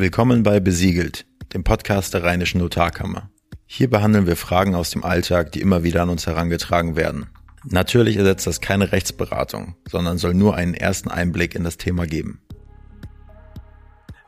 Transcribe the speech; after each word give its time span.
Willkommen 0.00 0.44
bei 0.44 0.60
Besiegelt, 0.60 1.26
dem 1.52 1.64
Podcast 1.64 2.14
der 2.14 2.22
Rheinischen 2.22 2.60
Notarkammer. 2.60 3.30
Hier 3.66 3.90
behandeln 3.90 4.28
wir 4.28 4.36
Fragen 4.36 4.76
aus 4.76 4.90
dem 4.90 5.02
Alltag, 5.02 5.50
die 5.50 5.60
immer 5.60 5.82
wieder 5.82 6.02
an 6.02 6.08
uns 6.08 6.24
herangetragen 6.24 6.94
werden. 6.94 7.26
Natürlich 7.64 8.16
ersetzt 8.16 8.46
das 8.46 8.60
keine 8.60 8.92
Rechtsberatung, 8.92 9.74
sondern 9.88 10.18
soll 10.18 10.34
nur 10.34 10.54
einen 10.54 10.74
ersten 10.74 11.10
Einblick 11.10 11.56
in 11.56 11.64
das 11.64 11.78
Thema 11.78 12.06
geben. 12.06 12.40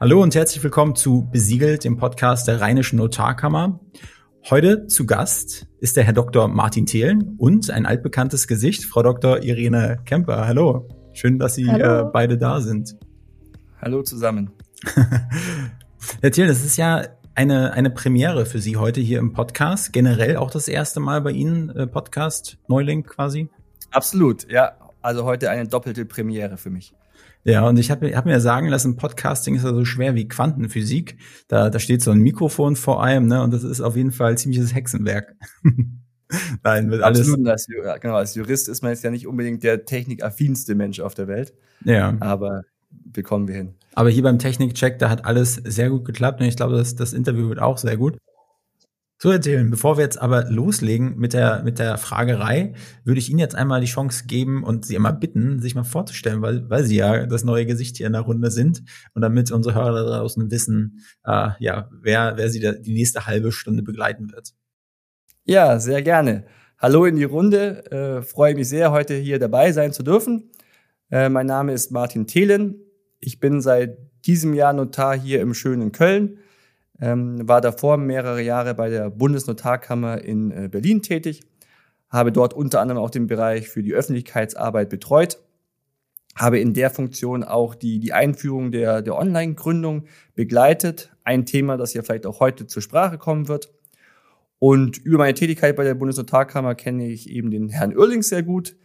Hallo 0.00 0.20
und 0.20 0.34
herzlich 0.34 0.60
willkommen 0.64 0.96
zu 0.96 1.28
Besiegelt, 1.30 1.84
dem 1.84 1.98
Podcast 1.98 2.48
der 2.48 2.60
Rheinischen 2.60 2.96
Notarkammer. 2.96 3.78
Heute 4.50 4.88
zu 4.88 5.06
Gast 5.06 5.68
ist 5.78 5.96
der 5.96 6.02
Herr 6.02 6.14
Dr. 6.14 6.48
Martin 6.48 6.86
Thelen 6.86 7.36
und 7.38 7.70
ein 7.70 7.86
altbekanntes 7.86 8.48
Gesicht, 8.48 8.86
Frau 8.86 9.04
Dr. 9.04 9.44
Irene 9.44 10.00
Kemper. 10.04 10.48
Hallo, 10.48 10.88
schön, 11.12 11.38
dass 11.38 11.54
Sie 11.54 11.68
äh, 11.68 12.06
beide 12.12 12.38
da 12.38 12.60
sind. 12.60 12.96
Hallo 13.80 14.02
zusammen. 14.02 14.50
Herr 16.22 16.30
Thelen, 16.30 16.48
das 16.48 16.64
ist 16.64 16.76
ja 16.76 17.04
eine, 17.34 17.72
eine 17.72 17.90
Premiere 17.90 18.46
für 18.46 18.60
Sie 18.60 18.76
heute 18.76 19.00
hier 19.00 19.18
im 19.18 19.32
Podcast. 19.32 19.92
Generell 19.92 20.36
auch 20.36 20.50
das 20.50 20.68
erste 20.68 21.00
Mal 21.00 21.20
bei 21.20 21.30
Ihnen 21.32 21.70
äh, 21.70 21.86
Podcast 21.86 22.58
Neuling 22.68 23.02
quasi? 23.02 23.48
Absolut, 23.90 24.50
ja. 24.50 24.72
Also 25.02 25.24
heute 25.24 25.50
eine 25.50 25.66
doppelte 25.66 26.04
Premiere 26.04 26.56
für 26.56 26.70
mich. 26.70 26.94
Ja, 27.44 27.66
und 27.66 27.78
ich 27.78 27.90
habe 27.90 28.14
hab 28.14 28.26
mir 28.26 28.40
sagen 28.40 28.68
lassen, 28.68 28.96
Podcasting 28.96 29.54
ist 29.54 29.64
ja 29.64 29.72
so 29.72 29.84
schwer 29.84 30.14
wie 30.14 30.28
Quantenphysik. 30.28 31.16
Da, 31.48 31.70
da 31.70 31.78
steht 31.78 32.02
so 32.02 32.10
ein 32.10 32.18
Mikrofon 32.18 32.76
vor 32.76 33.02
allem, 33.02 33.26
ne? 33.26 33.42
Und 33.42 33.52
das 33.52 33.64
ist 33.64 33.80
auf 33.80 33.96
jeden 33.96 34.12
Fall 34.12 34.36
ziemliches 34.36 34.74
Hexenwerk. 34.74 35.34
Nein, 36.62 36.90
wird 36.90 37.02
alles. 37.02 37.32
Als, 37.46 37.66
genau, 38.00 38.14
als 38.14 38.34
Jurist 38.34 38.68
ist 38.68 38.82
man 38.82 38.92
jetzt 38.92 39.02
ja 39.02 39.10
nicht 39.10 39.26
unbedingt 39.26 39.62
der 39.62 39.84
technikaffinste 39.84 40.74
Mensch 40.74 41.00
auf 41.00 41.14
der 41.14 41.28
Welt. 41.28 41.54
Ja. 41.84 42.16
Aber 42.20 42.62
bekommen 42.90 43.48
wir 43.48 43.54
hin. 43.54 43.74
Aber 43.94 44.10
hier 44.10 44.22
beim 44.22 44.38
Technikcheck, 44.38 44.98
da 44.98 45.10
hat 45.10 45.24
alles 45.24 45.54
sehr 45.54 45.90
gut 45.90 46.04
geklappt 46.04 46.40
und 46.40 46.46
ich 46.46 46.56
glaube, 46.56 46.76
das, 46.76 46.94
das 46.94 47.12
Interview 47.12 47.48
wird 47.48 47.60
auch 47.60 47.78
sehr 47.78 47.96
gut. 47.96 48.18
So 49.22 49.30
erzählen. 49.30 49.68
Bevor 49.68 49.98
wir 49.98 50.04
jetzt 50.04 50.18
aber 50.18 50.50
loslegen 50.50 51.18
mit 51.18 51.34
der, 51.34 51.62
mit 51.62 51.78
der 51.78 51.98
Fragerei, 51.98 52.72
würde 53.04 53.18
ich 53.18 53.28
Ihnen 53.28 53.38
jetzt 53.38 53.54
einmal 53.54 53.82
die 53.82 53.86
Chance 53.86 54.24
geben 54.26 54.64
und 54.64 54.86
Sie 54.86 54.96
einmal 54.96 55.12
bitten, 55.12 55.60
sich 55.60 55.74
mal 55.74 55.84
vorzustellen, 55.84 56.40
weil, 56.40 56.70
weil 56.70 56.84
Sie 56.84 56.96
ja 56.96 57.26
das 57.26 57.44
neue 57.44 57.66
Gesicht 57.66 57.98
hier 57.98 58.06
in 58.06 58.14
der 58.14 58.22
Runde 58.22 58.50
sind 58.50 58.82
und 59.12 59.20
damit 59.20 59.50
unsere 59.50 59.74
Hörer 59.74 59.92
da 59.92 60.18
draußen 60.18 60.50
wissen, 60.50 61.00
äh, 61.24 61.50
ja, 61.58 61.90
wer, 62.00 62.38
wer 62.38 62.48
Sie 62.48 62.60
da 62.60 62.72
die 62.72 62.94
nächste 62.94 63.26
halbe 63.26 63.52
Stunde 63.52 63.82
begleiten 63.82 64.32
wird. 64.32 64.54
Ja, 65.44 65.78
sehr 65.80 66.00
gerne. 66.00 66.46
Hallo 66.78 67.04
in 67.04 67.16
die 67.16 67.24
Runde. 67.24 67.90
Äh, 67.92 68.22
freue 68.22 68.54
mich 68.54 68.70
sehr, 68.70 68.90
heute 68.90 69.12
hier 69.16 69.38
dabei 69.38 69.72
sein 69.72 69.92
zu 69.92 70.02
dürfen. 70.02 70.50
Äh, 71.10 71.28
mein 71.28 71.46
Name 71.46 71.72
ist 71.72 71.90
Martin 71.90 72.26
Thelen. 72.26 72.76
Ich 73.18 73.40
bin 73.40 73.60
seit 73.60 73.98
diesem 74.26 74.54
Jahr 74.54 74.72
Notar 74.72 75.18
hier 75.18 75.40
im 75.40 75.54
schönen 75.54 75.92
Köln 75.92 76.38
ähm, 77.00 77.48
war 77.48 77.60
davor 77.60 77.96
mehrere 77.96 78.42
Jahre 78.42 78.74
bei 78.74 78.90
der 78.90 79.10
Bundesnotarkammer 79.10 80.22
in 80.22 80.50
äh, 80.50 80.68
Berlin 80.70 81.02
tätig, 81.02 81.42
habe 82.08 82.32
dort 82.32 82.54
unter 82.54 82.80
anderem 82.80 83.02
auch 83.02 83.10
den 83.10 83.26
Bereich 83.26 83.68
für 83.68 83.82
die 83.82 83.94
Öffentlichkeitsarbeit 83.94 84.90
betreut, 84.90 85.38
habe 86.36 86.58
in 86.58 86.74
der 86.74 86.90
Funktion 86.90 87.42
auch 87.42 87.74
die, 87.74 87.98
die 88.00 88.12
Einführung 88.12 88.70
der, 88.70 89.02
der 89.02 89.16
Online-Gründung 89.16 90.04
begleitet. 90.34 91.10
Ein 91.24 91.46
Thema, 91.46 91.76
das 91.76 91.94
ja 91.94 92.02
vielleicht 92.02 92.26
auch 92.26 92.40
heute 92.40 92.66
zur 92.66 92.82
Sprache 92.82 93.18
kommen 93.18 93.48
wird. 93.48 93.72
Und 94.58 94.98
über 94.98 95.18
meine 95.18 95.34
Tätigkeit 95.34 95.74
bei 95.74 95.84
der 95.84 95.94
Bundesnotarkammer 95.94 96.74
kenne 96.74 97.08
ich 97.08 97.30
eben 97.30 97.50
den 97.50 97.70
Herrn 97.70 97.92
Irling 97.92 98.22
sehr 98.22 98.42
gut, 98.42 98.76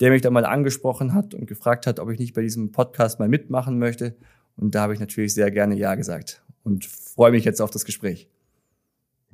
der 0.00 0.10
mich 0.10 0.22
da 0.22 0.30
mal 0.30 0.44
angesprochen 0.44 1.14
hat 1.14 1.34
und 1.34 1.46
gefragt 1.46 1.86
hat, 1.86 2.00
ob 2.00 2.10
ich 2.10 2.18
nicht 2.18 2.34
bei 2.34 2.42
diesem 2.42 2.72
Podcast 2.72 3.18
mal 3.18 3.28
mitmachen 3.28 3.78
möchte. 3.78 4.16
Und 4.56 4.74
da 4.74 4.82
habe 4.82 4.94
ich 4.94 5.00
natürlich 5.00 5.34
sehr 5.34 5.50
gerne 5.50 5.76
Ja 5.76 5.94
gesagt 5.94 6.42
und 6.62 6.86
freue 6.86 7.32
mich 7.32 7.44
jetzt 7.44 7.60
auf 7.60 7.70
das 7.70 7.84
Gespräch. 7.84 8.28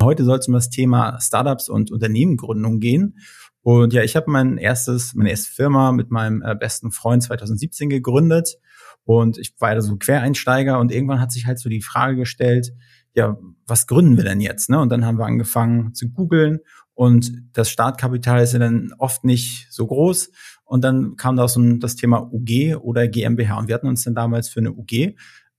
Heute 0.03 0.25
soll 0.25 0.39
es 0.39 0.49
um 0.49 0.55
das 0.55 0.69
Thema 0.69 1.19
Startups 1.21 1.69
und 1.69 1.91
Unternehmengründung 1.91 2.81
gehen. 2.81 3.19
Und 3.63 3.93
ja, 3.93 4.03
ich 4.03 4.15
habe 4.15 4.31
mein 4.31 4.59
erstes, 4.59 5.15
meine 5.15 5.31
erste 5.31 5.51
Firma 5.51 5.91
mit 5.91 6.11
meinem 6.11 6.43
äh, 6.43 6.55
besten 6.55 6.93
Freund 6.93 7.23
2017 7.23 7.89
gegründet. 7.89 8.59
Und 9.05 9.39
ich 9.39 9.55
war 9.59 9.73
ja 9.73 9.81
so 9.81 9.97
Quereinsteiger 9.97 10.79
und 10.79 10.93
irgendwann 10.93 11.21
hat 11.21 11.33
sich 11.33 11.47
halt 11.47 11.59
so 11.59 11.69
die 11.69 11.83
Frage 11.83 12.17
gestellt, 12.17 12.73
ja, 13.15 13.39
was 13.67 13.87
gründen 13.87 14.17
wir 14.17 14.25
denn 14.25 14.41
jetzt? 14.41 14.69
Ne? 14.69 14.79
Und 14.79 14.91
dann 14.91 15.07
haben 15.07 15.19
wir 15.19 15.25
angefangen 15.25 15.95
zu 15.95 16.11
googeln 16.11 16.61
und 16.97 17.31
das 17.53 17.69
Startkapital 17.69 18.43
ist 18.43 18.55
ja 18.55 18.59
dann 18.59 18.95
oft 18.99 19.23
nicht 19.23 19.69
so 19.71 19.87
groß. 19.87 20.31
Und 20.65 20.83
dann 20.83 21.15
kam 21.17 21.37
da 21.37 21.47
so 21.47 21.61
das 21.77 21.95
Thema 21.95 22.33
UG 22.33 22.77
oder 22.81 23.07
GmbH. 23.07 23.59
Und 23.59 23.69
wir 23.69 23.75
hatten 23.75 23.87
uns 23.87 24.03
dann 24.03 24.15
damals 24.15 24.49
für 24.49 24.61
eine 24.61 24.73
UG 24.73 25.15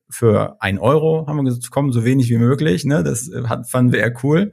für 0.09 0.61
ein 0.61 0.79
Euro 0.79 1.25
haben 1.27 1.37
wir 1.37 1.43
gesagt, 1.43 1.69
komm, 1.69 1.91
so 1.91 2.05
wenig 2.05 2.29
wie 2.29 2.37
möglich. 2.37 2.85
Ne? 2.85 3.03
Das 3.03 3.29
äh, 3.29 3.43
hat, 3.43 3.69
fanden 3.69 3.91
wir 3.91 3.99
eher 3.99 4.13
cool. 4.23 4.51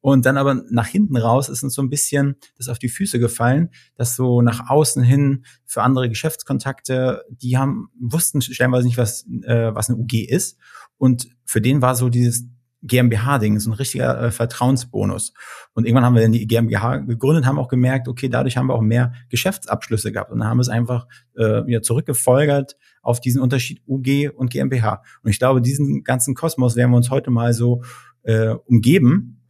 Und 0.00 0.26
dann 0.26 0.36
aber 0.36 0.62
nach 0.70 0.86
hinten 0.86 1.16
raus 1.16 1.48
ist 1.48 1.62
uns 1.62 1.74
so 1.74 1.82
ein 1.82 1.90
bisschen 1.90 2.36
das 2.56 2.68
auf 2.68 2.78
die 2.78 2.88
Füße 2.88 3.18
gefallen, 3.18 3.70
dass 3.96 4.14
so 4.14 4.42
nach 4.42 4.68
außen 4.68 5.02
hin 5.02 5.44
für 5.64 5.82
andere 5.82 6.08
Geschäftskontakte, 6.08 7.24
die 7.30 7.56
haben, 7.56 7.88
wussten 7.98 8.40
stellenweise 8.42 8.86
nicht, 8.86 8.98
was, 8.98 9.26
äh, 9.42 9.74
was 9.74 9.88
eine 9.88 9.98
UG 9.98 10.26
ist. 10.28 10.58
Und 10.96 11.28
für 11.44 11.60
den 11.60 11.82
war 11.82 11.94
so 11.94 12.08
dieses 12.08 12.44
GmbH-Ding, 12.86 13.58
so 13.58 13.70
ein 13.70 13.74
richtiger 13.74 14.20
äh, 14.20 14.30
Vertrauensbonus. 14.30 15.32
Und 15.74 15.86
irgendwann 15.86 16.04
haben 16.04 16.14
wir 16.14 16.22
dann 16.22 16.32
die 16.32 16.46
GmbH 16.46 16.98
gegründet, 16.98 17.46
haben 17.46 17.58
auch 17.58 17.68
gemerkt, 17.68 18.08
okay, 18.08 18.28
dadurch 18.28 18.56
haben 18.56 18.66
wir 18.66 18.74
auch 18.74 18.82
mehr 18.82 19.12
Geschäftsabschlüsse 19.28 20.12
gehabt. 20.12 20.30
Und 20.30 20.40
dann 20.40 20.48
haben 20.48 20.58
wir 20.58 20.62
es 20.62 20.68
einfach 20.68 21.06
äh, 21.36 21.66
wieder 21.66 21.82
zurückgefolgert 21.82 22.76
auf 23.02 23.20
diesen 23.20 23.40
Unterschied 23.40 23.82
UG 23.86 24.30
und 24.34 24.50
GmbH. 24.50 25.02
Und 25.22 25.30
ich 25.30 25.38
glaube, 25.38 25.62
diesen 25.62 26.04
ganzen 26.04 26.34
Kosmos 26.34 26.76
werden 26.76 26.90
wir 26.90 26.96
uns 26.96 27.10
heute 27.10 27.30
mal 27.30 27.52
so 27.52 27.82
äh, 28.22 28.54
umgeben. 28.66 29.42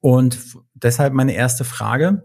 Und 0.00 0.38
deshalb 0.74 1.12
meine 1.12 1.34
erste 1.34 1.64
Frage. 1.64 2.22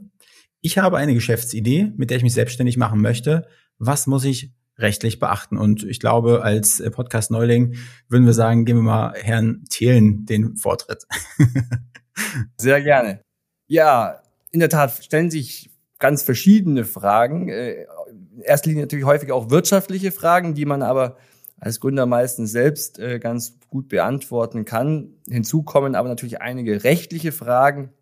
Ich 0.61 0.77
habe 0.77 0.97
eine 0.97 1.13
Geschäftsidee, 1.13 1.91
mit 1.97 2.09
der 2.09 2.17
ich 2.17 2.23
mich 2.23 2.33
selbstständig 2.33 2.77
machen 2.77 3.01
möchte. 3.01 3.47
Was 3.79 4.05
muss 4.05 4.23
ich 4.25 4.53
rechtlich 4.77 5.19
beachten. 5.19 5.57
Und 5.57 5.83
ich 5.83 5.99
glaube, 5.99 6.43
als 6.43 6.79
äh, 6.79 6.89
Podcast-Neuling 6.91 7.75
würden 8.09 8.25
wir 8.25 8.33
sagen, 8.33 8.65
geben 8.65 8.79
wir 8.79 8.83
mal 8.83 9.13
Herrn 9.15 9.65
Thelen 9.69 10.25
den 10.25 10.55
Vortritt. 10.57 11.05
Sehr 12.57 12.81
gerne. 12.81 13.21
Ja, 13.67 14.21
in 14.51 14.59
der 14.59 14.69
Tat 14.69 14.91
stellen 15.03 15.31
sich 15.31 15.71
ganz 15.99 16.23
verschiedene 16.23 16.83
Fragen. 16.85 17.49
Äh, 17.49 17.85
in 18.09 18.41
erster 18.41 18.69
Linie 18.69 18.83
natürlich 18.83 19.05
häufig 19.05 19.31
auch 19.31 19.49
wirtschaftliche 19.49 20.11
Fragen, 20.11 20.53
die 20.55 20.65
man 20.65 20.81
aber 20.81 21.17
als 21.59 21.79
Gründer 21.79 22.07
meistens 22.07 22.51
selbst 22.51 22.99
äh, 22.99 23.19
ganz 23.19 23.59
gut 23.69 23.87
beantworten 23.87 24.65
kann. 24.65 25.13
Hinzu 25.29 25.63
kommen 25.63 25.95
aber 25.95 26.09
natürlich 26.09 26.41
einige 26.41 26.83
rechtliche 26.83 27.31
Fragen, 27.31 27.93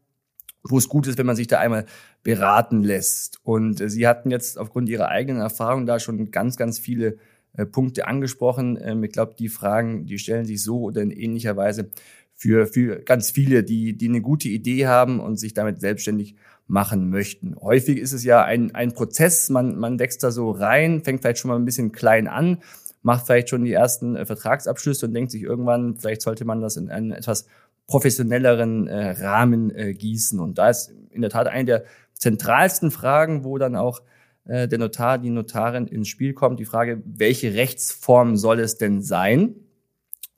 wo 0.64 0.78
es 0.78 0.90
gut 0.90 1.08
ist, 1.08 1.18
wenn 1.18 1.25
man 1.25 1.36
sich 1.36 1.47
da 1.47 1.59
einmal 1.59 1.86
beraten 2.24 2.84
lässt. 2.84 3.40
Und 3.44 3.81
äh, 3.81 3.90
Sie 3.90 4.08
hatten 4.08 4.31
jetzt 4.31 4.58
aufgrund 4.58 4.90
Ihrer 4.90 5.09
eigenen 5.09 5.42
Erfahrung 5.42 5.86
da 5.86 6.00
schon 6.00 6.31
ganz, 6.31 6.58
ganz 6.58 6.80
viele 6.80 7.18
äh, 7.53 7.66
Punkte 7.66 8.08
angesprochen. 8.08 8.78
Ähm, 8.81 9.03
ich 9.03 9.12
glaube, 9.12 9.36
die 9.38 9.50
Fragen, 9.50 10.06
die 10.06 10.20
stellen 10.20 10.46
sich 10.46 10.62
so 10.62 10.81
oder 10.81 11.02
in 11.02 11.12
ähnlicher 11.12 11.56
Weise 11.56 11.90
für, 12.36 12.68
für 12.68 13.00
ganz 13.00 13.31
viele, 13.31 13.64
die, 13.64 13.97
die 13.97 14.08
eine 14.08 14.22
gute 14.22 14.47
Idee 14.47 14.88
haben 14.88 15.20
und 15.20 15.38
sich 15.38 15.53
damit 15.53 15.81
selbstständig 15.81 16.36
machen 16.68 17.09
möchten. 17.09 17.56
Häufig 17.59 17.97
ist 17.97 18.14
es 18.14 18.24
ja 18.24 18.44
ein, 18.44 18.74
ein 18.76 18.94
Prozess, 18.94 19.50
man, 19.50 19.76
man 19.78 20.00
wächst 20.00 20.24
da 20.24 20.31
so 20.31 20.52
rein, 20.52 21.03
fängt 21.03 21.22
vielleicht 21.22 21.40
schon 21.40 21.50
mal 21.50 21.58
ein 21.58 21.66
bisschen 21.66 21.91
klein 21.91 22.28
an, 22.28 22.59
macht 23.02 23.26
vielleicht 23.26 23.50
schon 23.50 23.64
die 23.64 23.74
ersten 23.74 24.16
äh, 24.16 24.26
Vertragsabschlüsse 24.26 25.08
und 25.08 25.14
denkt 25.14 25.31
sich 25.31 25.41
irgendwann, 25.41 25.97
vielleicht 25.97 26.22
sollte 26.22 26.46
man 26.46 26.62
das 26.62 26.78
in 26.78 26.90
einen 26.90 27.12
etwas 27.12 27.47
professionelleren 27.89 28.88
äh, 28.88 29.09
Rahmen 29.19 29.75
äh, 29.75 29.94
gießen. 29.94 30.39
Und 30.39 30.59
da 30.59 30.69
ist 30.69 30.94
in 31.09 31.22
der 31.22 31.31
Tat 31.31 31.47
eine 31.47 31.66
der 31.66 31.83
zentralsten 32.13 32.91
Fragen, 32.91 33.44
wo 33.44 33.57
dann 33.57 33.75
auch 33.75 34.03
äh, 34.45 34.67
der 34.67 34.77
Notar, 34.77 35.17
die 35.17 35.31
Notarin 35.31 35.88
ins 35.88 36.07
Spiel 36.07 36.33
kommt, 36.33 36.59
die 36.59 36.66
Frage, 36.66 37.01
welche 37.03 37.55
Rechtsform 37.55 38.38
soll 38.38 38.59
es 38.59 38.78
denn 38.78 39.01
sein? 39.01 39.55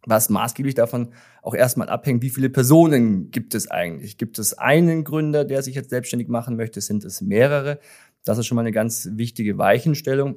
Was 0.06 0.30
maßgeblich 0.30 0.76
davon 0.76 1.14
auch 1.42 1.54
erstmal 1.54 1.90
abhängt, 1.90 2.24
wie 2.24 2.30
viele 2.30 2.50
Personen 2.50 3.32
gibt 3.32 3.54
es 3.54 3.70
eigentlich? 3.70 4.18
Gibt 4.18 4.40
es 4.40 4.58
einen 4.58 5.04
Gründer, 5.04 5.44
der 5.44 5.62
sich 5.62 5.76
jetzt 5.76 5.90
selbstständig 5.90 6.30
machen 6.30 6.56
möchte? 6.56 6.80
Sind 6.80 7.04
es 7.04 7.20
mehrere? 7.20 7.80
Das 8.24 8.38
ist 8.38 8.48
schon 8.48 8.56
mal 8.56 8.62
eine 8.62 8.72
ganz 8.72 9.10
wichtige 9.12 9.58
Weichenstellung, 9.58 10.36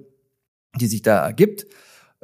die 0.80 0.88
sich 0.88 1.02
da 1.02 1.24
ergibt. 1.24 1.66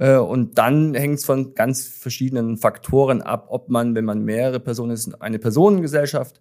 Äh, 0.01 0.17
und 0.17 0.57
dann 0.57 0.95
hängt 0.95 1.19
es 1.19 1.25
von 1.27 1.55
ganz 1.55 1.87
verschiedenen 1.87 2.57
Faktoren 2.57 3.21
ab, 3.21 3.47
ob 3.51 3.69
man, 3.69 3.95
wenn 3.95 4.07
man 4.07 4.25
mehrere 4.25 4.59
Personen 4.59 4.93
ist, 4.93 5.21
eine 5.21 5.39
Personengesellschaft 5.39 6.41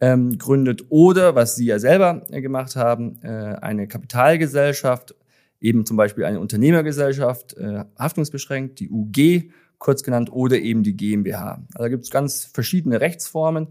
ähm, 0.00 0.36
gründet 0.36 0.84
oder, 0.90 1.34
was 1.34 1.56
Sie 1.56 1.64
ja 1.64 1.78
selber 1.78 2.22
äh, 2.30 2.42
gemacht 2.42 2.76
haben, 2.76 3.18
äh, 3.22 3.28
eine 3.28 3.88
Kapitalgesellschaft, 3.88 5.16
eben 5.58 5.86
zum 5.86 5.96
Beispiel 5.96 6.24
eine 6.24 6.38
Unternehmergesellschaft, 6.38 7.56
äh, 7.56 7.84
haftungsbeschränkt, 7.98 8.78
die 8.78 8.90
UG 8.90 9.50
kurz 9.78 10.02
genannt, 10.02 10.30
oder 10.30 10.58
eben 10.58 10.82
die 10.82 10.96
GmbH. 10.96 11.64
Also 11.72 11.84
da 11.84 11.88
gibt 11.88 12.04
es 12.04 12.10
ganz 12.10 12.44
verschiedene 12.44 13.00
Rechtsformen 13.00 13.68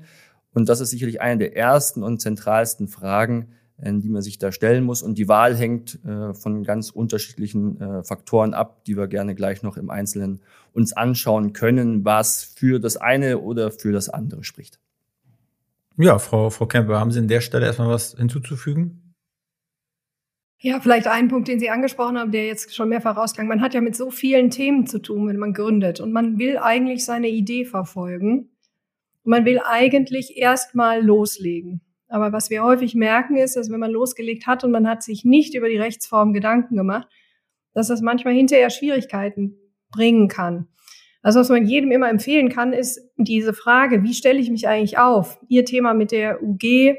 und 0.54 0.68
das 0.68 0.82
ist 0.82 0.90
sicherlich 0.90 1.22
eine 1.22 1.38
der 1.38 1.56
ersten 1.56 2.02
und 2.02 2.22
zentralsten 2.22 2.88
Fragen, 2.88 3.50
die 3.80 4.10
man 4.10 4.22
sich 4.22 4.38
da 4.38 4.52
stellen 4.52 4.84
muss. 4.84 5.04
Und 5.04 5.18
die 5.18 5.28
Wahl 5.28 5.56
hängt 5.56 6.04
äh, 6.04 6.34
von 6.34 6.64
ganz 6.64 6.90
unterschiedlichen 6.90 7.80
äh, 7.80 8.04
Faktoren 8.04 8.54
ab, 8.54 8.84
die 8.86 8.98
wir 8.98 9.08
gerne 9.08 9.36
gleich 9.36 9.64
noch 9.64 9.78
im 9.78 9.90
Einzelnen 9.90 10.42
uns 10.74 10.94
anschauen 10.94 11.54
können, 11.54 12.04
was 12.04 12.44
für 12.44 12.80
das 12.80 12.98
eine 12.98 13.40
oder 13.40 13.72
für 13.72 13.92
das 13.92 14.10
andere 14.10 14.44
spricht. 14.44 14.80
Ja, 15.98 16.20
Frau, 16.20 16.50
Frau 16.50 16.68
Kemper, 16.68 17.00
haben 17.00 17.12
Sie 17.12 17.20
an 17.20 17.28
der 17.28 17.42
Stelle 17.42 17.66
erstmal 17.66 17.90
was 17.90 18.16
hinzuzufügen? 18.18 19.08
Ja, 20.60 20.80
vielleicht 20.80 21.08
ein 21.08 21.28
Punkt, 21.28 21.48
den 21.48 21.60
Sie 21.60 21.70
angesprochen 21.70 22.18
haben, 22.18 22.32
der 22.32 22.48
jetzt 22.48 22.74
schon 22.74 22.90
mehrfach 22.90 23.16
rausklang. 23.16 23.48
Man 23.48 23.62
hat 23.62 23.76
ja 23.76 23.82
mit 23.82 23.96
so 23.96 24.10
vielen 24.10 24.50
Themen 24.50 24.88
zu 24.88 25.00
tun, 25.00 25.28
wenn 25.28 25.38
man 25.38 25.54
gründet. 25.54 26.00
Und 26.00 26.12
man 26.12 26.40
will 26.40 26.58
eigentlich 26.58 27.06
seine 27.06 27.30
Idee 27.30 27.64
verfolgen. 27.64 28.50
Und 29.24 29.32
man 29.32 29.46
will 29.46 29.60
eigentlich 29.64 30.36
erstmal 30.38 31.04
loslegen. 31.04 31.82
Aber 32.10 32.32
was 32.32 32.50
wir 32.50 32.64
häufig 32.64 32.96
merken, 32.96 33.38
ist, 33.38 33.56
dass 33.56 33.70
wenn 33.70 33.80
man 33.80 33.92
losgelegt 33.92 34.48
hat 34.48 34.64
und 34.64 34.72
man 34.72 34.88
hat 34.88 35.04
sich 35.04 35.26
nicht 35.26 35.56
über 35.56 35.68
die 35.70 35.78
Rechtsform 35.78 36.34
Gedanken 36.34 36.76
gemacht, 36.76 37.08
dass 37.74 37.88
das 37.88 38.02
manchmal 38.02 38.34
hinterher 38.34 38.70
Schwierigkeiten 38.70 39.58
bringen 39.92 40.28
kann. 40.28 40.68
Also 41.22 41.40
was 41.40 41.50
man 41.50 41.66
jedem 41.66 41.92
immer 41.92 42.10
empfehlen 42.10 42.50
kann, 42.50 42.74
ist 42.74 43.02
diese 43.18 43.54
Frage, 43.54 44.04
wie 44.04 44.14
stelle 44.14 44.40
ich 44.40 44.50
mich 44.50 44.68
eigentlich 44.68 44.98
auf? 44.98 45.40
Ihr 45.50 45.66
Thema 45.66 45.94
mit 45.94 46.12
der 46.12 46.42
UG, 46.42 46.96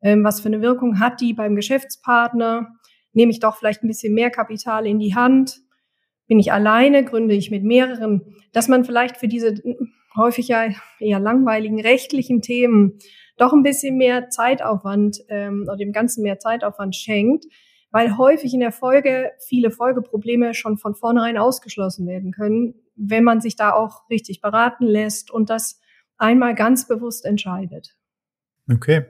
ähm, 0.00 0.24
was 0.24 0.40
für 0.40 0.48
eine 0.48 0.62
Wirkung 0.62 1.00
hat 1.00 1.20
die 1.20 1.34
beim 1.34 1.54
Geschäftspartner? 1.54 2.68
Nehme 3.12 3.30
ich 3.30 3.40
doch 3.40 3.56
vielleicht 3.56 3.82
ein 3.82 3.88
bisschen 3.88 4.14
mehr 4.14 4.30
Kapital 4.30 4.86
in 4.86 4.98
die 4.98 5.14
Hand? 5.14 5.60
Bin 6.28 6.38
ich 6.38 6.52
alleine? 6.52 7.04
Gründe 7.04 7.34
ich 7.34 7.50
mit 7.50 7.64
mehreren? 7.64 8.36
Dass 8.52 8.68
man 8.68 8.84
vielleicht 8.84 9.16
für 9.16 9.28
diese 9.28 9.54
häufig 10.16 10.48
ja 10.48 10.68
eher 11.00 11.20
langweiligen 11.20 11.80
rechtlichen 11.80 12.42
Themen 12.42 12.98
doch 13.38 13.52
ein 13.52 13.62
bisschen 13.62 13.96
mehr 13.96 14.28
Zeitaufwand 14.28 15.18
ähm, 15.28 15.64
oder 15.66 15.76
dem 15.76 15.92
Ganzen 15.92 16.22
mehr 16.22 16.38
Zeitaufwand 16.38 16.94
schenkt, 16.94 17.46
weil 17.90 18.18
häufig 18.18 18.52
in 18.52 18.60
der 18.60 18.72
Folge 18.72 19.30
viele 19.38 19.70
Folgeprobleme 19.70 20.54
schon 20.54 20.76
von 20.76 20.94
vornherein 20.94 21.38
ausgeschlossen 21.38 22.06
werden 22.06 22.32
können, 22.32 22.74
wenn 22.96 23.24
man 23.24 23.40
sich 23.40 23.56
da 23.56 23.72
auch 23.72 24.08
richtig 24.10 24.40
beraten 24.40 24.86
lässt 24.86 25.30
und 25.30 25.50
das 25.50 25.80
einmal 26.18 26.54
ganz 26.54 26.86
bewusst 26.86 27.24
entscheidet. 27.24 27.96
Okay. 28.70 29.06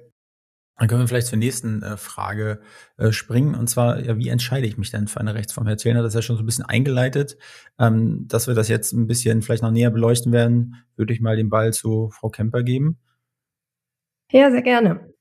Dann 0.77 0.87
können 0.87 1.01
wir 1.01 1.09
vielleicht 1.09 1.27
zur 1.27 1.39
nächsten 1.39 1.83
äh, 1.83 1.97
Frage 1.97 2.61
äh, 2.99 3.11
springen. 3.11 3.57
Und 3.57 3.69
zwar, 3.69 3.99
ja, 3.99 4.17
wie 4.17 4.29
entscheide 4.29 4.65
ich 4.65 4.79
mich 4.79 4.93
denn 4.93 5.09
für 5.09 5.19
eine 5.19 5.35
Rechtsform? 5.35 5.67
Herr 5.67 5.77
Zellner 5.77 5.99
hat 5.99 6.07
das 6.07 6.15
ja 6.15 6.23
schon 6.23 6.37
so 6.37 6.43
ein 6.45 6.47
bisschen 6.47 6.65
eingeleitet. 6.65 7.37
Ähm, 7.81 8.29
dass 8.29 8.47
wir 8.47 8.55
das 8.55 8.69
jetzt 8.69 8.93
ein 8.93 9.09
bisschen 9.09 9.43
vielleicht 9.43 9.65
noch 9.65 9.73
näher 9.73 9.91
beleuchten 9.91 10.31
werden, 10.31 10.77
würde 10.95 11.13
ich 11.13 11.21
mal 11.21 11.37
den 11.37 11.51
Ball 11.51 11.73
zu 11.73 12.11
Frau 12.11 12.29
Kemper 12.29 12.63
geben. 12.63 12.99
Ja, 14.31 14.51
sehr 14.51 14.63
gerne. 14.63 15.13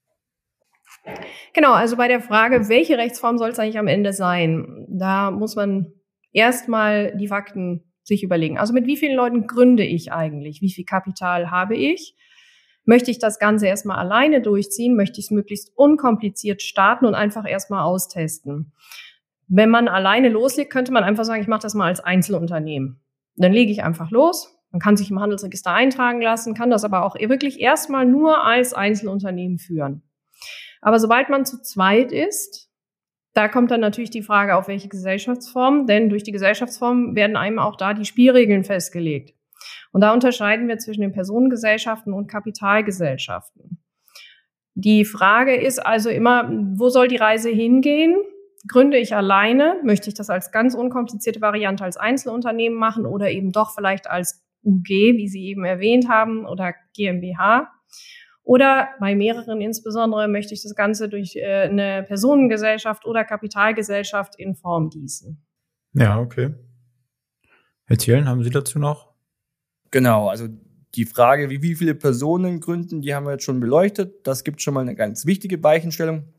Genau, 1.53 1.73
also 1.73 1.95
bei 1.95 2.07
der 2.07 2.21
Frage, 2.21 2.67
welche 2.69 2.97
Rechtsform 2.97 3.37
soll 3.37 3.49
es 3.49 3.59
eigentlich 3.59 3.79
am 3.79 3.87
Ende 3.87 4.13
sein, 4.13 4.85
da 4.89 5.31
muss 5.31 5.55
man 5.55 5.93
erstmal 6.33 7.15
die 7.15 7.27
Fakten 7.27 7.83
sich 8.03 8.23
überlegen. 8.23 8.57
Also 8.57 8.73
mit 8.73 8.85
wie 8.85 8.97
vielen 8.97 9.15
Leuten 9.15 9.47
gründe 9.47 9.83
ich 9.83 10.11
eigentlich? 10.11 10.61
Wie 10.61 10.71
viel 10.71 10.85
Kapital 10.85 11.51
habe 11.51 11.75
ich? 11.75 12.15
Möchte 12.83 13.11
ich 13.11 13.19
das 13.19 13.39
Ganze 13.39 13.67
erstmal 13.67 13.97
alleine 13.97 14.41
durchziehen? 14.41 14.95
Möchte 14.95 15.19
ich 15.19 15.25
es 15.25 15.31
möglichst 15.31 15.71
unkompliziert 15.75 16.61
starten 16.61 17.05
und 17.05 17.15
einfach 17.15 17.45
erstmal 17.47 17.83
austesten? 17.83 18.71
Wenn 19.49 19.69
man 19.69 19.87
alleine 19.87 20.29
loslegt, 20.29 20.71
könnte 20.71 20.91
man 20.91 21.03
einfach 21.03 21.25
sagen, 21.25 21.41
ich 21.41 21.47
mache 21.47 21.61
das 21.61 21.73
mal 21.73 21.87
als 21.87 21.99
Einzelunternehmen. 21.99 23.01
Dann 23.35 23.53
lege 23.53 23.71
ich 23.71 23.83
einfach 23.83 24.11
los. 24.11 24.56
Man 24.71 24.79
kann 24.79 24.97
sich 24.97 25.09
im 25.09 25.19
Handelsregister 25.19 25.71
eintragen 25.71 26.21
lassen, 26.21 26.53
kann 26.53 26.69
das 26.69 26.83
aber 26.83 27.03
auch 27.03 27.15
wirklich 27.15 27.59
erstmal 27.59 28.05
nur 28.05 28.43
als 28.43 28.73
Einzelunternehmen 28.73 29.59
führen. 29.59 30.03
Aber 30.81 30.99
sobald 30.99 31.29
man 31.29 31.45
zu 31.45 31.61
zweit 31.61 32.11
ist, 32.11 32.69
da 33.33 33.47
kommt 33.47 33.71
dann 33.71 33.81
natürlich 33.81 34.09
die 34.09 34.23
Frage, 34.23 34.55
auf 34.55 34.67
welche 34.67 34.87
Gesellschaftsform, 34.87 35.85
denn 35.85 36.09
durch 36.09 36.23
die 36.23 36.31
Gesellschaftsform 36.31 37.15
werden 37.15 37.35
einem 37.35 37.59
auch 37.59 37.75
da 37.75 37.93
die 37.93 38.05
Spielregeln 38.05 38.63
festgelegt. 38.63 39.35
Und 39.91 40.01
da 40.01 40.13
unterscheiden 40.13 40.67
wir 40.67 40.77
zwischen 40.79 41.01
den 41.01 41.11
Personengesellschaften 41.11 42.13
und 42.13 42.27
Kapitalgesellschaften. 42.27 43.79
Die 44.73 45.05
Frage 45.05 45.55
ist 45.55 45.83
also 45.83 46.09
immer, 46.09 46.51
wo 46.51 46.89
soll 46.89 47.07
die 47.07 47.15
Reise 47.15 47.49
hingehen? 47.49 48.15
Gründe 48.67 48.97
ich 48.97 49.15
alleine? 49.15 49.79
Möchte 49.83 50.09
ich 50.09 50.13
das 50.13 50.29
als 50.29 50.51
ganz 50.51 50.75
unkomplizierte 50.75 51.41
Variante 51.41 51.83
als 51.83 51.97
Einzelunternehmen 51.97 52.77
machen 52.77 53.05
oder 53.05 53.31
eben 53.31 53.51
doch 53.51 53.73
vielleicht 53.73 54.09
als 54.09 54.46
UG, 54.67 54.89
wie 54.89 55.27
Sie 55.27 55.45
eben 55.45 55.65
erwähnt 55.65 56.09
haben, 56.09 56.45
oder 56.45 56.73
GmbH? 56.95 57.71
Oder 58.43 58.89
bei 58.99 59.15
mehreren 59.15 59.59
insbesondere 59.59 60.27
möchte 60.27 60.53
ich 60.53 60.63
das 60.63 60.73
Ganze 60.73 61.09
durch 61.09 61.35
äh, 61.35 61.63
eine 61.63 62.03
Personengesellschaft 62.03 63.05
oder 63.05 63.25
Kapitalgesellschaft 63.25 64.35
in 64.37 64.55
Form 64.55 64.89
gießen. 64.89 65.43
Ja, 65.93 66.19
okay. 66.19 66.53
Herr 67.85 67.97
Thielen, 67.97 68.27
haben 68.27 68.43
Sie 68.43 68.49
dazu 68.49 68.79
noch? 68.79 69.13
Genau, 69.91 70.29
also 70.29 70.47
die 70.95 71.05
Frage, 71.05 71.49
wie, 71.49 71.61
wie 71.61 71.75
viele 71.75 71.95
Personen 71.95 72.59
gründen, 72.59 73.01
die 73.01 73.13
haben 73.13 73.25
wir 73.25 73.33
jetzt 73.33 73.43
schon 73.43 73.59
beleuchtet. 73.59 74.25
Das 74.25 74.43
gibt 74.43 74.61
schon 74.61 74.73
mal 74.73 74.81
eine 74.81 74.95
ganz 74.95 75.25
wichtige 75.25 75.61
Weichenstellung. 75.61 76.33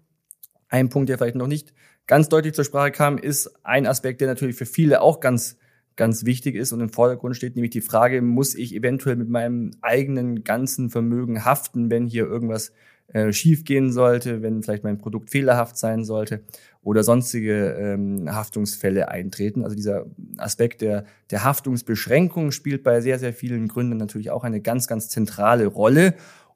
Ein 0.69 0.89
Punkt, 0.89 1.09
der 1.09 1.19
vielleicht 1.19 1.37
noch 1.37 1.47
nicht 1.47 1.75
ganz 2.07 2.29
deutlich 2.29 2.55
zur 2.55 2.65
Sprache 2.65 2.91
kam, 2.91 3.19
ist 3.19 3.65
ein 3.65 3.87
Aspekt, 3.87 4.21
der 4.21 4.29
natürlich 4.29 4.57
für 4.57 4.67
viele 4.67 5.01
auch 5.03 5.21
ganz 5.21 5.59
ganz 5.99 6.25
wichtig 6.25 6.55
ist 6.55 6.73
und 6.73 6.81
im 6.81 6.89
Vordergrund 6.89 7.37
steht 7.37 7.57
nämlich 7.57 7.73
die 7.73 7.83
Frage, 7.83 8.23
muss 8.23 8.55
ich 8.55 8.75
eventuell 8.75 9.17
mit 9.17 9.29
meinem 9.29 9.73
eigenen 9.83 10.45
ganzen 10.45 10.89
Vermögen 10.89 11.45
haften, 11.45 11.91
wenn 11.91 12.07
hier 12.07 12.25
irgendwas 12.25 12.73
äh, 13.09 13.33
schief 13.33 13.65
gehen 13.65 13.93
sollte, 13.93 14.43
wenn 14.43 14.63
vielleicht 14.63 14.85
mein 14.85 14.99
Produkt 14.99 15.31
fehlerhaft 15.31 15.77
sein 15.77 16.05
sollte 16.05 16.43
oder 16.83 17.03
sonstige 17.03 17.73
ähm, 17.73 18.33
Haftungsfälle 18.33 19.09
eintreten. 19.09 19.65
Also 19.65 19.75
dieser 19.75 20.07
Aspekt 20.37 20.83
der, 20.83 21.05
der 21.31 21.43
Haftungsbeschränkung 21.43 22.53
spielt 22.53 22.85
bei 22.85 23.01
sehr, 23.01 23.19
sehr 23.19 23.33
vielen 23.33 23.67
Gründen 23.67 23.97
natürlich 23.97 24.31
auch 24.31 24.45
eine 24.45 24.61
ganz, 24.61 24.87
ganz 24.87 25.09
zentrale 25.09 25.67
Rolle. 25.67 26.15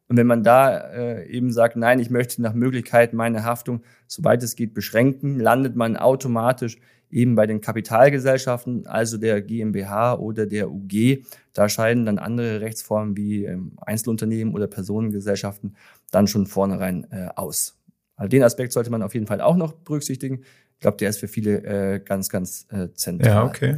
Und 0.09 0.19
wenn 0.19 0.27
man 0.27 0.45
da 0.45 0.77
äh, 0.77 1.27
eben 1.27 1.51
sagt, 1.51 1.77
nein, 1.77 1.99
ich 1.99 2.11
möchte 2.11 2.43
nach 2.43 2.55
Möglichkeit 2.55 3.13
meine 3.13 3.45
Haftung, 3.45 3.83
soweit 4.07 4.43
es 4.43 4.55
geht, 4.55 4.75
beschränken, 4.75 5.41
landet 5.41 5.75
man 5.75 5.97
automatisch 5.97 6.79
eben 7.13 7.35
bei 7.35 7.47
den 7.47 7.61
Kapitalgesellschaften, 7.61 8.87
also 8.87 9.19
der 9.19 9.43
GmbH 9.43 10.15
oder 10.15 10.47
der 10.47 10.71
UG, 10.71 11.25
da 11.53 11.69
scheiden 11.69 12.07
dann 12.07 12.19
andere 12.19 12.61
Rechtsformen 12.61 13.17
wie 13.17 13.45
ähm, 13.45 13.77
Einzelunternehmen 13.81 14.55
oder 14.55 14.67
Personengesellschaften 14.67 15.77
dann 16.11 16.27
schon 16.27 16.47
vornherein 16.47 17.07
äh, 17.11 17.29
aus. 17.37 17.79
Also 18.17 18.29
den 18.29 18.43
Aspekt 18.43 18.73
sollte 18.73 18.91
man 18.91 19.03
auf 19.03 19.15
jeden 19.15 19.27
Fall 19.27 19.41
auch 19.41 19.57
noch 19.57 19.73
berücksichtigen. 19.73 20.43
Ich 20.75 20.81
glaube, 20.81 20.97
der 20.97 21.11
ist 21.11 21.21
für 21.21 21.29
viele 21.29 21.63
äh, 21.65 22.01
ganz, 22.01 22.29
ganz 22.29 22.67
äh, 22.71 22.89
zentral. 22.95 23.31
Ja, 23.31 23.45
okay. 23.45 23.77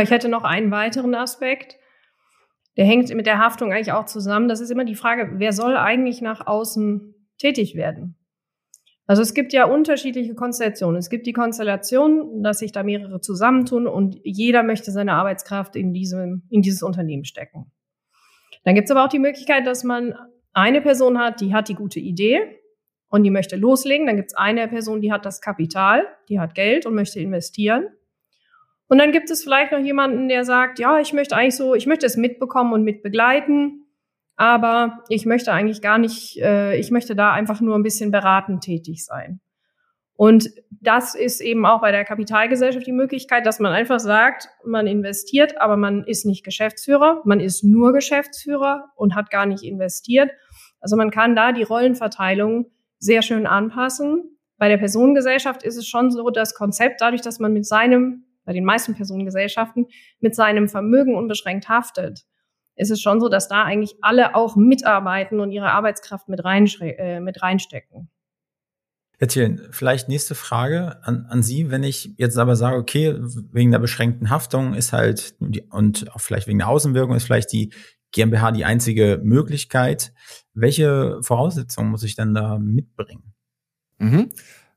Ich 0.00 0.10
hätte 0.10 0.28
noch 0.28 0.44
einen 0.44 0.70
weiteren 0.70 1.14
Aspekt. 1.14 1.76
Der 2.78 2.86
hängt 2.86 3.14
mit 3.14 3.26
der 3.26 3.38
Haftung 3.38 3.72
eigentlich 3.72 3.92
auch 3.92 4.06
zusammen. 4.06 4.48
Das 4.48 4.60
ist 4.60 4.70
immer 4.70 4.86
die 4.86 4.94
Frage, 4.94 5.32
wer 5.34 5.52
soll 5.52 5.76
eigentlich 5.76 6.22
nach 6.22 6.46
außen 6.46 7.14
tätig 7.36 7.74
werden? 7.74 8.16
Also 9.06 9.22
es 9.22 9.34
gibt 9.34 9.52
ja 9.52 9.64
unterschiedliche 9.64 10.34
Konstellationen. 10.34 10.96
Es 10.96 11.10
gibt 11.10 11.26
die 11.26 11.32
Konstellation, 11.32 12.42
dass 12.42 12.60
sich 12.60 12.72
da 12.72 12.82
mehrere 12.82 13.20
zusammentun 13.20 13.86
und 13.86 14.18
jeder 14.22 14.62
möchte 14.62 14.92
seine 14.92 15.14
Arbeitskraft 15.14 15.76
in, 15.76 15.92
diesem, 15.92 16.42
in 16.50 16.62
dieses 16.62 16.82
Unternehmen 16.82 17.24
stecken. 17.24 17.72
Dann 18.64 18.74
gibt 18.74 18.86
es 18.86 18.90
aber 18.92 19.04
auch 19.04 19.08
die 19.08 19.18
Möglichkeit, 19.18 19.66
dass 19.66 19.82
man 19.82 20.14
eine 20.52 20.80
Person 20.80 21.18
hat, 21.18 21.40
die 21.40 21.52
hat 21.52 21.68
die 21.68 21.74
gute 21.74 21.98
Idee 21.98 22.60
und 23.08 23.24
die 23.24 23.30
möchte 23.30 23.56
loslegen. 23.56 24.06
Dann 24.06 24.16
gibt 24.16 24.30
es 24.30 24.36
eine 24.36 24.68
Person, 24.68 25.00
die 25.00 25.12
hat 25.12 25.26
das 25.26 25.40
Kapital, 25.40 26.06
die 26.28 26.38
hat 26.38 26.54
Geld 26.54 26.86
und 26.86 26.94
möchte 26.94 27.18
investieren. 27.18 27.88
Und 28.86 28.98
dann 28.98 29.10
gibt 29.10 29.30
es 29.30 29.42
vielleicht 29.42 29.72
noch 29.72 29.80
jemanden, 29.80 30.28
der 30.28 30.44
sagt, 30.44 30.78
ja, 30.78 31.00
ich 31.00 31.12
möchte 31.12 31.34
eigentlich 31.34 31.56
so, 31.56 31.74
ich 31.74 31.86
möchte 31.86 32.06
es 32.06 32.16
mitbekommen 32.16 32.72
und 32.72 32.84
mitbegleiten 32.84 33.81
aber 34.42 35.04
ich 35.08 35.24
möchte 35.24 35.52
eigentlich 35.52 35.82
gar 35.82 35.98
nicht, 35.98 36.36
äh, 36.42 36.76
ich 36.76 36.90
möchte 36.90 37.14
da 37.14 37.30
einfach 37.30 37.60
nur 37.60 37.76
ein 37.76 37.84
bisschen 37.84 38.10
beratend 38.10 38.64
tätig 38.64 39.04
sein. 39.04 39.40
Und 40.14 40.50
das 40.80 41.14
ist 41.14 41.40
eben 41.40 41.64
auch 41.64 41.80
bei 41.80 41.92
der 41.92 42.04
Kapitalgesellschaft 42.04 42.84
die 42.84 42.90
Möglichkeit, 42.90 43.46
dass 43.46 43.60
man 43.60 43.70
einfach 43.70 44.00
sagt, 44.00 44.48
man 44.66 44.88
investiert, 44.88 45.60
aber 45.60 45.76
man 45.76 46.02
ist 46.02 46.26
nicht 46.26 46.44
Geschäftsführer, 46.44 47.22
man 47.24 47.38
ist 47.38 47.62
nur 47.62 47.92
Geschäftsführer 47.92 48.86
und 48.96 49.14
hat 49.14 49.30
gar 49.30 49.46
nicht 49.46 49.62
investiert. 49.62 50.32
Also 50.80 50.96
man 50.96 51.12
kann 51.12 51.36
da 51.36 51.52
die 51.52 51.62
Rollenverteilung 51.62 52.66
sehr 52.98 53.22
schön 53.22 53.46
anpassen. 53.46 54.38
Bei 54.58 54.68
der 54.68 54.78
Personengesellschaft 54.78 55.62
ist 55.62 55.76
es 55.76 55.86
schon 55.86 56.10
so 56.10 56.30
das 56.30 56.56
Konzept, 56.56 57.00
dadurch, 57.00 57.22
dass 57.22 57.38
man 57.38 57.52
mit 57.52 57.64
seinem, 57.64 58.24
bei 58.44 58.52
den 58.52 58.64
meisten 58.64 58.96
Personengesellschaften, 58.96 59.86
mit 60.18 60.34
seinem 60.34 60.68
Vermögen 60.68 61.14
unbeschränkt 61.14 61.68
haftet, 61.68 62.24
ist 62.76 62.90
es 62.90 63.00
schon 63.00 63.20
so, 63.20 63.28
dass 63.28 63.48
da 63.48 63.64
eigentlich 63.64 63.96
alle 64.00 64.34
auch 64.34 64.56
mitarbeiten 64.56 65.40
und 65.40 65.50
ihre 65.52 65.70
Arbeitskraft 65.70 66.28
mit, 66.28 66.44
rein, 66.44 66.66
äh, 66.80 67.20
mit 67.20 67.42
reinstecken. 67.42 68.08
Herr 69.18 69.28
Thielen, 69.28 69.68
vielleicht 69.70 70.08
nächste 70.08 70.34
Frage 70.34 71.04
an, 71.04 71.26
an 71.28 71.44
Sie, 71.44 71.70
wenn 71.70 71.84
ich 71.84 72.14
jetzt 72.16 72.38
aber 72.38 72.56
sage, 72.56 72.76
okay, 72.76 73.14
wegen 73.52 73.70
der 73.70 73.78
beschränkten 73.78 74.30
Haftung 74.30 74.74
ist 74.74 74.92
halt 74.92 75.36
die, 75.38 75.62
und 75.70 76.12
auch 76.12 76.20
vielleicht 76.20 76.48
wegen 76.48 76.58
der 76.58 76.68
Außenwirkung 76.68 77.14
ist 77.14 77.24
vielleicht 77.24 77.52
die 77.52 77.72
GmbH 78.10 78.50
die 78.50 78.64
einzige 78.64 79.20
Möglichkeit. 79.22 80.12
Welche 80.54 81.18
Voraussetzungen 81.22 81.90
muss 81.90 82.02
ich 82.02 82.16
denn 82.16 82.34
da 82.34 82.58
mitbringen? 82.58 83.32
Mhm. 83.98 84.30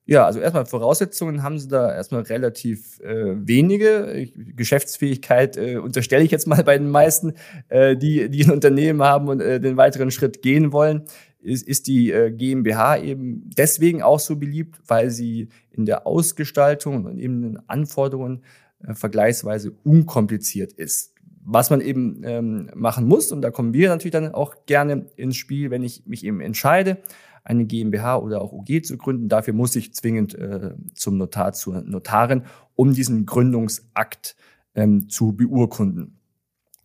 Ja, 0.07 0.25
also 0.25 0.39
erstmal 0.39 0.67
Voraussetzungen 0.67 1.41
haben 1.41 1.57
sie 1.57 1.67
da 1.67 1.91
erstmal 1.91 2.21
relativ 2.21 2.99
äh, 2.99 3.35
wenige. 3.47 4.27
Geschäftsfähigkeit 4.55 5.57
äh, 5.57 5.77
unterstelle 5.77 6.23
ich 6.23 6.29
jetzt 6.29 6.45
mal 6.45 6.63
bei 6.63 6.77
den 6.77 6.91
meisten, 6.91 7.33
äh, 7.69 7.97
die, 7.97 8.29
die 8.29 8.43
ein 8.43 8.51
Unternehmen 8.51 9.01
haben 9.01 9.29
und 9.29 9.41
äh, 9.41 9.59
den 9.59 9.77
weiteren 9.77 10.11
Schritt 10.11 10.43
gehen 10.43 10.71
wollen. 10.71 11.05
Ist, 11.41 11.67
ist 11.67 11.87
die 11.87 12.11
äh, 12.11 12.31
GmbH 12.31 12.97
eben 12.97 13.49
deswegen 13.57 14.03
auch 14.03 14.19
so 14.19 14.35
beliebt, 14.35 14.79
weil 14.87 15.09
sie 15.09 15.49
in 15.71 15.85
der 15.85 16.05
Ausgestaltung 16.05 17.05
und 17.05 17.17
eben 17.17 17.41
den 17.41 17.59
Anforderungen 17.67 18.43
äh, 18.87 18.93
vergleichsweise 18.93 19.71
unkompliziert 19.83 20.73
ist. 20.73 21.13
Was 21.47 21.69
man 21.69 21.81
eben 21.81 22.21
ähm, 22.23 22.69
machen 22.75 23.07
muss, 23.07 23.31
und 23.31 23.41
da 23.41 23.51
kommen 23.51 23.73
wir 23.73 23.89
natürlich 23.89 24.11
dann 24.11 24.33
auch 24.33 24.55
gerne 24.65 25.05
ins 25.15 25.35
Spiel, 25.35 25.69
wenn 25.69 25.83
ich 25.83 26.05
mich 26.07 26.25
eben 26.25 26.41
entscheide, 26.41 26.97
eine 27.45 27.65
GmbH 27.65 28.17
oder 28.17 28.41
auch 28.41 28.51
UG 28.51 28.83
zu 28.83 28.97
gründen. 28.97 29.29
Dafür 29.29 29.53
muss 29.53 29.75
ich 29.75 29.93
zwingend 29.93 30.33
äh, 30.33 30.71
zum 30.95 31.17
Notar, 31.17 31.53
zur 31.53 31.81
Notarin, 31.81 32.43
um 32.75 32.93
diesen 32.93 33.25
Gründungsakt 33.25 34.35
ähm, 34.73 35.07
zu 35.07 35.31
beurkunden. 35.33 36.19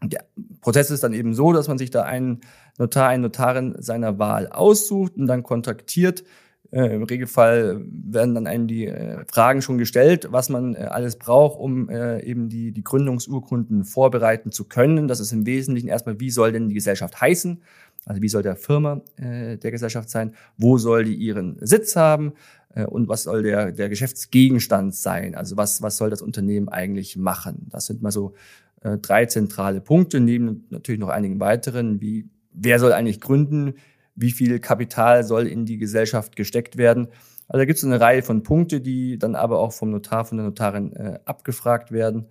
Der 0.02 0.24
Prozess 0.60 0.90
ist 0.90 1.02
dann 1.02 1.14
eben 1.14 1.34
so, 1.34 1.52
dass 1.52 1.66
man 1.68 1.78
sich 1.78 1.90
da 1.90 2.02
einen 2.02 2.40
Notar, 2.78 3.08
eine 3.08 3.24
Notarin 3.24 3.74
seiner 3.78 4.18
Wahl 4.18 4.48
aussucht 4.48 5.16
und 5.16 5.26
dann 5.26 5.42
kontaktiert. 5.42 6.24
Äh, 6.72 6.94
Im 6.94 7.02
Regelfall 7.02 7.84
werden 7.90 8.34
dann 8.34 8.46
einem 8.46 8.68
die 8.68 8.86
äh, 8.86 9.24
Fragen 9.30 9.60
schon 9.60 9.78
gestellt, 9.78 10.28
was 10.30 10.48
man 10.48 10.74
äh, 10.74 10.78
alles 10.78 11.16
braucht, 11.16 11.58
um 11.58 11.88
äh, 11.88 12.22
eben 12.22 12.48
die, 12.48 12.70
die 12.72 12.84
Gründungsurkunden 12.84 13.84
vorbereiten 13.84 14.52
zu 14.52 14.64
können. 14.64 15.08
Das 15.08 15.18
ist 15.18 15.32
im 15.32 15.46
Wesentlichen 15.46 15.88
erstmal, 15.88 16.20
wie 16.20 16.30
soll 16.30 16.52
denn 16.52 16.68
die 16.68 16.74
Gesellschaft 16.74 17.20
heißen? 17.20 17.62
Also 18.06 18.22
wie 18.22 18.28
soll 18.28 18.42
der 18.42 18.56
Firma 18.56 19.02
äh, 19.16 19.56
der 19.56 19.70
Gesellschaft 19.70 20.08
sein? 20.10 20.34
Wo 20.56 20.78
soll 20.78 21.04
die 21.04 21.16
ihren 21.16 21.56
Sitz 21.60 21.96
haben? 21.96 22.34
Äh, 22.74 22.84
und 22.84 23.08
was 23.08 23.24
soll 23.24 23.42
der, 23.42 23.72
der 23.72 23.88
Geschäftsgegenstand 23.88 24.94
sein? 24.94 25.34
Also 25.34 25.56
was, 25.56 25.82
was 25.82 25.96
soll 25.96 26.10
das 26.10 26.22
Unternehmen 26.22 26.68
eigentlich 26.68 27.16
machen? 27.16 27.66
Das 27.70 27.86
sind 27.86 28.00
mal 28.00 28.12
so 28.12 28.34
äh, 28.82 28.96
drei 28.98 29.26
zentrale 29.26 29.80
Punkte, 29.80 30.20
neben 30.20 30.66
natürlich 30.70 31.00
noch 31.00 31.08
einigen 31.08 31.40
weiteren, 31.40 32.00
wie 32.00 32.28
wer 32.52 32.78
soll 32.78 32.92
eigentlich 32.92 33.20
gründen? 33.20 33.74
Wie 34.20 34.30
viel 34.30 34.60
Kapital 34.60 35.24
soll 35.24 35.46
in 35.46 35.64
die 35.64 35.78
Gesellschaft 35.78 36.36
gesteckt 36.36 36.76
werden? 36.76 37.08
Also 37.48 37.58
da 37.58 37.64
gibt 37.64 37.78
es 37.78 37.84
eine 37.84 38.00
Reihe 38.00 38.22
von 38.22 38.42
Punkte, 38.42 38.80
die 38.80 39.18
dann 39.18 39.34
aber 39.34 39.58
auch 39.58 39.72
vom 39.72 39.90
Notar, 39.90 40.24
von 40.24 40.38
der 40.38 40.46
Notarin 40.46 40.92
äh, 40.92 41.18
abgefragt 41.24 41.90
werden. 41.90 42.28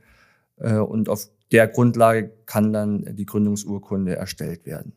Äh, 0.58 0.76
und 0.76 1.10
auf 1.10 1.28
der 1.52 1.68
Grundlage 1.68 2.32
kann 2.46 2.72
dann 2.72 3.16
die 3.16 3.26
Gründungsurkunde 3.26 4.16
erstellt 4.16 4.66
werden. 4.66 4.94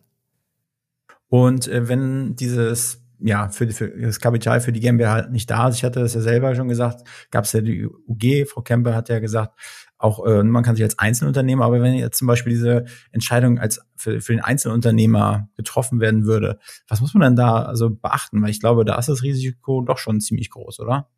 Und 1.28 1.66
äh, 1.66 1.88
wenn 1.88 2.36
dieses 2.36 3.02
ja, 3.24 3.48
für, 3.48 3.68
für 3.70 3.88
das 3.88 4.20
Kapital 4.20 4.60
für 4.60 4.72
die 4.72 4.80
GmbH 4.80 5.12
halt 5.12 5.30
nicht 5.30 5.48
da 5.48 5.68
ist. 5.68 5.76
Ich 5.76 5.84
hatte 5.84 6.00
das 6.00 6.14
ja 6.14 6.20
selber 6.20 6.54
schon 6.54 6.68
gesagt, 6.68 7.06
gab 7.30 7.44
es 7.44 7.52
ja 7.52 7.60
die 7.60 7.86
UG, 7.86 8.48
Frau 8.48 8.62
Kemper 8.62 8.94
hat 8.94 9.08
ja 9.08 9.20
gesagt, 9.20 9.58
auch 10.02 10.26
äh, 10.26 10.42
man 10.42 10.62
kann 10.62 10.74
sich 10.74 10.84
als 10.84 10.98
Einzelunternehmer, 10.98 11.64
aber 11.64 11.80
wenn 11.80 11.94
jetzt 11.94 12.18
zum 12.18 12.26
Beispiel 12.26 12.52
diese 12.52 12.84
Entscheidung 13.12 13.58
als 13.58 13.80
für, 13.96 14.20
für 14.20 14.32
den 14.32 14.40
Einzelunternehmer 14.40 15.48
getroffen 15.56 16.00
werden 16.00 16.24
würde, 16.24 16.58
was 16.88 17.00
muss 17.00 17.14
man 17.14 17.22
dann 17.22 17.36
da 17.36 17.62
also 17.62 17.90
beachten? 17.90 18.42
Weil 18.42 18.50
ich 18.50 18.60
glaube, 18.60 18.84
da 18.84 18.98
ist 18.98 19.08
das 19.08 19.22
Risiko 19.22 19.82
doch 19.82 19.98
schon 19.98 20.20
ziemlich 20.20 20.50
groß, 20.50 20.80
oder? 20.80 21.08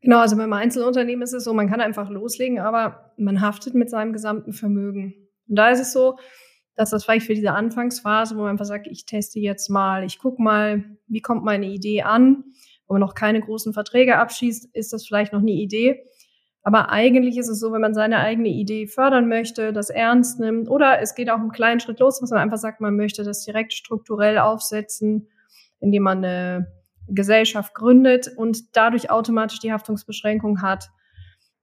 Genau, 0.00 0.18
also 0.18 0.36
beim 0.36 0.52
Einzelunternehmen 0.52 1.22
ist 1.22 1.32
es 1.32 1.44
so, 1.44 1.52
man 1.54 1.68
kann 1.68 1.80
einfach 1.80 2.08
loslegen, 2.10 2.60
aber 2.60 3.12
man 3.16 3.40
haftet 3.40 3.74
mit 3.74 3.90
seinem 3.90 4.12
gesamten 4.12 4.52
Vermögen. 4.52 5.14
Und 5.48 5.56
da 5.56 5.70
ist 5.70 5.80
es 5.80 5.92
so, 5.92 6.18
dass 6.76 6.90
das 6.90 7.04
vielleicht 7.04 7.26
für 7.26 7.34
diese 7.34 7.52
Anfangsphase, 7.52 8.36
wo 8.36 8.42
man 8.42 8.50
einfach 8.50 8.64
sagt, 8.64 8.86
ich 8.86 9.06
teste 9.06 9.40
jetzt 9.40 9.68
mal, 9.68 10.04
ich 10.04 10.18
gucke 10.18 10.40
mal, 10.40 10.84
wie 11.08 11.20
kommt 11.20 11.44
meine 11.44 11.66
Idee 11.66 12.02
an, 12.02 12.44
wo 12.86 12.94
man 12.94 13.00
noch 13.00 13.14
keine 13.14 13.40
großen 13.40 13.72
Verträge 13.72 14.16
abschließt, 14.18 14.74
ist 14.74 14.92
das 14.92 15.04
vielleicht 15.04 15.32
noch 15.32 15.40
eine 15.40 15.50
Idee. 15.50 16.04
Aber 16.62 16.90
eigentlich 16.90 17.38
ist 17.38 17.48
es 17.48 17.60
so, 17.60 17.72
wenn 17.72 17.80
man 17.80 17.94
seine 17.94 18.18
eigene 18.18 18.48
Idee 18.48 18.86
fördern 18.86 19.28
möchte, 19.28 19.72
das 19.72 19.90
ernst 19.90 20.40
nimmt, 20.40 20.68
oder 20.68 21.00
es 21.00 21.14
geht 21.14 21.30
auch 21.30 21.38
einen 21.38 21.52
kleinen 21.52 21.80
Schritt 21.80 22.00
los, 22.00 22.20
dass 22.20 22.30
man 22.30 22.40
einfach 22.40 22.58
sagt, 22.58 22.80
man 22.80 22.96
möchte 22.96 23.24
das 23.24 23.44
direkt 23.44 23.72
strukturell 23.72 24.38
aufsetzen, 24.38 25.28
indem 25.80 26.02
man 26.02 26.18
eine 26.18 26.66
Gesellschaft 27.06 27.74
gründet 27.74 28.28
und 28.36 28.76
dadurch 28.76 29.10
automatisch 29.10 29.60
die 29.60 29.72
Haftungsbeschränkung 29.72 30.60
hat, 30.60 30.90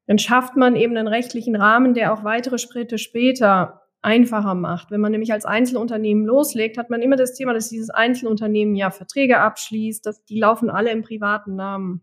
dann 0.07 0.17
schafft 0.17 0.55
man 0.55 0.75
eben 0.75 0.95
einen 0.95 1.07
rechtlichen 1.07 1.55
Rahmen, 1.55 1.93
der 1.93 2.13
auch 2.13 2.23
weitere 2.23 2.57
Schritte 2.57 2.97
später 2.97 3.81
einfacher 4.01 4.53
macht. 4.53 4.91
Wenn 4.91 5.01
man 5.01 5.11
nämlich 5.11 5.33
als 5.33 5.45
Einzelunternehmen 5.45 6.25
loslegt, 6.25 6.77
hat 6.77 6.91
man 6.91 7.01
immer 7.01 7.15
das 7.15 7.33
Thema, 7.33 7.53
dass 7.53 7.69
dieses 7.69 7.89
Einzelunternehmen 7.89 8.75
ja 8.75 8.91
Verträge 8.91 9.39
abschließt, 9.39 10.05
dass 10.05 10.23
die 10.25 10.39
laufen 10.39 10.69
alle 10.69 10.91
im 10.91 11.01
privaten 11.01 11.55
Namen. 11.55 12.01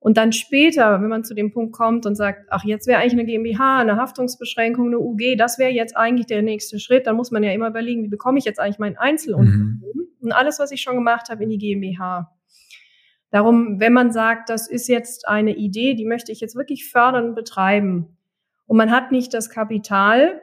Und 0.00 0.16
dann 0.16 0.32
später, 0.32 1.02
wenn 1.02 1.08
man 1.08 1.24
zu 1.24 1.34
dem 1.34 1.52
Punkt 1.52 1.72
kommt 1.72 2.06
und 2.06 2.14
sagt, 2.14 2.46
ach, 2.50 2.64
jetzt 2.64 2.86
wäre 2.86 3.00
eigentlich 3.00 3.14
eine 3.14 3.24
GmbH, 3.24 3.80
eine 3.80 3.96
Haftungsbeschränkung, 3.96 4.86
eine 4.86 4.98
UG, 5.00 5.36
das 5.36 5.58
wäre 5.58 5.72
jetzt 5.72 5.96
eigentlich 5.96 6.26
der 6.26 6.42
nächste 6.42 6.78
Schritt, 6.78 7.06
dann 7.06 7.16
muss 7.16 7.32
man 7.32 7.42
ja 7.42 7.52
immer 7.52 7.68
überlegen, 7.68 8.04
wie 8.04 8.08
bekomme 8.08 8.38
ich 8.38 8.44
jetzt 8.44 8.60
eigentlich 8.60 8.78
mein 8.78 8.96
Einzelunternehmen 8.96 9.82
mhm. 9.82 10.08
und 10.20 10.32
alles, 10.32 10.60
was 10.60 10.70
ich 10.70 10.82
schon 10.82 10.94
gemacht 10.94 11.30
habe, 11.30 11.42
in 11.42 11.50
die 11.50 11.58
GmbH. 11.58 12.30
Darum, 13.30 13.80
wenn 13.80 13.92
man 13.92 14.12
sagt, 14.12 14.50
das 14.50 14.68
ist 14.68 14.88
jetzt 14.88 15.28
eine 15.28 15.54
Idee, 15.54 15.94
die 15.94 16.06
möchte 16.06 16.32
ich 16.32 16.40
jetzt 16.40 16.56
wirklich 16.56 16.88
fördern 16.88 17.30
und 17.30 17.34
betreiben, 17.34 18.14
und 18.68 18.76
man 18.76 18.90
hat 18.90 19.10
nicht 19.10 19.32
das 19.34 19.50
Kapital, 19.50 20.42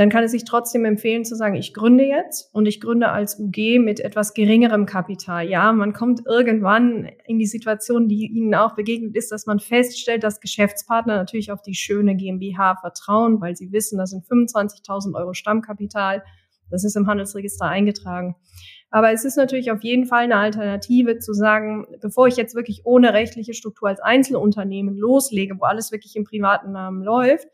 dann 0.00 0.08
kann 0.08 0.24
es 0.24 0.30
sich 0.30 0.46
trotzdem 0.46 0.86
empfehlen 0.86 1.26
zu 1.26 1.36
sagen, 1.36 1.56
ich 1.56 1.74
gründe 1.74 2.04
jetzt 2.04 2.48
und 2.54 2.64
ich 2.64 2.80
gründe 2.80 3.10
als 3.10 3.38
UG 3.38 3.80
mit 3.80 4.00
etwas 4.00 4.32
geringerem 4.32 4.86
Kapital. 4.86 5.46
Ja, 5.46 5.74
man 5.74 5.92
kommt 5.92 6.22
irgendwann 6.24 7.10
in 7.26 7.38
die 7.38 7.44
Situation, 7.44 8.08
die 8.08 8.26
Ihnen 8.28 8.54
auch 8.54 8.76
begegnet 8.76 9.14
ist, 9.14 9.30
dass 9.30 9.44
man 9.44 9.60
feststellt, 9.60 10.24
dass 10.24 10.40
Geschäftspartner 10.40 11.16
natürlich 11.16 11.52
auf 11.52 11.60
die 11.60 11.74
schöne 11.74 12.16
GmbH 12.16 12.76
vertrauen, 12.76 13.42
weil 13.42 13.56
sie 13.56 13.72
wissen, 13.72 13.98
das 13.98 14.08
sind 14.08 14.24
25.000 14.24 15.14
Euro 15.16 15.34
Stammkapital. 15.34 16.24
Das 16.70 16.82
ist 16.82 16.96
im 16.96 17.06
Handelsregister 17.06 17.66
eingetragen. 17.66 18.36
Aber 18.90 19.12
es 19.12 19.26
ist 19.26 19.36
natürlich 19.36 19.70
auf 19.70 19.82
jeden 19.82 20.06
Fall 20.06 20.24
eine 20.24 20.36
Alternative 20.36 21.18
zu 21.18 21.34
sagen, 21.34 21.86
bevor 22.00 22.26
ich 22.26 22.36
jetzt 22.36 22.54
wirklich 22.54 22.86
ohne 22.86 23.12
rechtliche 23.12 23.52
Struktur 23.52 23.90
als 23.90 24.00
Einzelunternehmen 24.00 24.96
loslege, 24.96 25.56
wo 25.60 25.64
alles 25.64 25.92
wirklich 25.92 26.16
im 26.16 26.24
privaten 26.24 26.72
Namen 26.72 27.02
läuft, 27.02 27.48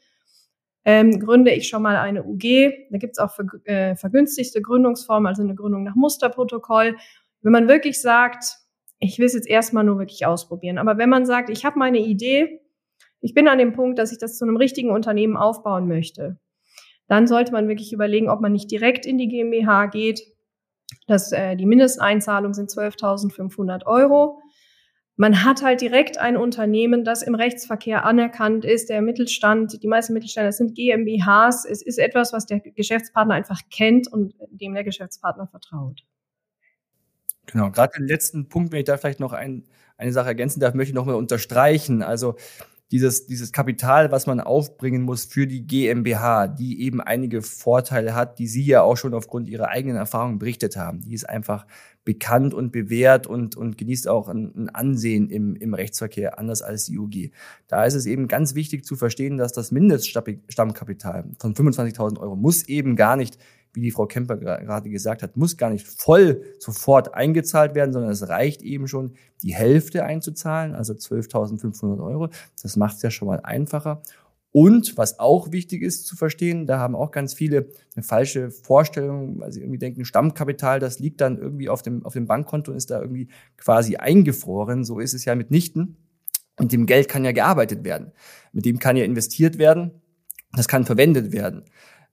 ähm, 0.86 1.18
gründe 1.18 1.50
ich 1.50 1.68
schon 1.68 1.82
mal 1.82 1.96
eine 1.96 2.24
UG. 2.24 2.86
Da 2.90 2.98
gibt's 2.98 3.18
auch 3.18 3.32
ver 3.32 3.44
äh, 3.64 3.96
vergünstigte 3.96 4.62
Gründungsformen, 4.62 5.26
also 5.26 5.42
eine 5.42 5.56
Gründung 5.56 5.82
nach 5.82 5.96
Musterprotokoll. 5.96 6.96
Wenn 7.42 7.52
man 7.52 7.66
wirklich 7.66 8.00
sagt, 8.00 8.44
ich 9.00 9.18
will 9.18 9.26
es 9.26 9.34
jetzt 9.34 9.48
erstmal 9.48 9.82
nur 9.82 9.98
wirklich 9.98 10.24
ausprobieren, 10.24 10.78
aber 10.78 10.96
wenn 10.96 11.10
man 11.10 11.26
sagt, 11.26 11.50
ich 11.50 11.64
habe 11.64 11.78
meine 11.78 11.98
Idee, 11.98 12.60
ich 13.20 13.34
bin 13.34 13.48
an 13.48 13.58
dem 13.58 13.72
Punkt, 13.72 13.98
dass 13.98 14.12
ich 14.12 14.18
das 14.18 14.38
zu 14.38 14.44
einem 14.44 14.56
richtigen 14.56 14.90
Unternehmen 14.90 15.36
aufbauen 15.36 15.88
möchte, 15.88 16.38
dann 17.08 17.26
sollte 17.26 17.52
man 17.52 17.66
wirklich 17.66 17.92
überlegen, 17.92 18.30
ob 18.30 18.40
man 18.40 18.52
nicht 18.52 18.70
direkt 18.70 19.06
in 19.06 19.18
die 19.18 19.28
GmbH 19.28 19.86
geht. 19.86 20.22
Das, 21.08 21.32
äh, 21.32 21.56
die 21.56 21.66
Mindesteinzahlung 21.66 22.54
sind 22.54 22.70
12.500 22.70 23.86
Euro. 23.86 24.40
Man 25.18 25.44
hat 25.44 25.62
halt 25.62 25.80
direkt 25.80 26.18
ein 26.18 26.37
Unternehmen, 26.37 27.02
das 27.02 27.23
im 27.23 27.35
Rechtsverkehr 27.35 28.04
anerkannt 28.04 28.66
ist. 28.66 28.90
Der 28.90 29.00
Mittelstand, 29.00 29.82
die 29.82 29.88
meisten 29.88 30.12
Mittelständler 30.12 30.52
sind 30.52 30.75
GmbHs. 30.75 31.64
Es 31.64 31.80
ist 31.80 31.99
etwas, 31.99 32.35
was 32.35 32.44
der 32.44 32.61
Geschäftspartner 32.61 33.35
einfach 33.35 33.62
kennt 33.70 34.12
und 34.12 34.35
dem 34.50 34.75
der 34.75 34.85
Geschäftspartner 34.85 35.46
vertraut. 35.46 36.04
Genau, 37.46 37.70
gerade 37.70 37.94
den 37.96 38.06
letzten 38.06 38.49
Punkt, 38.49 38.73
wenn 38.73 38.80
ich 38.80 38.85
da 38.85 38.99
vielleicht 38.99 39.20
noch 39.20 39.32
ein, 39.32 39.64
eine 39.96 40.12
Sache 40.12 40.28
ergänzen 40.28 40.61
darf, 40.61 40.75
möchte 40.75 40.90
ich 40.90 40.94
noch 40.94 41.06
mal 41.06 41.14
unterstreichen. 41.14 42.02
Also 42.02 42.37
dieses, 42.92 43.26
dieses 43.26 43.52
Kapital, 43.52 44.12
was 44.12 44.26
man 44.26 44.40
aufbringen 44.40 45.02
muss 45.02 45.24
für 45.24 45.46
die 45.46 45.66
GmbH, 45.66 46.46
die 46.46 46.82
eben 46.82 47.00
einige 47.00 47.42
Vorteile 47.42 48.14
hat, 48.14 48.38
die 48.38 48.46
Sie 48.46 48.64
ja 48.64 48.82
auch 48.82 48.96
schon 48.96 49.14
aufgrund 49.14 49.48
Ihrer 49.48 49.68
eigenen 49.68 49.96
Erfahrungen 49.96 50.38
berichtet 50.38 50.76
haben. 50.76 51.00
Die 51.00 51.14
ist 51.14 51.28
einfach 51.28 51.66
bekannt 52.04 52.54
und 52.54 52.70
bewährt 52.70 53.26
und, 53.26 53.56
und 53.56 53.76
genießt 53.76 54.06
auch 54.06 54.28
ein, 54.28 54.52
ein 54.56 54.68
Ansehen 54.68 55.28
im, 55.28 55.56
im 55.56 55.74
Rechtsverkehr, 55.74 56.38
anders 56.38 56.62
als 56.62 56.84
die 56.84 56.98
UG. 56.98 57.32
Da 57.66 57.84
ist 57.84 57.94
es 57.94 58.06
eben 58.06 58.28
ganz 58.28 58.54
wichtig 58.54 58.84
zu 58.84 58.94
verstehen, 58.94 59.36
dass 59.36 59.52
das 59.52 59.72
Mindeststammkapital 59.72 61.24
von 61.40 61.54
25.000 61.54 62.20
Euro 62.20 62.36
muss 62.36 62.62
eben 62.68 62.94
gar 62.94 63.16
nicht 63.16 63.38
wie 63.76 63.83
die 63.83 63.90
Frau 63.90 64.06
Kemper 64.06 64.38
gerade 64.38 64.88
gesagt 64.90 65.23
hat, 65.23 65.37
muss 65.37 65.59
gar 65.59 65.71
nicht 65.71 65.87
voll 65.87 66.42
sofort 66.59 67.14
eingezahlt 67.14 67.75
werden, 67.75 67.92
sondern 67.92 68.11
es 68.11 68.26
reicht 68.28 68.62
eben 68.62 68.88
schon, 68.88 69.12
die 69.42 69.54
Hälfte 69.54 70.04
einzuzahlen, 70.04 70.75
also 70.75 70.95
12.500 70.95 72.02
Euro. 72.02 72.30
Das 72.62 72.76
macht 72.76 72.97
es 72.97 73.02
ja 73.02 73.11
schon 73.11 73.28
mal 73.28 73.40
einfacher. 73.40 74.00
Und 74.50 74.97
was 74.97 75.18
auch 75.18 75.52
wichtig 75.52 75.83
ist 75.83 76.06
zu 76.06 76.16
verstehen, 76.16 76.66
da 76.66 76.78
haben 76.78 76.97
auch 76.97 77.11
ganz 77.11 77.35
viele 77.35 77.68
eine 77.95 78.02
falsche 78.02 78.50
Vorstellung, 78.50 79.38
weil 79.38 79.52
sie 79.52 79.61
irgendwie 79.61 79.78
denken, 79.78 80.06
Stammkapital, 80.06 80.80
das 80.80 80.99
liegt 80.99 81.21
dann 81.21 81.37
irgendwie 81.37 81.68
auf 81.68 81.83
dem, 81.83 82.06
auf 82.06 82.14
dem 82.14 82.26
Bankkonto 82.26 82.71
und 82.71 82.78
ist 82.78 82.90
da 82.90 83.02
irgendwie 83.02 83.28
quasi 83.59 83.97
eingefroren. 83.97 84.85
So 84.85 84.99
ist 84.99 85.12
es 85.12 85.26
ja 85.26 85.35
mitnichten. 85.35 85.99
Und 86.59 86.73
dem 86.73 86.87
Geld 86.87 87.09
kann 87.11 87.26
ja 87.26 87.33
gearbeitet 87.33 87.85
werden. 87.85 88.12
Mit 88.52 88.64
dem 88.64 88.78
kann 88.78 88.97
ja 88.97 89.04
investiert 89.04 89.59
werden. 89.59 89.90
Das 90.54 90.68
kann 90.68 90.87
verwendet 90.87 91.33
werden. 91.33 91.64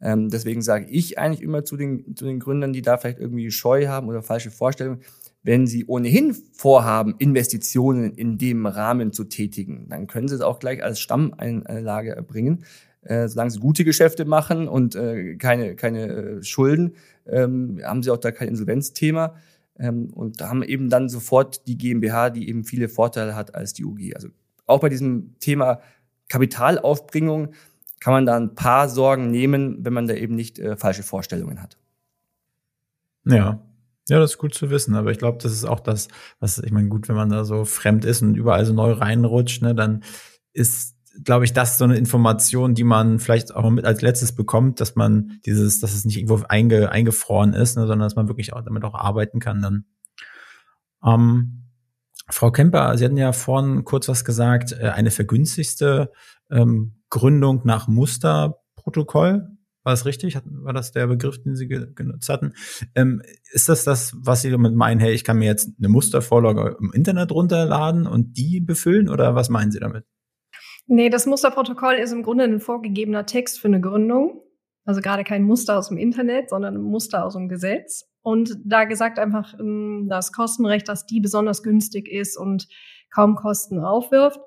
Ähm, 0.04 0.30
deswegen 0.30 0.62
sage 0.62 0.86
ich 0.90 1.18
eigentlich 1.18 1.42
immer 1.42 1.64
zu 1.64 1.78
den, 1.78 2.16
zu 2.16 2.26
den 2.26 2.40
Gründern, 2.40 2.74
die 2.74 2.82
da 2.82 2.98
vielleicht 2.98 3.20
irgendwie 3.20 3.50
Scheu 3.52 3.88
haben 3.88 4.10
oder 4.10 4.22
falsche 4.22 4.52
Vorstellungen, 4.52 5.02
wenn 5.44 5.66
sie 5.66 5.86
ohnehin 5.86 6.36
vorhaben, 6.54 7.16
Investitionen 7.20 8.14
in 8.14 8.38
dem 8.38 8.66
Rahmen 8.66 9.14
zu 9.14 9.24
tätigen, 9.24 9.88
dann 9.90 10.08
können 10.08 10.28
sie 10.28 10.36
es 10.36 10.42
auch 10.42 10.60
gleich 10.60 10.84
als 10.84 11.00
Stammeinlage 11.00 12.16
erbringen. 12.16 12.66
Äh, 13.02 13.28
solange 13.28 13.52
sie 13.52 13.60
gute 13.60 13.84
Geschäfte 13.84 14.24
machen 14.26 14.68
und 14.68 14.96
äh, 14.96 15.36
keine, 15.36 15.76
keine 15.76 16.08
äh, 16.08 16.44
Schulden, 16.44 16.96
ähm, 17.28 17.82
haben 17.84 18.02
sie 18.04 18.12
auch 18.12 18.18
da 18.18 18.32
kein 18.32 18.48
Insolvenzthema 18.48 19.36
ähm, 19.78 20.10
und 20.14 20.42
haben 20.42 20.64
eben 20.64 20.90
dann 20.90 21.10
sofort 21.10 21.68
die 21.68 21.78
GmbH, 21.78 22.30
die 22.30 22.48
eben 22.48 22.64
viele 22.64 22.88
Vorteile 22.88 23.36
hat 23.36 23.56
als 23.56 23.74
die 23.74 23.84
UG. 23.84 24.16
Also 24.16 24.30
auch 24.66 24.80
bei 24.80 24.88
diesem 24.88 25.36
Thema 25.40 25.82
Kapitalaufbringung 26.30 27.54
kann 28.04 28.12
man 28.12 28.26
da 28.26 28.36
ein 28.36 28.54
paar 28.54 28.90
Sorgen 28.90 29.32
nehmen, 29.32 29.78
wenn 29.86 29.94
man 29.94 30.08
da 30.08 30.14
eben 30.14 30.36
nicht 30.36 30.60
äh, 30.60 30.76
falsche 30.76 31.04
Vorstellungen 31.04 31.62
hat. 31.62 31.78
Ja, 33.24 33.62
ja, 34.10 34.20
das 34.20 34.32
ist 34.32 34.38
gut 34.40 34.54
zu 34.54 34.70
wissen, 34.70 34.94
aber 34.96 35.12
ich 35.12 35.20
glaube, 35.20 35.38
das 35.42 35.54
ist 35.54 35.64
auch 35.64 35.80
das, 35.80 36.10
was, 36.42 36.58
ich 36.58 36.74
meine, 36.74 36.90
gut, 36.90 37.08
wenn 37.08 37.16
man 37.16 37.30
da 37.30 37.46
so 37.46 37.64
fremd 37.64 38.04
ist 38.04 38.22
und 38.22 38.36
überall 38.36 38.66
so 38.66 38.74
neu 38.74 38.92
reinrutscht, 38.92 39.62
ne, 39.62 39.74
dann 39.74 40.04
ist, 40.52 40.98
glaube 41.24 41.46
ich, 41.46 41.54
das 41.54 41.78
so 41.78 41.86
eine 41.86 41.96
Information, 41.96 42.76
die 42.76 42.84
man 42.84 43.20
vielleicht 43.20 43.56
auch 43.56 43.70
mit 43.70 43.86
als 43.86 44.02
letztes 44.02 44.34
bekommt, 44.34 44.82
dass 44.82 44.96
man 44.96 45.40
dieses, 45.46 45.80
dass 45.80 45.94
es 45.94 46.04
nicht 46.04 46.18
irgendwo 46.18 46.44
einge, 46.50 46.92
eingefroren 46.92 47.54
ist, 47.54 47.78
ne, 47.78 47.88
sondern 47.88 48.06
dass 48.06 48.18
man 48.18 48.28
wirklich 48.28 48.52
auch 48.52 48.66
damit 48.66 48.84
auch 48.84 48.96
arbeiten 48.96 49.40
kann 49.40 49.62
dann. 49.62 49.86
Ähm, 51.06 51.70
Frau 52.30 52.52
Kemper, 52.52 52.98
Sie 52.98 53.06
hatten 53.06 53.16
ja 53.16 53.32
vorhin 53.32 53.86
kurz 53.86 54.10
was 54.10 54.26
gesagt, 54.26 54.74
äh, 54.74 54.90
eine 54.90 55.12
vergünstigste 55.12 56.12
ähm, 56.52 57.02
Gründung 57.10 57.62
nach 57.64 57.88
Musterprotokoll. 57.88 59.48
War 59.84 59.92
das 59.92 60.06
richtig? 60.06 60.40
War 60.46 60.74
das 60.74 60.94
der 60.94 61.08
Begriff, 61.08 61.44
den 61.44 61.56
Sie 61.56 61.68
genutzt 61.68 62.30
hatten? 62.30 62.54
Ähm, 62.96 63.22
ist 63.52 63.68
das 63.68 63.84
das, 63.84 64.14
was 64.18 64.42
Sie 64.42 64.50
damit 64.50 64.74
meinen, 64.74 65.00
hey, 65.00 65.14
ich 65.14 65.26
kann 65.26 65.38
mir 65.38 65.46
jetzt 65.46 65.72
eine 65.78 65.90
Mustervorlage 65.90 66.78
im 66.80 66.92
Internet 66.94 67.32
runterladen 67.32 68.08
und 68.08 68.38
die 68.38 68.62
befüllen 68.62 69.10
oder 69.10 69.36
was 69.36 69.50
meinen 69.50 69.72
Sie 69.72 69.80
damit? 69.80 70.06
Nee, 70.88 71.10
das 71.10 71.26
Musterprotokoll 71.26 71.96
ist 71.96 72.12
im 72.12 72.24
Grunde 72.24 72.46
ein 72.46 72.60
vorgegebener 72.60 73.26
Text 73.26 73.60
für 73.60 73.68
eine 73.68 73.82
Gründung. 73.82 74.42
Also 74.86 75.02
gerade 75.02 75.24
kein 75.24 75.44
Muster 75.44 75.78
aus 75.78 75.90
dem 75.90 75.98
Internet, 75.98 76.50
sondern 76.50 76.76
ein 76.76 76.82
Muster 76.82 77.26
aus 77.26 77.34
dem 77.34 77.48
Gesetz. 77.48 78.06
Und 78.22 78.58
da 78.66 78.86
gesagt 78.86 79.20
einfach 79.20 79.54
ähm, 79.60 80.08
das 80.10 80.32
Kostenrecht, 80.32 80.88
dass 80.88 81.06
die 81.06 81.20
besonders 81.20 81.62
günstig 81.62 82.10
ist 82.10 82.38
und 82.38 82.68
kaum 83.14 83.36
Kosten 83.36 83.80
aufwirft 83.80 84.40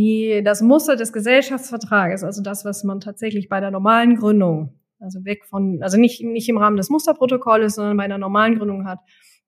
die, 0.00 0.42
das 0.42 0.62
Muster 0.62 0.96
des 0.96 1.12
Gesellschaftsvertrages, 1.12 2.24
also 2.24 2.42
das, 2.42 2.64
was 2.64 2.84
man 2.84 3.00
tatsächlich 3.00 3.50
bei 3.50 3.60
der 3.60 3.70
normalen 3.70 4.16
Gründung, 4.16 4.80
also 4.98 5.26
weg 5.26 5.44
von, 5.44 5.82
also 5.82 5.98
nicht, 5.98 6.24
nicht 6.24 6.48
im 6.48 6.56
Rahmen 6.56 6.78
des 6.78 6.88
Musterprotokolles, 6.88 7.74
sondern 7.74 7.98
bei 7.98 8.04
einer 8.04 8.16
normalen 8.16 8.56
Gründung 8.56 8.88
hat, 8.88 9.00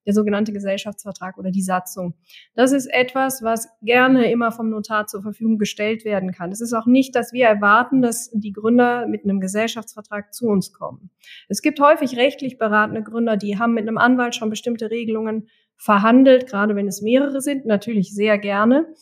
der 0.05 0.13
sogenannte 0.13 0.53
Gesellschaftsvertrag 0.53 1.39
oder 1.39 1.49
die 1.49 1.63
Satzung. 1.63 2.13
Das 2.53 2.71
ist 2.71 2.85
etwas, 2.85 3.41
was 3.41 3.67
gerne 3.81 4.31
immer 4.31 4.51
vom 4.51 4.69
Notar 4.69 5.07
zur 5.07 5.23
Verfügung 5.23 5.57
gestellt 5.57 6.05
werden 6.05 6.31
kann. 6.31 6.51
Es 6.51 6.61
ist 6.61 6.73
auch 6.73 6.85
nicht, 6.85 7.15
dass 7.15 7.33
wir 7.33 7.47
erwarten, 7.47 8.03
dass 8.03 8.29
die 8.31 8.51
Gründer 8.51 9.07
mit 9.07 9.23
einem 9.23 9.39
Gesellschaftsvertrag 9.39 10.35
zu 10.35 10.47
uns 10.47 10.71
kommen. 10.71 11.09
Es 11.49 11.63
gibt 11.63 11.79
häufig 11.79 12.15
rechtlich 12.15 12.59
beratende 12.59 13.01
Gründer, 13.01 13.37
die 13.37 13.57
haben 13.57 13.73
mit 13.73 13.87
einem 13.87 13.97
Anwalt 13.97 14.35
schon 14.35 14.51
bestimmte 14.51 14.91
Regelungen 14.91 15.47
verhandelt, 15.77 16.45
gerade 16.45 16.75
wenn 16.75 16.87
es 16.87 17.01
mehrere 17.01 17.41
sind, 17.41 17.65
natürlich 17.65 18.13
sehr 18.13 18.37
gerne. 18.37 18.93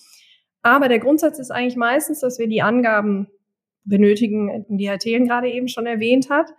Aber 0.61 0.87
der 0.87 0.99
Grundsatz 0.99 1.39
ist 1.39 1.51
eigentlich 1.51 1.75
meistens, 1.75 2.19
dass 2.19 2.39
wir 2.39 2.47
die 2.47 2.61
Angaben 2.61 3.27
benötigen, 3.83 4.65
die 4.69 4.87
Herr 4.87 4.99
Thelen 4.99 5.27
gerade 5.27 5.49
eben 5.49 5.67
schon 5.67 5.85
erwähnt 5.85 6.29
hat. 6.29 6.53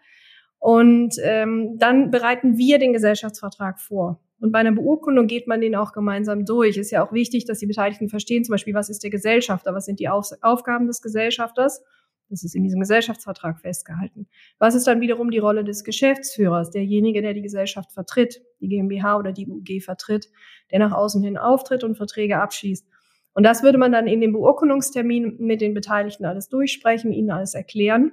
Und 0.59 1.16
ähm, 1.23 1.76
dann 1.78 2.11
bereiten 2.11 2.56
wir 2.56 2.78
den 2.78 2.92
Gesellschaftsvertrag 2.92 3.80
vor. 3.80 4.21
Und 4.40 4.50
bei 4.50 4.59
einer 4.59 4.73
Beurkundung 4.73 5.28
geht 5.28 5.47
man 5.47 5.61
den 5.61 5.76
auch 5.76 5.92
gemeinsam 5.92 6.44
durch. 6.44 6.76
Ist 6.76 6.90
ja 6.90 7.06
auch 7.06 7.12
wichtig, 7.12 7.44
dass 7.44 7.59
die 7.59 7.66
Beteiligten 7.66 8.09
verstehen, 8.09 8.44
zum 8.44 8.54
Beispiel, 8.54 8.75
was 8.75 8.88
ist 8.88 9.02
der 9.04 9.11
Gesellschafter, 9.11 9.75
was 9.75 9.85
sind 9.85 10.00
die 10.00 10.09
Auf 10.09 10.30
Aufgaben 10.40 10.88
des 10.88 11.00
Gesellschafters. 11.00 11.82
Das 12.28 12.42
ist 12.42 12.54
in 12.54 12.64
diesem 12.64 12.80
Gesellschaftsvertrag 12.80 13.61
festgehalten. 13.61 14.26
Was 14.59 14.75
ist 14.75 14.87
dann 14.87 15.00
wiederum 15.00 15.30
die 15.30 15.38
Rolle 15.38 15.64
des 15.64 15.85
Geschäftsführers, 15.85 16.71
derjenige, 16.71 17.23
der 17.23 17.35
die 17.35 17.42
Gesellschaft 17.42 17.92
vertritt, 17.92 18.41
die 18.60 18.69
GmbH 18.69 19.19
oder 19.19 19.32
die 19.32 19.47
UG 19.47 19.80
vertritt, 19.84 20.30
der 20.71 20.78
nach 20.78 20.93
außen 20.93 21.23
hin 21.23 21.36
auftritt 21.36 21.84
und 21.84 21.97
Verträge 21.97 22.41
abschließt. 22.41 22.86
Und 23.34 23.45
das 23.45 23.62
würde 23.62 23.78
man 23.78 23.92
dann 23.92 24.06
in 24.06 24.21
dem 24.21 24.32
Beurkundungstermin 24.32 25.36
mit 25.38 25.60
den 25.60 25.75
Beteiligten 25.75 26.25
alles 26.25 26.49
durchsprechen, 26.49 27.12
ihnen 27.12 27.30
alles 27.30 27.54
erklären. 27.54 28.12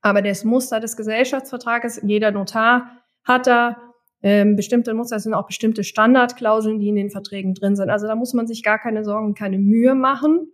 Aber 0.00 0.22
das 0.22 0.44
Muster 0.44 0.80
des 0.80 0.96
Gesellschaftsvertrages, 0.96 2.00
jeder 2.04 2.30
Notar 2.30 2.90
hat 3.24 3.46
da 3.46 3.76
ähm, 4.22 4.56
bestimmte 4.56 4.94
Muster, 4.94 5.16
das 5.16 5.24
sind 5.24 5.34
auch 5.34 5.46
bestimmte 5.46 5.84
Standardklauseln, 5.84 6.78
die 6.78 6.88
in 6.88 6.96
den 6.96 7.10
Verträgen 7.10 7.54
drin 7.54 7.76
sind. 7.76 7.90
Also 7.90 8.06
da 8.06 8.14
muss 8.14 8.32
man 8.32 8.46
sich 8.46 8.62
gar 8.62 8.78
keine 8.78 9.04
Sorgen, 9.04 9.34
keine 9.34 9.58
Mühe 9.58 9.94
machen. 9.94 10.52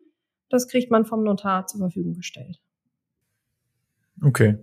Das 0.49 0.69
kriegt 0.69 0.91
man 0.91 1.05
vom 1.05 1.23
Notar 1.23 1.67
zur 1.67 1.81
Verfügung 1.81 2.15
gestellt. 2.15 2.61
Okay. 4.23 4.59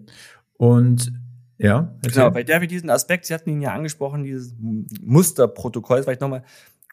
Und 0.57 1.11
ja. 1.57 1.95
Genau, 2.01 2.31
bei 2.31 2.43
der 2.43 2.61
wir 2.61 2.67
diesen 2.67 2.89
Aspekt, 2.89 3.25
Sie 3.25 3.33
hatten 3.33 3.49
ihn 3.49 3.61
ja 3.61 3.73
angesprochen, 3.73 4.23
dieses 4.23 4.55
Musterprotokoll, 4.59 6.03
vielleicht 6.03 6.21
nochmal 6.21 6.43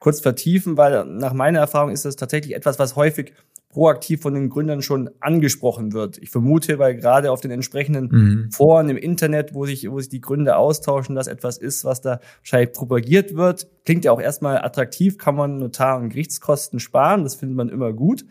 kurz 0.00 0.20
vertiefen, 0.20 0.76
weil 0.76 1.04
nach 1.04 1.32
meiner 1.32 1.58
Erfahrung 1.60 1.90
ist 1.90 2.04
das 2.04 2.16
tatsächlich 2.16 2.54
etwas, 2.54 2.78
was 2.78 2.96
häufig 2.96 3.32
proaktiv 3.70 4.22
von 4.22 4.34
den 4.34 4.48
Gründern 4.48 4.82
schon 4.82 5.10
angesprochen 5.20 5.92
wird. 5.92 6.18
Ich 6.18 6.30
vermute, 6.30 6.78
weil 6.78 6.96
gerade 6.96 7.30
auf 7.30 7.40
den 7.40 7.50
entsprechenden 7.50 8.08
mhm. 8.10 8.50
Foren 8.50 8.88
im 8.88 8.96
Internet, 8.96 9.54
wo 9.54 9.66
sich, 9.66 9.90
wo 9.90 10.00
sich 10.00 10.08
die 10.08 10.20
Gründer 10.20 10.58
austauschen, 10.58 11.14
das 11.14 11.26
etwas 11.26 11.58
ist, 11.58 11.84
was 11.84 12.00
da 12.00 12.20
wahrscheinlich 12.38 12.72
propagiert 12.72 13.36
wird. 13.36 13.68
Klingt 13.84 14.04
ja 14.04 14.12
auch 14.12 14.20
erstmal 14.20 14.58
attraktiv, 14.64 15.18
kann 15.18 15.36
man 15.36 15.58
Notar- 15.58 15.98
und 15.98 16.08
Gerichtskosten 16.08 16.80
sparen, 16.80 17.24
das 17.24 17.34
findet 17.34 17.56
man 17.56 17.68
immer 17.68 17.92
gut. 17.92 18.24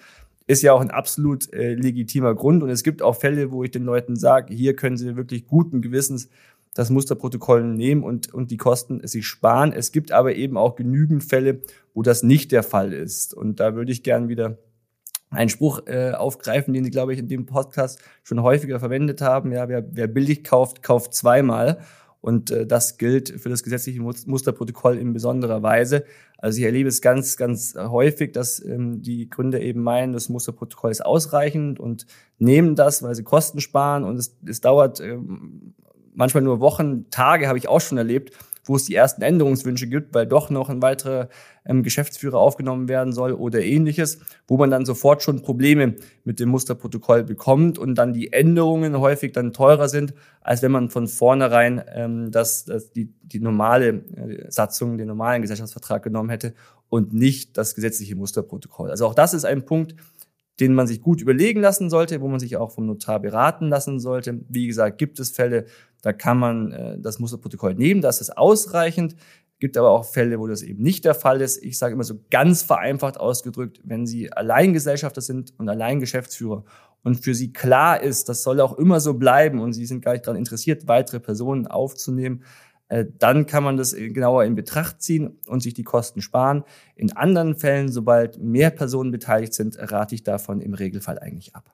Ist 0.47 0.63
ja 0.63 0.73
auch 0.73 0.81
ein 0.81 0.91
absolut 0.91 1.53
äh, 1.53 1.73
legitimer 1.73 2.33
Grund. 2.33 2.63
Und 2.63 2.69
es 2.69 2.83
gibt 2.83 3.01
auch 3.01 3.17
Fälle, 3.17 3.51
wo 3.51 3.63
ich 3.63 3.71
den 3.71 3.83
Leuten 3.83 4.15
sage, 4.15 4.53
hier 4.53 4.75
können 4.75 4.95
sie 4.95 5.17
wirklich 5.17 5.45
guten 5.45 5.81
Gewissens 5.81 6.29
das 6.77 6.91
Musterprotokoll 6.91 7.63
nehmen 7.63 8.03
und, 8.03 8.31
und 8.31 8.51
die 8.51 8.57
Kosten 8.57 9.05
sich 9.07 9.25
sparen. 9.25 9.73
Es 9.73 9.91
gibt 9.91 10.11
aber 10.11 10.35
eben 10.35 10.57
auch 10.57 10.75
genügend 10.75 11.23
Fälle, 11.23 11.61
wo 11.95 12.03
das 12.03 12.21
nicht 12.21 12.51
der 12.51 12.61
Fall 12.61 12.93
ist. 12.93 13.33
Und 13.33 13.59
da 13.59 13.73
würde 13.73 13.91
ich 13.91 14.03
gern 14.03 14.29
wieder 14.29 14.59
einen 15.31 15.49
Spruch 15.49 15.87
äh, 15.87 16.11
aufgreifen, 16.11 16.75
den 16.75 16.83
Sie, 16.83 16.91
glaube 16.91 17.13
ich, 17.13 17.19
in 17.19 17.27
dem 17.27 17.47
Podcast 17.47 17.99
schon 18.21 18.43
häufiger 18.43 18.79
verwendet 18.79 19.21
haben. 19.21 19.51
Ja, 19.51 19.67
wer, 19.67 19.87
wer 19.91 20.05
billig 20.05 20.43
kauft, 20.43 20.83
kauft 20.83 21.15
zweimal. 21.15 21.79
Und 22.21 22.51
äh, 22.51 22.67
das 22.67 22.99
gilt 22.99 23.29
für 23.41 23.49
das 23.49 23.63
gesetzliche 23.63 23.99
Musterprotokoll 23.99 24.99
in 24.99 25.13
besonderer 25.13 25.63
Weise. 25.63 26.03
Also 26.37 26.59
ich 26.59 26.65
erlebe 26.65 26.89
es 26.89 27.01
ganz, 27.01 27.37
ganz 27.37 27.73
häufig, 27.75 28.33
dass 28.33 28.63
ähm, 28.63 29.01
die 29.01 29.31
Gründer 29.31 29.61
eben 29.61 29.81
meinen, 29.81 30.13
das 30.13 30.29
Musterprotokoll 30.29 30.91
ist 30.91 31.03
ausreichend 31.03 31.79
und 31.79 32.05
nehmen 32.37 32.75
das, 32.75 33.01
weil 33.01 33.15
sie 33.15 33.23
Kosten 33.23 33.61
sparen. 33.61 34.03
Und 34.03 34.17
es, 34.17 34.37
es 34.45 34.61
dauert 34.61 34.99
ähm, 34.99 35.73
manchmal 36.17 36.43
nur 36.43 36.59
Wochen, 36.59 37.09
Tage 37.09 37.47
habe 37.47 37.57
ich 37.57 37.69
auch 37.69 37.79
schon 37.79 37.97
erlebt, 37.97 38.33
wo 38.65 38.75
es 38.75 38.83
die 38.83 38.95
ersten 38.95 39.21
Änderungswünsche 39.21 39.87
gibt, 39.87 40.13
weil 40.13 40.27
doch 40.27 40.49
noch 40.49 40.69
ein 40.69 40.81
weiterer 40.81 41.29
ähm, 41.65 41.83
Geschäftsführer 41.83 42.37
aufgenommen 42.37 42.89
werden 42.89 43.13
soll 43.13 43.31
oder 43.31 43.61
ähnliches, 43.61 44.19
wo 44.47 44.57
man 44.57 44.69
dann 44.69 44.85
sofort 44.85 45.23
schon 45.23 45.41
Probleme 45.41 45.95
mit 46.25 46.39
dem 46.39 46.49
Musterprotokoll 46.49 47.23
bekommt 47.23 47.77
und 47.77 47.95
dann 47.95 48.13
die 48.13 48.33
Änderungen 48.33 48.99
häufig 48.99 49.31
dann 49.31 49.53
teurer 49.53 49.87
sind, 49.87 50.13
als 50.41 50.61
wenn 50.63 50.71
man 50.71 50.89
von 50.89 51.07
vornherein 51.07 51.81
ähm, 51.93 52.31
das, 52.31 52.65
das 52.65 52.91
die, 52.91 53.13
die 53.21 53.39
normale 53.39 53.87
äh, 53.87 54.51
Satzung, 54.51 54.97
den 54.97 55.07
normalen 55.07 55.41
Gesellschaftsvertrag 55.43 56.03
genommen 56.03 56.29
hätte 56.29 56.53
und 56.89 57.13
nicht 57.13 57.57
das 57.57 57.75
gesetzliche 57.75 58.15
Musterprotokoll. 58.15 58.89
Also 58.89 59.05
auch 59.05 59.15
das 59.15 59.33
ist 59.33 59.45
ein 59.45 59.65
Punkt, 59.65 59.95
den 60.59 60.73
man 60.73 60.87
sich 60.87 61.01
gut 61.01 61.21
überlegen 61.21 61.61
lassen 61.61 61.89
sollte, 61.89 62.21
wo 62.21 62.27
man 62.27 62.39
sich 62.39 62.57
auch 62.57 62.71
vom 62.71 62.85
Notar 62.85 63.19
beraten 63.19 63.69
lassen 63.69 63.99
sollte. 63.99 64.41
Wie 64.49 64.67
gesagt, 64.67 64.97
gibt 64.97 65.19
es 65.19 65.29
Fälle, 65.29 65.65
da 66.01 66.13
kann 66.13 66.37
man 66.39 66.71
äh, 66.71 66.99
das 66.99 67.19
Musterprotokoll 67.19 67.75
nehmen, 67.75 68.01
das 68.01 68.21
ist 68.21 68.37
ausreichend. 68.37 69.15
Gibt 69.59 69.75
aber 69.75 69.89
auch 69.89 70.05
Fälle, 70.05 70.39
wo 70.39 70.45
das 70.45 70.61
eben 70.61 70.83
nicht 70.83 71.03
der 71.03 71.15
Fall 71.15 71.41
ist. 71.41 71.63
Ich 71.63 71.79
sage 71.79 71.95
immer 71.95 72.03
so 72.03 72.19
ganz 72.29 72.61
vereinfacht 72.61 73.19
ausgedrückt, 73.19 73.81
wenn 73.83 74.05
Sie 74.05 74.31
Alleingesellschafter 74.31 75.21
sind 75.21 75.51
und 75.57 75.67
Alleingeschäftsführer 75.67 76.63
und 77.03 77.23
für 77.23 77.33
Sie 77.33 77.53
klar 77.53 78.01
ist, 78.01 78.29
das 78.29 78.43
soll 78.43 78.59
auch 78.59 78.77
immer 78.77 78.99
so 78.99 79.13
bleiben 79.13 79.59
und 79.59 79.73
Sie 79.73 79.85
sind 79.85 80.03
gar 80.03 80.11
nicht 80.11 80.27
daran 80.27 80.37
interessiert, 80.37 80.87
weitere 80.87 81.19
Personen 81.19 81.65
aufzunehmen, 81.65 82.43
dann 82.89 83.45
kann 83.45 83.63
man 83.63 83.77
das 83.77 83.93
genauer 83.93 84.45
in 84.45 84.55
Betracht 84.55 85.01
ziehen 85.01 85.39
und 85.47 85.61
sich 85.61 85.73
die 85.73 85.83
Kosten 85.83 86.21
sparen. 86.21 86.63
In 86.95 87.15
anderen 87.15 87.55
Fällen, 87.55 87.91
sobald 87.91 88.39
mehr 88.39 88.69
Personen 88.69 89.11
beteiligt 89.11 89.53
sind, 89.53 89.77
rate 89.79 90.15
ich 90.15 90.23
davon 90.23 90.61
im 90.61 90.73
Regelfall 90.73 91.19
eigentlich 91.19 91.55
ab. 91.55 91.73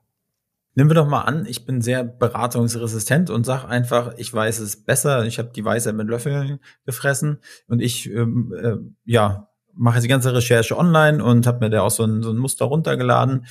Nehmen 0.75 0.89
wir 0.89 0.95
doch 0.95 1.07
mal 1.07 1.21
an, 1.21 1.45
ich 1.45 1.67
bin 1.67 1.81
sehr 1.81 2.03
beratungsresistent 2.03 3.29
und 3.29 3.45
sag 3.45 3.65
einfach, 3.65 4.15
ich 4.17 4.33
weiß 4.33 4.57
es 4.57 4.83
besser, 4.83 5.23
ich 5.25 5.37
habe 5.37 5.51
die 5.55 5.63
Weisheit 5.63 5.93
mit 5.93 6.07
Löffeln 6.07 6.59
gefressen 6.85 7.37
und 7.67 7.79
ich 7.79 8.09
ähm, 8.11 8.53
äh, 8.59 8.77
ja 9.05 9.49
mache 9.75 10.01
die 10.01 10.07
ganze 10.07 10.33
Recherche 10.33 10.75
online 10.75 11.23
und 11.23 11.45
habe 11.45 11.59
mir 11.59 11.69
da 11.69 11.81
auch 11.81 11.91
so 11.91 12.03
ein, 12.03 12.23
so 12.23 12.31
ein 12.31 12.37
Muster 12.37 12.65
runtergeladen 12.65 13.45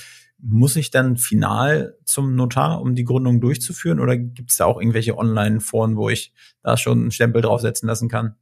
muss 0.45 0.75
ich 0.75 0.91
dann 0.91 1.15
final 1.15 1.97
zum 2.03 2.35
Notar, 2.35 2.81
um 2.81 2.95
die 2.95 3.05
Gründung 3.05 3.39
durchzuführen? 3.39 4.01
Oder 4.01 4.17
gibt 4.17 4.51
es 4.51 4.57
da 4.57 4.65
auch 4.65 4.79
irgendwelche 4.79 5.17
Online-Foren, 5.17 5.95
wo 5.95 6.09
ich 6.09 6.33
da 6.61 6.75
schon 6.75 6.99
einen 6.99 7.11
Stempel 7.11 7.41
draufsetzen 7.41 7.87
lassen 7.87 8.09
kann? 8.09 8.35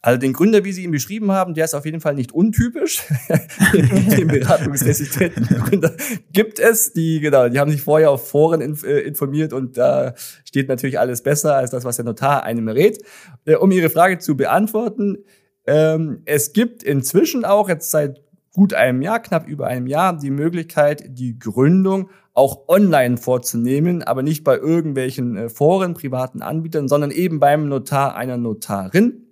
Also 0.00 0.20
den 0.20 0.32
Gründer, 0.32 0.64
wie 0.64 0.70
Sie 0.70 0.84
ihn 0.84 0.92
beschrieben 0.92 1.32
haben, 1.32 1.54
der 1.54 1.64
ist 1.64 1.74
auf 1.74 1.84
jeden 1.84 2.00
Fall 2.00 2.14
nicht 2.14 2.30
untypisch. 2.30 3.02
den 3.72 4.28
beratungsresistenten 4.28 5.44
Gründer 5.64 5.96
gibt 6.32 6.60
es. 6.60 6.92
Die, 6.92 7.18
genau, 7.18 7.48
die 7.48 7.58
haben 7.58 7.72
sich 7.72 7.82
vorher 7.82 8.12
auf 8.12 8.28
Foren 8.28 8.60
äh, 8.60 9.00
informiert 9.00 9.52
und 9.52 9.76
da 9.76 10.14
steht 10.44 10.68
natürlich 10.68 11.00
alles 11.00 11.24
besser 11.24 11.56
als 11.56 11.72
das, 11.72 11.82
was 11.82 11.96
der 11.96 12.04
Notar 12.04 12.44
einem 12.44 12.68
rät. 12.68 13.02
Äh, 13.44 13.56
um 13.56 13.72
Ihre 13.72 13.90
Frage 13.90 14.18
zu 14.18 14.36
beantworten, 14.36 15.24
ähm, 15.66 16.22
es 16.26 16.52
gibt 16.52 16.84
inzwischen 16.84 17.44
auch 17.44 17.68
jetzt 17.68 17.90
seit 17.90 18.22
gut 18.58 18.74
einem 18.74 19.02
Jahr, 19.02 19.20
knapp 19.20 19.46
über 19.46 19.68
einem 19.68 19.86
Jahr, 19.86 20.18
die 20.18 20.32
Möglichkeit, 20.32 21.16
die 21.16 21.38
Gründung 21.38 22.10
auch 22.34 22.66
online 22.66 23.16
vorzunehmen, 23.16 24.02
aber 24.02 24.24
nicht 24.24 24.42
bei 24.42 24.56
irgendwelchen 24.56 25.36
äh, 25.36 25.48
Foren, 25.48 25.94
privaten 25.94 26.42
Anbietern, 26.42 26.88
sondern 26.88 27.12
eben 27.12 27.38
beim 27.38 27.68
Notar 27.68 28.16
einer 28.16 28.36
Notarin. 28.36 29.28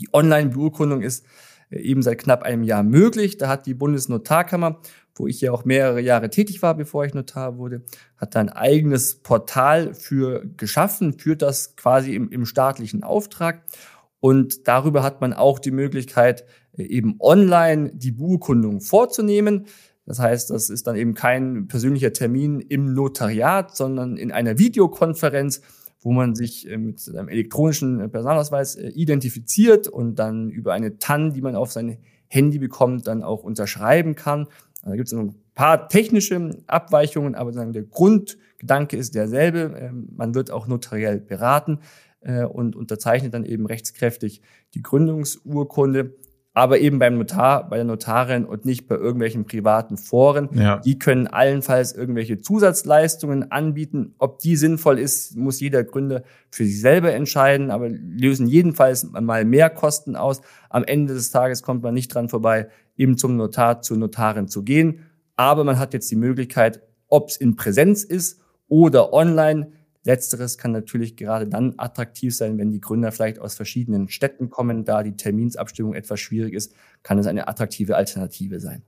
Die 0.00 0.08
Online-Beurkundung 0.12 1.00
ist 1.00 1.24
äh, 1.70 1.78
eben 1.78 2.02
seit 2.02 2.18
knapp 2.18 2.42
einem 2.42 2.64
Jahr 2.64 2.82
möglich. 2.82 3.38
Da 3.38 3.46
hat 3.46 3.66
die 3.66 3.74
Bundesnotarkammer, 3.74 4.80
wo 5.14 5.28
ich 5.28 5.40
ja 5.40 5.52
auch 5.52 5.64
mehrere 5.64 6.00
Jahre 6.00 6.28
tätig 6.28 6.60
war, 6.60 6.74
bevor 6.74 7.04
ich 7.04 7.14
Notar 7.14 7.56
wurde, 7.56 7.84
hat 8.16 8.34
da 8.34 8.40
ein 8.40 8.48
eigenes 8.48 9.22
Portal 9.22 9.94
für 9.94 10.44
geschaffen, 10.56 11.20
führt 11.20 11.42
das 11.42 11.76
quasi 11.76 12.16
im, 12.16 12.30
im 12.30 12.46
staatlichen 12.46 13.04
Auftrag. 13.04 13.62
Und 14.18 14.66
darüber 14.66 15.04
hat 15.04 15.20
man 15.20 15.34
auch 15.34 15.60
die 15.60 15.70
Möglichkeit, 15.70 16.44
eben 16.82 17.16
online 17.20 17.92
die 17.94 18.12
Beurkundung 18.12 18.80
vorzunehmen. 18.80 19.66
Das 20.06 20.18
heißt, 20.18 20.50
das 20.50 20.70
ist 20.70 20.86
dann 20.86 20.96
eben 20.96 21.14
kein 21.14 21.68
persönlicher 21.68 22.12
Termin 22.12 22.60
im 22.60 22.94
Notariat, 22.94 23.76
sondern 23.76 24.16
in 24.16 24.32
einer 24.32 24.58
Videokonferenz 24.58 25.60
wo 26.02 26.12
man 26.12 26.34
sich 26.34 26.68
äh, 26.68 26.78
mit 26.78 27.06
einem 27.08 27.28
elektronischen 27.28 28.00
äh, 28.00 28.08
Personalausweis 28.08 28.76
äh, 28.76 28.88
identifiziert 28.88 29.88
und 29.88 30.18
dann 30.18 30.50
über 30.50 30.72
eine 30.72 30.98
TAN, 30.98 31.32
die 31.32 31.42
man 31.42 31.54
auf 31.54 31.72
sein 31.72 31.98
Handy 32.26 32.58
bekommt, 32.58 33.06
dann 33.06 33.22
auch 33.22 33.42
unterschreiben 33.42 34.14
kann. 34.14 34.46
Also 34.82 34.90
da 34.90 34.96
gibt 34.96 35.08
es 35.08 35.14
ein 35.14 35.34
paar 35.54 35.88
technische 35.88 36.62
Abweichungen, 36.66 37.34
aber 37.34 37.52
der 37.52 37.82
Grundgedanke 37.82 38.96
ist 38.96 39.14
derselbe. 39.14 39.76
Ähm, 39.78 40.08
man 40.16 40.34
wird 40.34 40.50
auch 40.50 40.66
notariell 40.66 41.20
beraten 41.20 41.80
und 42.52 42.76
unterzeichnet 42.76 43.32
dann 43.32 43.46
eben 43.46 43.64
rechtskräftig 43.64 44.42
die 44.74 44.82
Gründungsurkunde 44.82 46.16
aber 46.60 46.78
eben 46.78 46.98
beim 46.98 47.16
Notar, 47.16 47.70
bei 47.70 47.76
der 47.76 47.86
Notarin 47.86 48.44
und 48.44 48.66
nicht 48.66 48.86
bei 48.86 48.94
irgendwelchen 48.94 49.46
privaten 49.46 49.96
Foren. 49.96 50.50
Ja. 50.52 50.76
Die 50.76 50.98
können 50.98 51.26
allenfalls 51.26 51.94
irgendwelche 51.94 52.42
Zusatzleistungen 52.42 53.50
anbieten. 53.50 54.14
Ob 54.18 54.40
die 54.40 54.56
sinnvoll 54.56 54.98
ist, 54.98 55.38
muss 55.38 55.58
jeder 55.58 55.84
Gründer 55.84 56.22
für 56.50 56.66
sich 56.66 56.78
selber 56.78 57.14
entscheiden, 57.14 57.70
aber 57.70 57.88
lösen 57.88 58.46
jedenfalls 58.46 59.10
mal 59.10 59.46
mehr 59.46 59.70
Kosten 59.70 60.16
aus. 60.16 60.42
Am 60.68 60.84
Ende 60.84 61.14
des 61.14 61.30
Tages 61.30 61.62
kommt 61.62 61.82
man 61.82 61.94
nicht 61.94 62.14
dran 62.14 62.28
vorbei, 62.28 62.68
eben 62.94 63.16
zum 63.16 63.38
Notar, 63.38 63.80
zur 63.80 63.96
Notarin 63.96 64.46
zu 64.46 64.62
gehen. 64.62 65.06
Aber 65.36 65.64
man 65.64 65.78
hat 65.78 65.94
jetzt 65.94 66.10
die 66.10 66.16
Möglichkeit, 66.16 66.82
ob 67.08 67.30
es 67.30 67.38
in 67.38 67.56
Präsenz 67.56 68.04
ist 68.04 68.38
oder 68.68 69.14
online, 69.14 69.72
Letzteres 70.04 70.56
kann 70.56 70.72
natürlich 70.72 71.16
gerade 71.16 71.46
dann 71.46 71.74
attraktiv 71.76 72.34
sein, 72.34 72.58
wenn 72.58 72.70
die 72.70 72.80
Gründer 72.80 73.12
vielleicht 73.12 73.38
aus 73.38 73.54
verschiedenen 73.54 74.08
Städten 74.08 74.48
kommen, 74.48 74.84
da 74.84 75.02
die 75.02 75.16
Terminsabstimmung 75.16 75.94
etwas 75.94 76.20
schwierig 76.20 76.54
ist, 76.54 76.74
kann 77.02 77.18
es 77.18 77.26
eine 77.26 77.48
attraktive 77.48 77.96
Alternative 77.96 78.60
sein. 78.60 78.82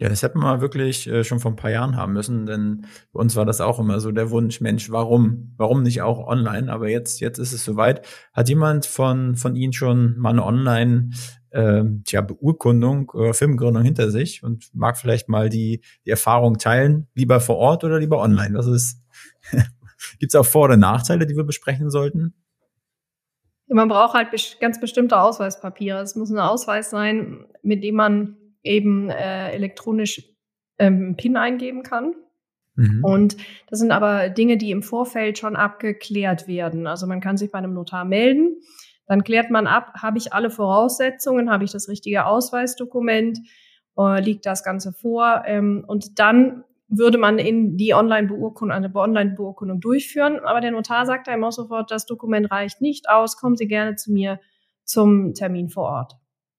Ja, 0.00 0.08
das 0.08 0.22
hätten 0.22 0.38
wir 0.38 0.62
wirklich 0.62 1.06
äh, 1.08 1.24
schon 1.24 1.40
vor 1.40 1.50
ein 1.50 1.56
paar 1.56 1.70
Jahren 1.70 1.94
haben 1.94 2.14
müssen, 2.14 2.46
denn 2.46 2.86
bei 3.12 3.20
uns 3.20 3.36
war 3.36 3.44
das 3.44 3.60
auch 3.60 3.78
immer 3.78 4.00
so 4.00 4.10
der 4.10 4.30
Wunsch, 4.30 4.62
Mensch, 4.62 4.90
warum? 4.90 5.52
Warum 5.58 5.82
nicht 5.82 6.00
auch 6.00 6.26
online? 6.26 6.72
Aber 6.72 6.88
jetzt, 6.88 7.20
jetzt 7.20 7.36
ist 7.36 7.52
es 7.52 7.66
soweit. 7.66 8.06
Hat 8.32 8.48
jemand 8.48 8.86
von, 8.86 9.36
von 9.36 9.56
Ihnen 9.56 9.74
schon 9.74 10.18
mal 10.18 10.30
eine 10.30 10.46
Online, 10.46 11.10
äh, 11.50 11.84
tja, 12.04 12.22
Beurkundung 12.22 13.10
oder 13.10 13.34
Firmengründung 13.34 13.82
hinter 13.82 14.10
sich 14.10 14.42
und 14.42 14.74
mag 14.74 14.96
vielleicht 14.96 15.28
mal 15.28 15.50
die, 15.50 15.82
die 16.06 16.10
Erfahrung 16.10 16.56
teilen? 16.56 17.06
Lieber 17.14 17.38
vor 17.38 17.56
Ort 17.56 17.84
oder 17.84 17.98
lieber 17.98 18.22
online? 18.22 18.56
Was 18.56 18.68
ist, 18.68 19.02
Gibt 20.20 20.34
es 20.34 20.38
auch 20.38 20.46
Vor- 20.46 20.66
oder 20.66 20.76
Nachteile, 20.76 21.26
die 21.26 21.34
wir 21.34 21.44
besprechen 21.44 21.90
sollten? 21.90 22.34
Man 23.66 23.88
braucht 23.88 24.14
halt 24.14 24.28
ganz 24.60 24.78
bestimmte 24.78 25.18
Ausweispapiere. 25.18 26.00
Es 26.00 26.14
muss 26.14 26.30
ein 26.30 26.38
Ausweis 26.38 26.90
sein, 26.90 27.46
mit 27.62 27.82
dem 27.82 27.94
man 27.94 28.36
eben 28.62 29.10
äh, 29.10 29.50
elektronisch 29.50 30.22
ähm, 30.78 31.16
PIN 31.16 31.36
eingeben 31.36 31.82
kann. 31.82 32.14
Mhm. 32.74 33.02
Und 33.02 33.36
das 33.68 33.78
sind 33.78 33.92
aber 33.92 34.28
Dinge, 34.28 34.58
die 34.58 34.72
im 34.72 34.82
Vorfeld 34.82 35.38
schon 35.38 35.56
abgeklärt 35.56 36.46
werden. 36.46 36.86
Also 36.86 37.06
man 37.06 37.20
kann 37.20 37.38
sich 37.38 37.50
bei 37.50 37.58
einem 37.58 37.72
Notar 37.72 38.04
melden, 38.04 38.60
dann 39.06 39.24
klärt 39.24 39.50
man 39.50 39.66
ab, 39.66 39.94
habe 40.02 40.18
ich 40.18 40.34
alle 40.34 40.50
Voraussetzungen, 40.50 41.50
habe 41.50 41.64
ich 41.64 41.72
das 41.72 41.88
richtige 41.88 42.26
Ausweisdokument, 42.26 43.40
äh, 43.98 44.20
liegt 44.20 44.46
das 44.46 44.62
Ganze 44.64 44.92
vor. 44.92 45.44
Ähm, 45.46 45.84
und 45.86 46.18
dann 46.18 46.64
würde 46.90 47.18
man 47.18 47.38
in 47.38 47.76
die 47.76 47.94
Online-Beurkundung, 47.94 48.76
eine 48.76 48.94
Online-Beurkundung 48.94 49.80
durchführen. 49.80 50.40
Aber 50.40 50.60
der 50.60 50.72
Notar 50.72 51.06
sagt 51.06 51.28
einem 51.28 51.44
auch 51.44 51.52
sofort, 51.52 51.90
das 51.90 52.04
Dokument 52.04 52.50
reicht 52.50 52.80
nicht 52.80 53.08
aus, 53.08 53.36
kommen 53.36 53.56
Sie 53.56 53.68
gerne 53.68 53.94
zu 53.94 54.12
mir 54.12 54.40
zum 54.84 55.32
Termin 55.34 55.68
vor 55.70 55.84
Ort. 55.84 56.16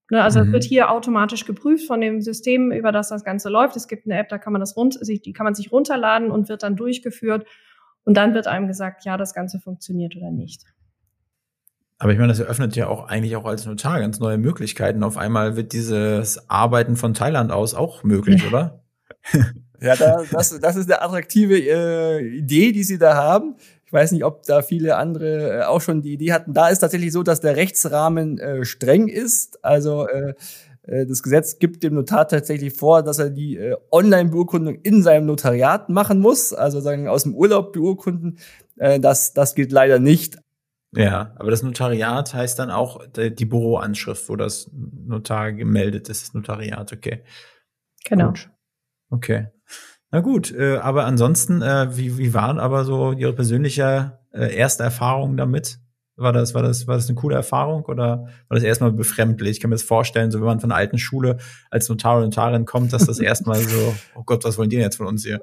Ne, 0.09 0.23
also 0.23 0.39
mhm. 0.39 0.47
es 0.47 0.51
wird 0.51 0.63
hier 0.63 0.89
automatisch 0.89 1.45
geprüft 1.45 1.85
von 1.85 2.01
dem 2.01 2.21
System, 2.21 2.71
über 2.71 2.91
das 2.91 3.09
das 3.09 3.23
Ganze 3.23 3.49
läuft. 3.49 3.75
Es 3.75 3.87
gibt 3.87 4.05
eine 4.05 4.17
App, 4.17 4.29
da 4.29 4.37
kann 4.37 4.53
man 4.53 4.59
das 4.59 4.75
rund, 4.75 4.99
die 5.01 5.33
kann 5.33 5.43
man 5.43 5.53
sich 5.53 5.71
runterladen 5.71 6.31
und 6.31 6.49
wird 6.49 6.63
dann 6.63 6.75
durchgeführt. 6.75 7.45
Und 8.03 8.15
dann 8.15 8.33
wird 8.33 8.47
einem 8.47 8.67
gesagt, 8.67 9.05
ja, 9.05 9.15
das 9.17 9.33
Ganze 9.33 9.59
funktioniert 9.59 10.15
oder 10.15 10.31
nicht. 10.31 10.63
Aber 11.99 12.11
ich 12.11 12.17
meine, 12.17 12.29
das 12.29 12.39
eröffnet 12.39 12.75
ja 12.75 12.87
auch 12.87 13.07
eigentlich 13.07 13.35
auch 13.35 13.45
als 13.45 13.65
Notar 13.65 13.99
ganz 13.99 14.19
neue 14.19 14.37
Möglichkeiten. 14.37 15.03
Auf 15.03 15.17
einmal 15.17 15.55
wird 15.55 15.71
dieses 15.71 16.49
Arbeiten 16.49 16.95
von 16.95 17.13
Thailand 17.13 17.51
aus 17.51 17.75
auch 17.75 18.03
möglich, 18.03 18.45
oder? 18.47 18.83
Ja, 19.81 19.95
da, 19.95 20.23
das, 20.31 20.59
das 20.59 20.75
ist 20.75 20.91
eine 20.91 21.01
attraktive 21.01 21.57
äh, 21.57 22.37
Idee, 22.37 22.71
die 22.71 22.83
Sie 22.83 22.99
da 22.99 23.15
haben. 23.15 23.55
Ich 23.85 23.91
weiß 23.91 24.11
nicht, 24.11 24.23
ob 24.23 24.43
da 24.43 24.61
viele 24.61 24.95
andere 24.95 25.59
äh, 25.59 25.63
auch 25.63 25.81
schon 25.81 26.01
die 26.01 26.13
Idee 26.13 26.31
hatten. 26.31 26.53
Da 26.53 26.69
ist 26.69 26.79
tatsächlich 26.79 27.11
so, 27.11 27.23
dass 27.23 27.41
der 27.41 27.55
Rechtsrahmen 27.55 28.37
äh, 28.37 28.63
streng 28.63 29.07
ist. 29.07 29.63
Also 29.65 30.07
äh, 30.07 30.35
äh 30.83 31.05
das 31.07 31.23
Gesetz 31.23 31.57
gibt 31.57 31.81
dem 31.81 31.95
Notar 31.95 32.27
tatsächlich 32.27 32.73
vor, 32.73 33.01
dass 33.01 33.17
er 33.17 33.31
die 33.31 33.57
äh, 33.57 33.75
Online-Beurkundung 33.91 34.75
in 34.75 35.01
seinem 35.01 35.25
Notariat 35.25 35.89
machen 35.89 36.19
muss, 36.19 36.53
also 36.53 36.79
sagen 36.79 37.07
aus 37.07 37.23
dem 37.23 37.35
Urlaub 37.35 37.73
beurkunden. 37.73 38.37
Äh, 38.77 38.99
das, 38.99 39.33
das 39.33 39.55
gilt 39.55 39.71
leider 39.71 39.97
nicht. 39.97 40.37
Ja, 40.95 41.33
aber 41.37 41.51
das 41.51 41.63
Notariat 41.63 42.33
heißt 42.33 42.59
dann 42.59 42.69
auch 42.69 43.01
die 43.07 43.45
Büroanschrift, 43.45 44.27
wo 44.29 44.35
das 44.35 44.69
Notar 44.73 45.53
gemeldet 45.53 46.09
ist, 46.09 46.21
das 46.27 46.33
Notariat, 46.33 46.91
okay. 46.91 47.23
Genau. 48.03 48.27
Gut. 48.27 48.49
Okay. 49.09 49.47
Na 50.11 50.19
gut, 50.19 50.53
äh, 50.53 50.75
aber 50.77 51.05
ansonsten, 51.05 51.61
äh, 51.61 51.95
wie, 51.95 52.17
wie 52.17 52.33
waren 52.33 52.59
aber 52.59 52.83
so 52.83 53.13
Ihre 53.13 53.33
persönliche 53.33 54.19
äh, 54.33 54.53
erste 54.55 54.83
Erfahrung 54.83 55.37
damit? 55.37 55.79
War 56.17 56.33
das, 56.33 56.53
war 56.53 56.61
das, 56.61 56.85
war 56.85 56.95
das 56.95 57.07
eine 57.07 57.15
coole 57.15 57.35
Erfahrung 57.35 57.85
oder 57.85 58.27
war 58.47 58.55
das 58.55 58.63
erstmal 58.63 58.91
befremdlich? 58.91 59.51
Ich 59.51 59.59
kann 59.61 59.69
mir 59.69 59.75
das 59.75 59.83
vorstellen, 59.83 60.29
so 60.29 60.39
wenn 60.39 60.45
man 60.45 60.59
von 60.59 60.69
der 60.69 60.77
alten 60.77 60.97
Schule 60.97 61.37
als 61.71 61.87
Notar 61.87 62.17
oder 62.17 62.25
Notarin 62.25 62.65
kommt, 62.65 62.91
dass 62.91 63.05
das 63.05 63.19
erstmal 63.21 63.59
so, 63.59 63.95
oh 64.15 64.23
Gott, 64.25 64.43
was 64.43 64.57
wollen 64.57 64.69
die 64.69 64.75
denn 64.75 64.83
jetzt 64.83 64.97
von 64.97 65.07
uns 65.07 65.23
hier? 65.23 65.41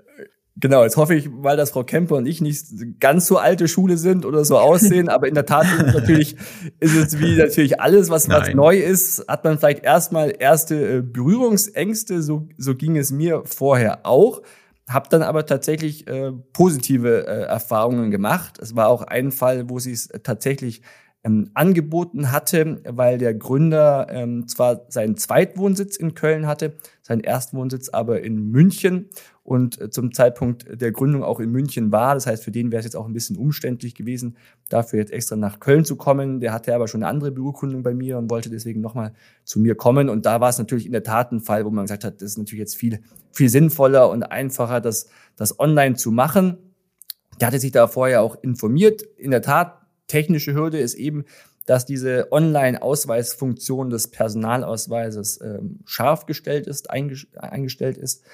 Genau, 0.61 0.83
jetzt 0.83 0.97
hoffe 0.97 1.15
ich, 1.15 1.29
weil 1.31 1.57
das 1.57 1.71
Frau 1.71 1.85
Kemper 1.85 2.17
und 2.17 2.27
ich 2.27 2.41
nicht 2.41 2.67
ganz 2.99 3.27
so 3.27 3.39
alte 3.39 3.69
Schule 3.69 3.97
sind 3.97 4.27
oder 4.27 4.45
so 4.45 4.59
aussehen, 4.59 5.09
aber 5.09 5.29
in 5.29 5.35
der 5.35 5.47
Tat 5.47 5.67
ist 5.67 5.87
es 5.87 5.95
natürlich, 5.95 6.37
ist 6.81 6.97
es 6.97 7.21
wie 7.21 7.37
natürlich 7.37 7.81
alles, 7.81 8.11
was, 8.11 8.29
was 8.29 8.53
neu 8.55 8.77
ist, 8.77 9.25
hat 9.29 9.45
man 9.45 9.59
vielleicht 9.59 9.85
erstmal 9.85 10.35
erste 10.37 10.99
äh, 10.99 11.03
Berührungsängste, 11.03 12.23
so, 12.23 12.49
so 12.57 12.75
ging 12.75 12.97
es 12.97 13.13
mir 13.13 13.43
vorher 13.45 14.05
auch. 14.05 14.43
Hab 14.89 15.11
dann 15.11 15.23
aber 15.23 15.47
tatsächlich 15.47 16.09
äh, 16.09 16.33
positive 16.53 17.27
äh, 17.27 17.43
Erfahrungen 17.43 18.11
gemacht. 18.11 18.59
Es 18.61 18.75
war 18.75 18.89
auch 18.89 19.03
ein 19.03 19.31
Fall, 19.31 19.69
wo 19.69 19.79
sie 19.79 19.93
es 19.93 20.09
tatsächlich 20.23 20.83
ähm, 21.25 21.51
angeboten 21.55 22.33
hatte, 22.33 22.81
weil 22.85 23.19
der 23.19 23.35
Gründer 23.35 24.07
ähm, 24.11 24.49
zwar 24.49 24.87
seinen 24.89 25.17
Zweitwohnsitz 25.17 25.97
in 25.97 26.15
Köln 26.15 26.47
hatte, 26.47 26.77
seinen 27.03 27.21
Erstwohnsitz 27.21 27.89
aber 27.91 28.23
in 28.23 28.51
München 28.51 29.11
und 29.49 29.81
äh, 29.81 29.89
zum 29.89 30.13
Zeitpunkt 30.13 30.67
der 30.79 30.93
Gründung 30.93 31.25
auch 31.25 31.41
in 31.41 31.51
München 31.51 31.91
war. 31.91 32.13
Das 32.13 32.27
heißt, 32.27 32.45
für 32.45 32.51
den 32.51 32.71
wäre 32.71 32.81
es 32.81 32.85
jetzt 32.85 32.97
auch 32.97 33.07
ein 33.07 33.15
bisschen 33.15 33.39
umständlich 33.39 33.95
gewesen, 33.95 34.37
dafür 34.69 34.99
jetzt 34.99 35.11
extra 35.11 35.37
nach 35.37 35.59
Köln 35.59 35.87
zu 35.87 35.97
kommen. 35.97 36.41
Der 36.41 36.53
hatte 36.53 36.75
aber 36.75 36.87
schon 36.87 37.03
eine 37.03 37.11
andere 37.11 37.33
Beurkundung 37.33 37.83
bei 37.83 37.95
mir 37.95 38.19
und 38.19 38.29
wollte 38.29 38.51
deswegen 38.51 38.83
nochmal 38.83 39.15
zu 39.45 39.59
mir 39.59 39.75
kommen. 39.75 40.11
Und 40.11 40.27
da 40.27 40.43
war 40.43 40.51
es 40.51 40.59
natürlich 40.59 40.85
in 40.85 40.93
der 40.93 41.03
Tat 41.03 41.33
ein 41.33 41.41
Fall, 41.41 41.65
wo 41.65 41.71
man 41.71 41.87
gesagt 41.87 42.05
hat, 42.05 42.21
das 42.21 42.33
ist 42.33 42.37
natürlich 42.37 42.61
jetzt 42.61 42.77
viel, 42.77 43.01
viel 43.33 43.49
sinnvoller 43.49 44.11
und 44.11 44.23
einfacher, 44.23 44.83
das, 44.83 45.09
das 45.35 45.59
online 45.59 45.97
zu 45.97 46.11
machen. 46.11 46.59
Der 47.41 47.47
hatte 47.47 47.59
sich 47.59 47.73
da 47.73 47.87
vorher 47.87 48.21
auch 48.21 48.37
informiert. 48.43 49.01
In 49.17 49.31
der 49.31 49.41
Tat, 49.41 49.81
technische 50.09 50.53
Hürde 50.53 50.79
ist 50.79 50.93
eben, 50.93 51.25
dass 51.65 51.87
diese 51.87 52.31
Online-Ausweisfunktion 52.33 53.89
des 53.89 54.09
Personalausweises 54.11 55.41
ähm, 55.41 55.81
scharf 55.87 56.27
gestellt 56.27 56.67
ist, 56.67 56.91
eingestellt 56.91 57.97
ist. 57.97 58.25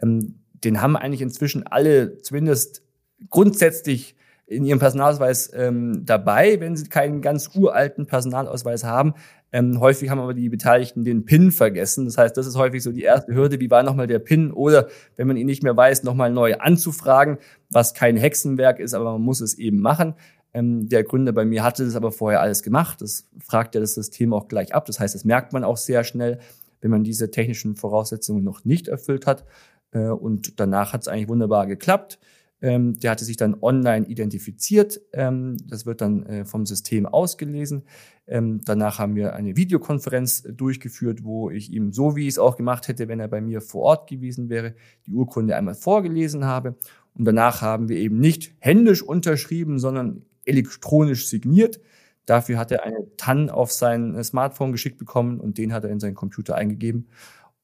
Ähm, 0.00 0.39
den 0.64 0.80
haben 0.80 0.96
eigentlich 0.96 1.22
inzwischen 1.22 1.66
alle 1.66 2.18
zumindest 2.18 2.82
grundsätzlich 3.28 4.16
in 4.46 4.64
ihrem 4.64 4.80
Personalausweis 4.80 5.50
ähm, 5.54 6.04
dabei, 6.04 6.58
wenn 6.58 6.76
sie 6.76 6.88
keinen 6.88 7.22
ganz 7.22 7.50
uralten 7.54 8.06
Personalausweis 8.06 8.82
haben. 8.82 9.14
Ähm, 9.52 9.80
häufig 9.80 10.10
haben 10.10 10.18
aber 10.18 10.34
die 10.34 10.48
Beteiligten 10.48 11.04
den 11.04 11.24
PIN 11.24 11.52
vergessen. 11.52 12.04
Das 12.04 12.18
heißt, 12.18 12.36
das 12.36 12.46
ist 12.46 12.56
häufig 12.56 12.82
so 12.82 12.90
die 12.92 13.02
erste 13.02 13.34
Hürde. 13.34 13.60
Wie 13.60 13.70
war 13.70 13.82
nochmal 13.82 14.08
der 14.08 14.18
PIN? 14.18 14.52
Oder 14.52 14.88
wenn 15.16 15.28
man 15.28 15.36
ihn 15.36 15.46
nicht 15.46 15.62
mehr 15.62 15.76
weiß, 15.76 16.02
nochmal 16.02 16.32
neu 16.32 16.56
anzufragen, 16.56 17.38
was 17.70 17.94
kein 17.94 18.16
Hexenwerk 18.16 18.80
ist, 18.80 18.94
aber 18.94 19.12
man 19.12 19.22
muss 19.22 19.40
es 19.40 19.54
eben 19.54 19.80
machen. 19.80 20.14
Ähm, 20.52 20.88
der 20.88 21.04
Gründer 21.04 21.32
bei 21.32 21.44
mir 21.44 21.62
hatte 21.62 21.84
das 21.84 21.94
aber 21.94 22.10
vorher 22.10 22.40
alles 22.40 22.62
gemacht. 22.62 23.00
Das 23.00 23.28
fragt 23.38 23.76
ja 23.76 23.80
das 23.80 23.94
System 23.94 24.32
auch 24.32 24.48
gleich 24.48 24.74
ab. 24.74 24.86
Das 24.86 24.98
heißt, 24.98 25.14
das 25.14 25.24
merkt 25.24 25.52
man 25.52 25.62
auch 25.62 25.76
sehr 25.76 26.02
schnell, 26.02 26.40
wenn 26.80 26.90
man 26.90 27.04
diese 27.04 27.30
technischen 27.30 27.76
Voraussetzungen 27.76 28.42
noch 28.42 28.64
nicht 28.64 28.88
erfüllt 28.88 29.26
hat. 29.26 29.44
Äh, 29.92 30.08
und 30.08 30.60
danach 30.60 30.92
hat 30.92 31.02
es 31.02 31.08
eigentlich 31.08 31.28
wunderbar 31.28 31.66
geklappt. 31.66 32.18
Ähm, 32.62 32.98
der 32.98 33.12
hatte 33.12 33.24
sich 33.24 33.36
dann 33.36 33.56
online 33.60 34.06
identifiziert. 34.06 35.00
Ähm, 35.12 35.56
das 35.66 35.86
wird 35.86 36.00
dann 36.00 36.26
äh, 36.26 36.44
vom 36.44 36.66
System 36.66 37.06
ausgelesen. 37.06 37.84
Ähm, 38.26 38.60
danach 38.64 38.98
haben 38.98 39.16
wir 39.16 39.34
eine 39.34 39.56
Videokonferenz 39.56 40.42
durchgeführt, 40.42 41.24
wo 41.24 41.50
ich 41.50 41.72
ihm, 41.72 41.92
so 41.92 42.16
wie 42.16 42.22
ich 42.22 42.34
es 42.34 42.38
auch 42.38 42.56
gemacht 42.56 42.88
hätte, 42.88 43.08
wenn 43.08 43.18
er 43.18 43.28
bei 43.28 43.40
mir 43.40 43.60
vor 43.60 43.82
Ort 43.82 44.10
gewesen 44.10 44.50
wäre, 44.50 44.74
die 45.06 45.12
Urkunde 45.12 45.56
einmal 45.56 45.74
vorgelesen 45.74 46.44
habe. 46.44 46.76
Und 47.14 47.24
danach 47.24 47.62
haben 47.62 47.88
wir 47.88 47.96
eben 47.96 48.20
nicht 48.20 48.54
händisch 48.58 49.02
unterschrieben, 49.02 49.78
sondern 49.78 50.22
elektronisch 50.44 51.28
signiert. 51.28 51.80
Dafür 52.26 52.58
hat 52.58 52.70
er 52.70 52.84
eine 52.84 53.06
TAN 53.16 53.50
auf 53.50 53.72
sein 53.72 54.22
Smartphone 54.22 54.70
geschickt 54.70 54.98
bekommen 54.98 55.40
und 55.40 55.58
den 55.58 55.72
hat 55.72 55.84
er 55.84 55.90
in 55.90 55.98
seinen 55.98 56.14
Computer 56.14 56.54
eingegeben. 56.54 57.08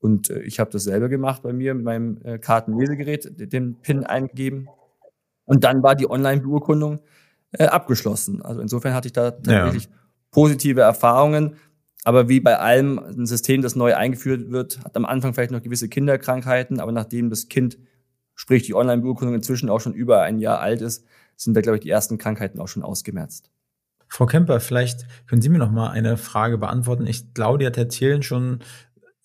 Und 0.07 0.31
äh, 0.31 0.41
ich 0.43 0.61
habe 0.61 0.71
das 0.71 0.85
selber 0.85 1.09
gemacht 1.09 1.43
bei 1.43 1.53
mir 1.53 1.75
mit 1.75 1.85
meinem 1.85 2.19
äh, 2.23 2.39
Kartenlesegerät, 2.39 3.53
den 3.53 3.75
PIN 3.81 4.05
eingegeben 4.05 4.69
und 5.45 5.65
dann 5.65 5.83
war 5.83 5.97
die 5.97 6.09
Online-Beurkundung 6.09 7.01
äh, 7.51 7.65
abgeschlossen. 7.65 8.41
Also 8.41 8.61
insofern 8.61 8.95
hatte 8.95 9.09
ich 9.09 9.13
da 9.13 9.33
tatsächlich 9.33 9.85
ja. 9.85 9.91
positive 10.31 10.81
Erfahrungen. 10.81 11.57
Aber 12.05 12.29
wie 12.29 12.39
bei 12.39 12.57
allem, 12.57 13.01
ein 13.01 13.27
System, 13.27 13.63
das 13.63 13.75
neu 13.75 13.97
eingeführt 13.97 14.53
wird, 14.53 14.85
hat 14.85 14.97
am 14.97 15.05
Anfang 15.05 15.35
vielleicht 15.35 15.51
noch 15.51 15.63
gewisse 15.63 15.89
Kinderkrankheiten, 15.89 16.79
aber 16.79 16.93
nachdem 16.93 17.31
das 17.31 17.49
Kind, 17.49 17.79
sprich 18.37 18.63
die 18.63 18.75
Online-Beurkundung 18.75 19.35
inzwischen 19.35 19.69
auch 19.69 19.81
schon 19.81 19.93
über 19.93 20.23
ein 20.23 20.39
Jahr 20.39 20.61
alt 20.61 20.83
ist, 20.83 21.05
sind 21.35 21.55
da, 21.55 21.63
glaube 21.63 21.79
ich, 21.79 21.83
die 21.83 21.91
ersten 21.91 22.17
Krankheiten 22.17 22.61
auch 22.61 22.69
schon 22.69 22.85
ausgemerzt. 22.85 23.51
Frau 24.09 24.27
Kemper, 24.27 24.61
vielleicht 24.61 25.07
können 25.27 25.43
Sie 25.43 25.49
mir 25.49 25.59
noch 25.59 25.73
mal 25.73 25.91
eine 25.91 26.17
Frage 26.17 26.59
beantworten. 26.59 27.09
Ich 27.09 27.35
glaube, 27.35 27.59
die 27.59 27.67
hat 27.67 27.77
Herr 27.77 27.89
Thielen 27.89 28.23
schon 28.23 28.61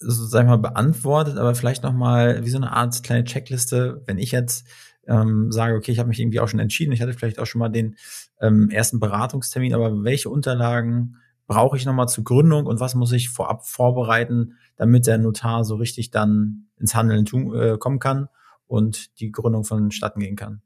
sag 0.02 0.44
ich 0.44 0.50
mal, 0.50 0.58
beantwortet, 0.58 1.38
aber 1.38 1.56
vielleicht 1.56 1.84
noch 1.84 1.94
mal 1.94 2.44
wie 2.44 2.50
so 2.50 2.58
eine 2.58 2.72
Art 2.72 3.04
kleine 3.04 3.24
Checkliste, 3.24 4.02
wenn 4.06 4.18
ich 4.18 4.32
jetzt 4.32 4.68
ähm, 5.08 5.52
sage, 5.52 5.76
okay, 5.76 5.92
ich 5.92 6.00
habe 6.00 6.10
mich 6.10 6.20
irgendwie 6.20 6.40
auch 6.40 6.48
schon 6.48 6.60
entschieden, 6.60 6.92
ich 6.92 7.02
hatte 7.02 7.14
vielleicht 7.14 7.40
auch 7.40 7.46
schon 7.46 7.60
mal 7.60 7.70
den 7.70 7.96
ähm, 8.40 8.70
ersten 8.70 9.00
Beratungstermin, 9.00 9.74
aber 9.74 10.04
welche 10.04 10.30
Unterlagen 10.30 11.18
brauche 11.48 11.78
ich 11.78 11.86
nochmal 11.86 12.08
zur 12.08 12.24
Gründung 12.24 12.66
und 12.66 12.80
was 12.80 12.96
muss 12.96 13.12
ich 13.12 13.30
vorab 13.30 13.66
vorbereiten, 13.66 14.58
damit 14.78 15.08
der 15.08 15.18
Notar 15.18 15.64
so 15.66 15.76
richtig 15.76 16.12
dann 16.12 16.68
ins 16.80 16.96
Handeln 16.96 17.26
tun, 17.26 17.54
äh, 17.56 17.78
kommen 17.78 18.00
kann 18.00 18.30
und 18.68 19.20
die 19.20 19.32
Gründung 19.32 19.64
vonstatten 19.64 20.22
gehen 20.22 20.36
kann? 20.36 20.62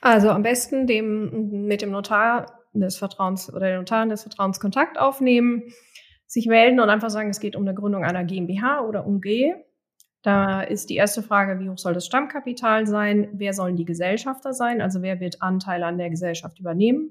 Also 0.00 0.30
am 0.30 0.42
besten 0.42 0.86
dem, 0.86 1.66
mit 1.66 1.82
dem 1.82 1.90
Notar 1.90 2.46
des 2.72 2.96
Vertrauens 2.96 3.52
oder 3.52 3.66
der 3.66 3.78
Notarin 3.78 4.08
des 4.08 4.22
Vertrauens 4.22 4.60
Kontakt 4.60 4.98
aufnehmen, 4.98 5.62
sich 6.26 6.46
melden 6.46 6.80
und 6.80 6.90
einfach 6.90 7.10
sagen, 7.10 7.30
es 7.30 7.40
geht 7.40 7.56
um 7.56 7.62
eine 7.62 7.74
Gründung 7.74 8.04
einer 8.04 8.24
GmbH 8.24 8.80
oder 8.80 9.06
UG. 9.06 9.54
Da 10.22 10.62
ist 10.62 10.90
die 10.90 10.96
erste 10.96 11.22
Frage, 11.22 11.60
wie 11.60 11.70
hoch 11.70 11.78
soll 11.78 11.94
das 11.94 12.06
Stammkapital 12.06 12.86
sein? 12.86 13.28
Wer 13.32 13.52
sollen 13.52 13.76
die 13.76 13.84
Gesellschafter 13.84 14.52
sein? 14.52 14.80
Also 14.80 15.02
wer 15.02 15.20
wird 15.20 15.40
Anteile 15.40 15.86
an 15.86 15.98
der 15.98 16.10
Gesellschaft 16.10 16.58
übernehmen? 16.58 17.10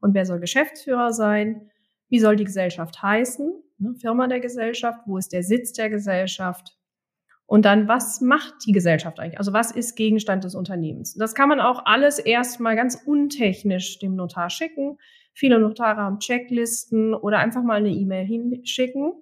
Und 0.00 0.14
wer 0.14 0.24
soll 0.24 0.38
Geschäftsführer 0.38 1.12
sein? 1.12 1.70
Wie 2.08 2.20
soll 2.20 2.36
die 2.36 2.44
Gesellschaft 2.44 3.02
heißen? 3.02 3.52
Ne, 3.78 3.94
Firma 4.00 4.28
der 4.28 4.40
Gesellschaft? 4.40 5.00
Wo 5.06 5.18
ist 5.18 5.32
der 5.32 5.42
Sitz 5.42 5.72
der 5.72 5.90
Gesellschaft? 5.90 6.78
Und 7.46 7.64
dann, 7.64 7.88
was 7.88 8.20
macht 8.20 8.54
die 8.66 8.72
Gesellschaft 8.72 9.18
eigentlich? 9.18 9.38
Also 9.38 9.52
was 9.52 9.70
ist 9.70 9.96
Gegenstand 9.96 10.44
des 10.44 10.54
Unternehmens? 10.54 11.14
Das 11.14 11.34
kann 11.34 11.48
man 11.48 11.60
auch 11.60 11.86
alles 11.86 12.18
erstmal 12.18 12.76
ganz 12.76 13.02
untechnisch 13.04 13.98
dem 13.98 14.14
Notar 14.14 14.48
schicken. 14.48 14.98
Viele 15.34 15.58
Notare 15.58 16.00
haben 16.00 16.20
Checklisten 16.20 17.14
oder 17.14 17.38
einfach 17.38 17.62
mal 17.62 17.74
eine 17.74 17.90
E-Mail 17.90 18.24
hinschicken. 18.24 19.12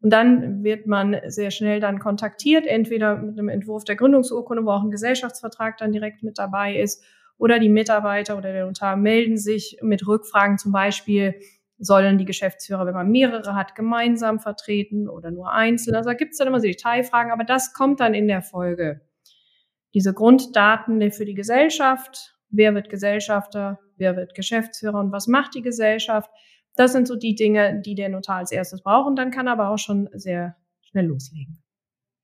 Und 0.00 0.10
dann 0.10 0.62
wird 0.62 0.86
man 0.86 1.16
sehr 1.26 1.50
schnell 1.50 1.80
dann 1.80 1.98
kontaktiert, 1.98 2.66
entweder 2.66 3.16
mit 3.16 3.38
einem 3.38 3.48
Entwurf 3.48 3.84
der 3.84 3.96
Gründungsurkunde, 3.96 4.64
wo 4.64 4.70
auch 4.70 4.84
ein 4.84 4.90
Gesellschaftsvertrag 4.90 5.78
dann 5.78 5.92
direkt 5.92 6.22
mit 6.22 6.38
dabei 6.38 6.76
ist, 6.76 7.02
oder 7.38 7.58
die 7.58 7.68
Mitarbeiter 7.68 8.36
oder 8.38 8.52
der 8.52 8.66
Notar 8.66 8.96
melden 8.96 9.36
sich 9.36 9.78
mit 9.82 10.06
Rückfragen, 10.06 10.58
zum 10.58 10.72
Beispiel, 10.72 11.34
sollen 11.78 12.18
die 12.18 12.24
Geschäftsführer, 12.24 12.86
wenn 12.86 12.94
man 12.94 13.10
mehrere 13.10 13.54
hat, 13.54 13.74
gemeinsam 13.74 14.38
vertreten 14.38 15.08
oder 15.08 15.30
nur 15.30 15.52
einzeln. 15.52 15.96
Also 15.96 16.10
da 16.10 16.14
gibt 16.14 16.32
es 16.32 16.38
dann 16.38 16.46
immer 16.46 16.60
so 16.60 16.66
Detailfragen, 16.66 17.32
aber 17.32 17.44
das 17.44 17.72
kommt 17.72 17.98
dann 18.00 18.14
in 18.14 18.28
der 18.28 18.42
Folge. 18.42 19.00
Diese 19.92 20.14
Grunddaten 20.14 21.10
für 21.10 21.24
die 21.24 21.34
Gesellschaft, 21.34 22.38
wer 22.56 22.74
wird 22.74 22.88
Gesellschafter, 22.88 23.78
wer 23.96 24.16
wird 24.16 24.34
Geschäftsführer 24.34 25.00
und 25.00 25.12
was 25.12 25.26
macht 25.26 25.54
die 25.54 25.62
Gesellschaft, 25.62 26.30
das 26.76 26.92
sind 26.92 27.06
so 27.06 27.16
die 27.16 27.34
Dinge, 27.34 27.80
die 27.84 27.94
der 27.94 28.08
Notar 28.08 28.38
als 28.38 28.52
erstes 28.52 28.82
braucht 28.82 29.06
und 29.06 29.16
dann 29.16 29.30
kann 29.30 29.46
er 29.46 29.52
aber 29.52 29.70
auch 29.70 29.78
schon 29.78 30.08
sehr 30.12 30.56
schnell 30.82 31.06
loslegen. 31.06 31.58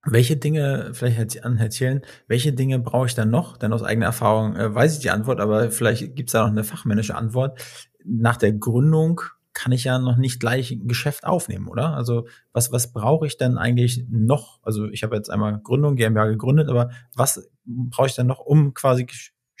Welche 0.03 0.35
Dinge, 0.35 0.91
vielleicht 0.93 1.45
an 1.45 1.57
Herr 1.57 1.69
Thielen, 1.69 2.01
welche 2.27 2.53
Dinge 2.53 2.79
brauche 2.79 3.05
ich 3.05 3.13
dann 3.13 3.29
noch? 3.29 3.57
Denn 3.57 3.71
aus 3.71 3.83
eigener 3.83 4.07
Erfahrung 4.07 4.55
äh, 4.55 4.73
weiß 4.73 4.95
ich 4.95 4.99
die 4.99 5.11
Antwort, 5.11 5.39
aber 5.39 5.69
vielleicht 5.69 6.15
gibt 6.15 6.29
es 6.29 6.33
da 6.33 6.41
noch 6.41 6.49
eine 6.49 6.63
fachmännische 6.63 7.13
Antwort. 7.13 7.63
Nach 8.03 8.37
der 8.37 8.51
Gründung 8.51 9.21
kann 9.53 9.71
ich 9.71 9.83
ja 9.83 9.99
noch 9.99 10.17
nicht 10.17 10.39
gleich 10.39 10.71
ein 10.71 10.87
Geschäft 10.87 11.23
aufnehmen, 11.23 11.67
oder? 11.67 11.93
Also 11.93 12.25
was, 12.51 12.71
was 12.71 12.93
brauche 12.93 13.27
ich 13.27 13.37
denn 13.37 13.59
eigentlich 13.59 14.05
noch? 14.09 14.59
Also 14.63 14.87
ich 14.89 15.03
habe 15.03 15.15
jetzt 15.15 15.29
einmal 15.29 15.59
Gründung, 15.59 15.95
GmbH 15.95 16.25
gegründet, 16.25 16.69
aber 16.69 16.89
was 17.15 17.49
brauche 17.65 18.07
ich 18.07 18.15
denn 18.15 18.27
noch, 18.27 18.39
um 18.39 18.73
quasi 18.73 19.05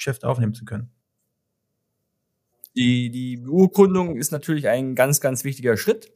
Geschäft 0.01 0.25
aufnehmen 0.25 0.55
zu 0.55 0.65
können? 0.65 0.89
Die, 2.75 3.11
die 3.11 3.37
Beurkundung 3.37 4.17
ist 4.17 4.31
natürlich 4.31 4.67
ein 4.67 4.95
ganz, 4.95 5.21
ganz 5.21 5.43
wichtiger 5.43 5.77
Schritt 5.77 6.11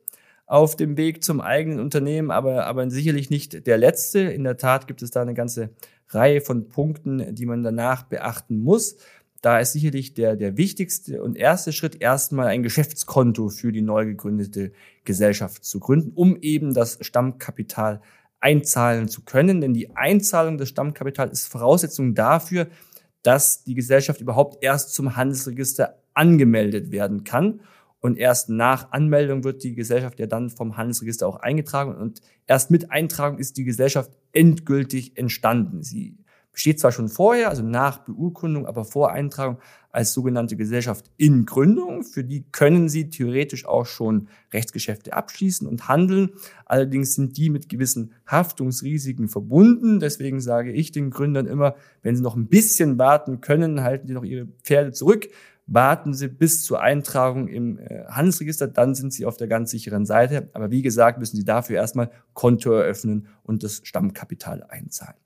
auf 0.48 0.76
dem 0.76 0.98
Weg 0.98 1.24
zum 1.24 1.40
eigenen 1.40 1.80
Unternehmen, 1.80 2.32
aber, 2.32 2.66
aber 2.66 2.90
sicherlich 2.90 3.30
nicht 3.30 3.68
der 3.68 3.78
letzte. 3.78 4.22
In 4.22 4.44
der 4.44 4.58
Tat 4.58 4.88
gibt 4.88 5.04
es 5.04 5.12
da 5.12 5.22
eine 5.22 5.36
ganze 5.36 5.70
Reihe 6.10 6.42
von 6.42 6.68
Punkten, 6.68 7.36
die 7.36 7.46
man 7.46 7.62
danach 7.62 8.04
beachten 8.04 8.60
muss. 8.60 8.98
Da 9.42 9.60
ist 9.60 9.74
sicherlich 9.74 10.16
der, 10.16 10.36
der 10.36 10.58
wichtigste 10.58 11.22
und 11.22 11.38
erste 11.38 11.72
Schritt 11.72 12.02
erstmal 12.02 12.48
ein 12.48 12.64
Geschäftskonto 12.64 13.50
für 13.50 13.72
die 13.72 13.84
neu 13.84 14.06
gegründete 14.06 14.72
Gesellschaft 15.04 15.64
zu 15.64 15.80
gründen, 15.80 16.12
um 16.16 16.38
eben 16.42 16.74
das 16.74 16.98
Stammkapital 17.02 18.02
einzahlen 18.40 19.10
zu 19.10 19.24
können. 19.24 19.62
Denn 19.62 19.76
die 19.76 19.96
Einzahlung 19.96 20.58
des 20.58 20.70
Stammkapitals 20.70 21.34
ist 21.34 21.48
Voraussetzung 21.48 22.16
dafür, 22.16 22.68
dass 23.26 23.64
die 23.64 23.74
Gesellschaft 23.74 24.22
überhaupt 24.22 24.64
erst 24.64 24.94
zum 24.94 25.16
Handelsregister 25.16 25.96
angemeldet 26.14 26.92
werden 26.92 27.24
kann. 27.24 27.62
Und 28.00 28.20
erst 28.20 28.50
nach 28.50 28.92
Anmeldung 28.92 29.44
wird 29.44 29.64
die 29.64 29.74
Gesellschaft 29.74 30.20
ja 30.20 30.28
dann 30.28 30.52
vom 30.52 30.78
Handelsregister 30.78 31.28
auch 31.28 31.38
eingetragen. 31.38 31.96
Und 31.96 32.22
erst 32.46 32.70
mit 32.70 32.92
Eintragung 32.92 33.40
ist 33.40 33.58
die 33.58 33.64
Gesellschaft 33.64 34.12
endgültig 34.32 35.18
entstanden. 35.18 35.82
Sie 35.82 36.18
besteht 36.56 36.80
zwar 36.80 36.94
schon 36.94 37.10
vorher, 37.10 37.50
also 37.50 37.64
nach 37.64 38.00
Beurkundung, 38.00 38.66
aber 38.66 38.86
vor 38.86 39.12
Eintragung 39.12 39.58
als 39.92 40.14
sogenannte 40.14 40.56
Gesellschaft 40.56 41.12
in 41.18 41.46
Gründung. 41.46 42.04
Für 42.04 42.24
die 42.24 42.46
können 42.52 42.88
Sie 42.88 43.10
theoretisch 43.10 43.66
auch 43.66 43.86
schon 43.86 44.30
Rechtsgeschäfte 44.54 45.14
abschließen 45.14 45.68
und 45.68 45.90
handeln. 45.90 46.32
Allerdings 46.66 47.14
sind 47.14 47.36
die 47.36 47.50
mit 47.50 47.68
gewissen 47.68 48.14
Haftungsrisiken 48.26 49.28
verbunden. 49.28 50.00
Deswegen 50.00 50.40
sage 50.40 50.72
ich 50.72 50.94
den 50.94 51.10
Gründern 51.10 51.46
immer, 51.46 51.76
wenn 52.02 52.16
Sie 52.16 52.24
noch 52.24 52.38
ein 52.38 52.48
bisschen 52.48 52.98
warten 52.98 53.42
können, 53.42 53.84
halten 53.84 54.08
Sie 54.08 54.14
noch 54.14 54.24
Ihre 54.24 54.48
Pferde 54.64 54.94
zurück, 54.94 55.28
warten 55.68 56.14
Sie 56.14 56.30
bis 56.30 56.64
zur 56.64 56.82
Eintragung 56.82 57.50
im 57.50 57.80
äh, 57.80 58.06
Handelsregister, 58.08 58.68
dann 58.68 58.96
sind 58.96 59.12
Sie 59.12 59.26
auf 59.26 59.36
der 59.36 59.48
ganz 59.48 59.72
sicheren 59.72 60.06
Seite. 60.06 60.50
Aber 60.54 60.72
wie 60.72 60.84
gesagt, 60.84 61.20
müssen 61.20 61.36
Sie 61.36 61.46
dafür 61.46 61.76
erstmal 61.76 62.12
Konto 62.34 62.72
eröffnen 62.72 63.28
und 63.44 63.64
das 63.64 63.82
Stammkapital 63.84 64.64
einzahlen. 64.64 65.18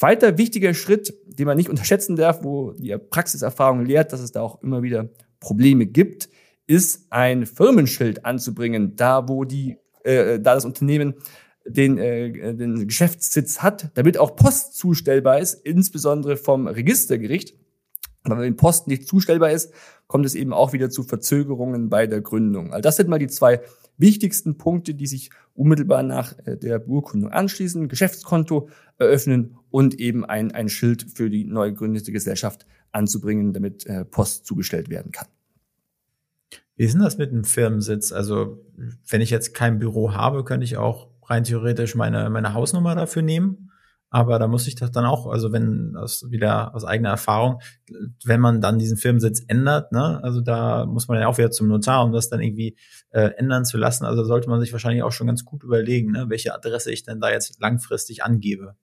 Zweiter 0.00 0.38
wichtiger 0.38 0.72
Schritt, 0.72 1.12
den 1.26 1.44
man 1.44 1.58
nicht 1.58 1.68
unterschätzen 1.68 2.16
darf, 2.16 2.42
wo 2.42 2.72
die 2.72 2.96
Praxiserfahrung 2.96 3.84
lehrt, 3.84 4.14
dass 4.14 4.20
es 4.20 4.32
da 4.32 4.40
auch 4.40 4.62
immer 4.62 4.82
wieder 4.82 5.10
Probleme 5.40 5.84
gibt, 5.84 6.30
ist 6.66 7.06
ein 7.10 7.44
Firmenschild 7.44 8.24
anzubringen, 8.24 8.96
da 8.96 9.28
wo 9.28 9.44
die, 9.44 9.76
äh, 10.04 10.40
da 10.40 10.54
das 10.54 10.64
Unternehmen 10.64 11.16
den, 11.66 11.98
äh, 11.98 12.54
den 12.54 12.86
Geschäftssitz 12.86 13.58
hat, 13.60 13.90
damit 13.92 14.16
auch 14.16 14.36
Post 14.36 14.78
zustellbar 14.78 15.38
ist, 15.38 15.52
insbesondere 15.52 16.38
vom 16.38 16.66
Registergericht. 16.66 17.54
Aber 18.22 18.38
wenn 18.38 18.56
Post 18.56 18.88
nicht 18.88 19.06
zustellbar 19.06 19.50
ist, 19.50 19.70
kommt 20.06 20.24
es 20.24 20.34
eben 20.34 20.54
auch 20.54 20.72
wieder 20.72 20.88
zu 20.88 21.02
Verzögerungen 21.02 21.90
bei 21.90 22.06
der 22.06 22.22
Gründung. 22.22 22.72
Also 22.72 22.80
das 22.80 22.96
sind 22.96 23.10
mal 23.10 23.18
die 23.18 23.28
zwei 23.28 23.60
wichtigsten 24.00 24.56
Punkte, 24.56 24.94
die 24.94 25.06
sich 25.06 25.30
unmittelbar 25.54 26.02
nach 26.02 26.34
äh, 26.44 26.56
der 26.56 26.78
Beurkundung 26.78 27.30
anschließen. 27.30 27.88
Geschäftskonto 27.88 28.68
eröffnen 28.98 29.56
und 29.70 30.00
eben 30.00 30.24
ein, 30.24 30.52
ein 30.52 30.68
Schild 30.68 31.06
für 31.14 31.30
die 31.30 31.44
neu 31.44 31.70
gegründete 31.70 32.12
Gesellschaft 32.12 32.66
anzubringen, 32.92 33.52
damit 33.52 33.86
äh, 33.86 34.04
Post 34.04 34.46
zugestellt 34.46 34.88
werden 34.88 35.12
kann. 35.12 35.28
Wie 36.76 36.84
ist 36.84 36.94
denn 36.94 37.02
das 37.02 37.18
mit 37.18 37.30
dem 37.30 37.44
Firmensitz? 37.44 38.10
Also, 38.10 38.64
wenn 39.06 39.20
ich 39.20 39.30
jetzt 39.30 39.52
kein 39.52 39.78
Büro 39.78 40.14
habe, 40.14 40.44
könnte 40.44 40.64
ich 40.64 40.78
auch 40.78 41.08
rein 41.26 41.44
theoretisch 41.44 41.94
meine, 41.94 42.30
meine 42.30 42.54
Hausnummer 42.54 42.94
dafür 42.94 43.22
nehmen? 43.22 43.69
Aber 44.10 44.40
da 44.40 44.48
muss 44.48 44.66
ich 44.66 44.74
das 44.74 44.90
dann 44.90 45.04
auch, 45.04 45.28
also 45.28 45.52
wenn 45.52 45.94
aus 45.96 46.28
wieder 46.30 46.74
aus 46.74 46.84
eigener 46.84 47.10
Erfahrung, 47.10 47.60
wenn 48.24 48.40
man 48.40 48.60
dann 48.60 48.78
diesen 48.78 48.96
Firmensitz 48.96 49.42
ändert, 49.46 49.92
ne, 49.92 50.20
also 50.24 50.40
da 50.40 50.84
muss 50.84 51.06
man 51.06 51.20
ja 51.20 51.28
auch 51.28 51.38
wieder 51.38 51.52
zum 51.52 51.68
Notar, 51.68 52.04
um 52.04 52.12
das 52.12 52.28
dann 52.28 52.40
irgendwie 52.40 52.76
äh, 53.10 53.30
ändern 53.36 53.64
zu 53.64 53.78
lassen. 53.78 54.04
Also 54.04 54.24
sollte 54.24 54.50
man 54.50 54.60
sich 54.60 54.72
wahrscheinlich 54.72 55.04
auch 55.04 55.12
schon 55.12 55.28
ganz 55.28 55.44
gut 55.44 55.62
überlegen, 55.62 56.10
ne, 56.10 56.26
welche 56.28 56.52
Adresse 56.52 56.90
ich 56.90 57.04
denn 57.04 57.20
da 57.20 57.30
jetzt 57.30 57.60
langfristig 57.60 58.24
angebe. 58.24 58.74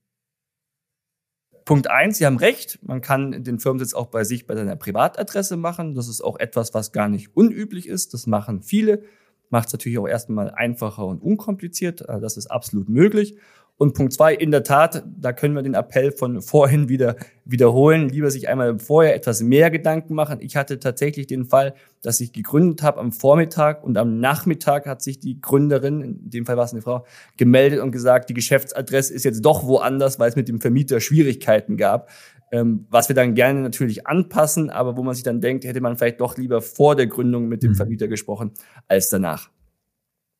Punkt 1.66 1.90
eins, 1.90 2.18
Sie 2.18 2.26
haben 2.26 2.38
recht, 2.38 2.80
man 2.82 3.02
kann 3.02 3.44
den 3.44 3.60
Firmensitz 3.60 3.94
auch 3.94 4.06
bei 4.06 4.24
sich 4.24 4.48
bei 4.48 4.56
seiner 4.56 4.78
Privatadresse 4.78 5.58
machen. 5.58 5.96
Das 5.96 6.08
ist 6.08 6.22
auch 6.22 6.40
etwas, 6.40 6.74
was 6.74 6.94
gar 6.94 7.10
nicht 7.10 7.36
unüblich 7.36 7.90
ist. 7.90 8.14
Das 8.14 8.26
machen 8.26 8.62
viele. 8.62 9.04
Macht 9.50 9.68
es 9.68 9.74
natürlich 9.74 9.98
auch 9.98 10.08
erstmal 10.08 10.52
einfacher 10.52 11.06
und 11.06 11.22
unkompliziert. 11.22 12.08
Also 12.08 12.22
das 12.22 12.38
ist 12.38 12.48
absolut 12.48 12.88
möglich. 12.88 13.38
Und 13.80 13.94
Punkt 13.94 14.12
zwei, 14.12 14.34
in 14.34 14.50
der 14.50 14.64
Tat, 14.64 15.04
da 15.06 15.34
können 15.34 15.54
wir 15.54 15.62
den 15.62 15.76
Appell 15.76 16.12
von 16.12 16.42
vorhin 16.42 16.90
wieder 16.90 17.16
wiederholen. 17.46 18.10
Lieber 18.10 18.32
sich 18.32 18.50
einmal 18.50 18.80
vorher 18.80 19.14
etwas 19.14 19.42
mehr 19.44 19.70
Gedanken 19.70 20.16
machen. 20.16 20.40
Ich 20.42 20.56
hatte 20.56 20.80
tatsächlich 20.80 21.28
den 21.28 21.46
Fall, 21.46 21.76
dass 22.02 22.20
ich 22.20 22.34
gegründet 22.34 22.82
habe 22.82 23.00
am 23.00 23.12
Vormittag 23.12 23.84
und 23.84 23.98
am 24.00 24.20
Nachmittag 24.20 24.88
hat 24.88 25.04
sich 25.04 25.20
die 25.20 25.40
Gründerin, 25.40 26.02
in 26.02 26.30
dem 26.32 26.46
Fall 26.48 26.58
war 26.58 26.66
es 26.66 26.72
eine 26.72 26.82
Frau, 26.82 27.06
gemeldet 27.38 27.80
und 27.80 27.92
gesagt, 27.92 28.30
die 28.30 28.34
Geschäftsadresse 28.34 29.14
ist 29.14 29.26
jetzt 29.26 29.46
doch 29.46 29.68
woanders, 29.68 30.18
weil 30.18 30.30
es 30.30 30.36
mit 30.36 30.48
dem 30.48 30.60
Vermieter 30.60 31.00
Schwierigkeiten 31.00 31.78
gab. 31.78 32.10
Ähm, 32.52 32.88
was 32.90 33.10
wir 33.10 33.16
dann 33.16 33.36
gerne 33.36 33.62
natürlich 33.62 34.08
anpassen, 34.08 34.70
aber 34.72 34.98
wo 34.98 35.04
man 35.04 35.14
sich 35.14 35.24
dann 35.24 35.42
denkt, 35.42 35.66
hätte 35.66 35.82
man 35.82 35.98
vielleicht 35.98 36.22
doch 36.22 36.38
lieber 36.38 36.62
vor 36.62 36.96
der 36.96 37.06
Gründung 37.06 37.48
mit 37.48 37.62
dem 37.62 37.72
mhm. 37.72 37.76
Vermieter 37.76 38.08
gesprochen 38.08 38.54
als 38.88 39.10
danach. 39.10 39.52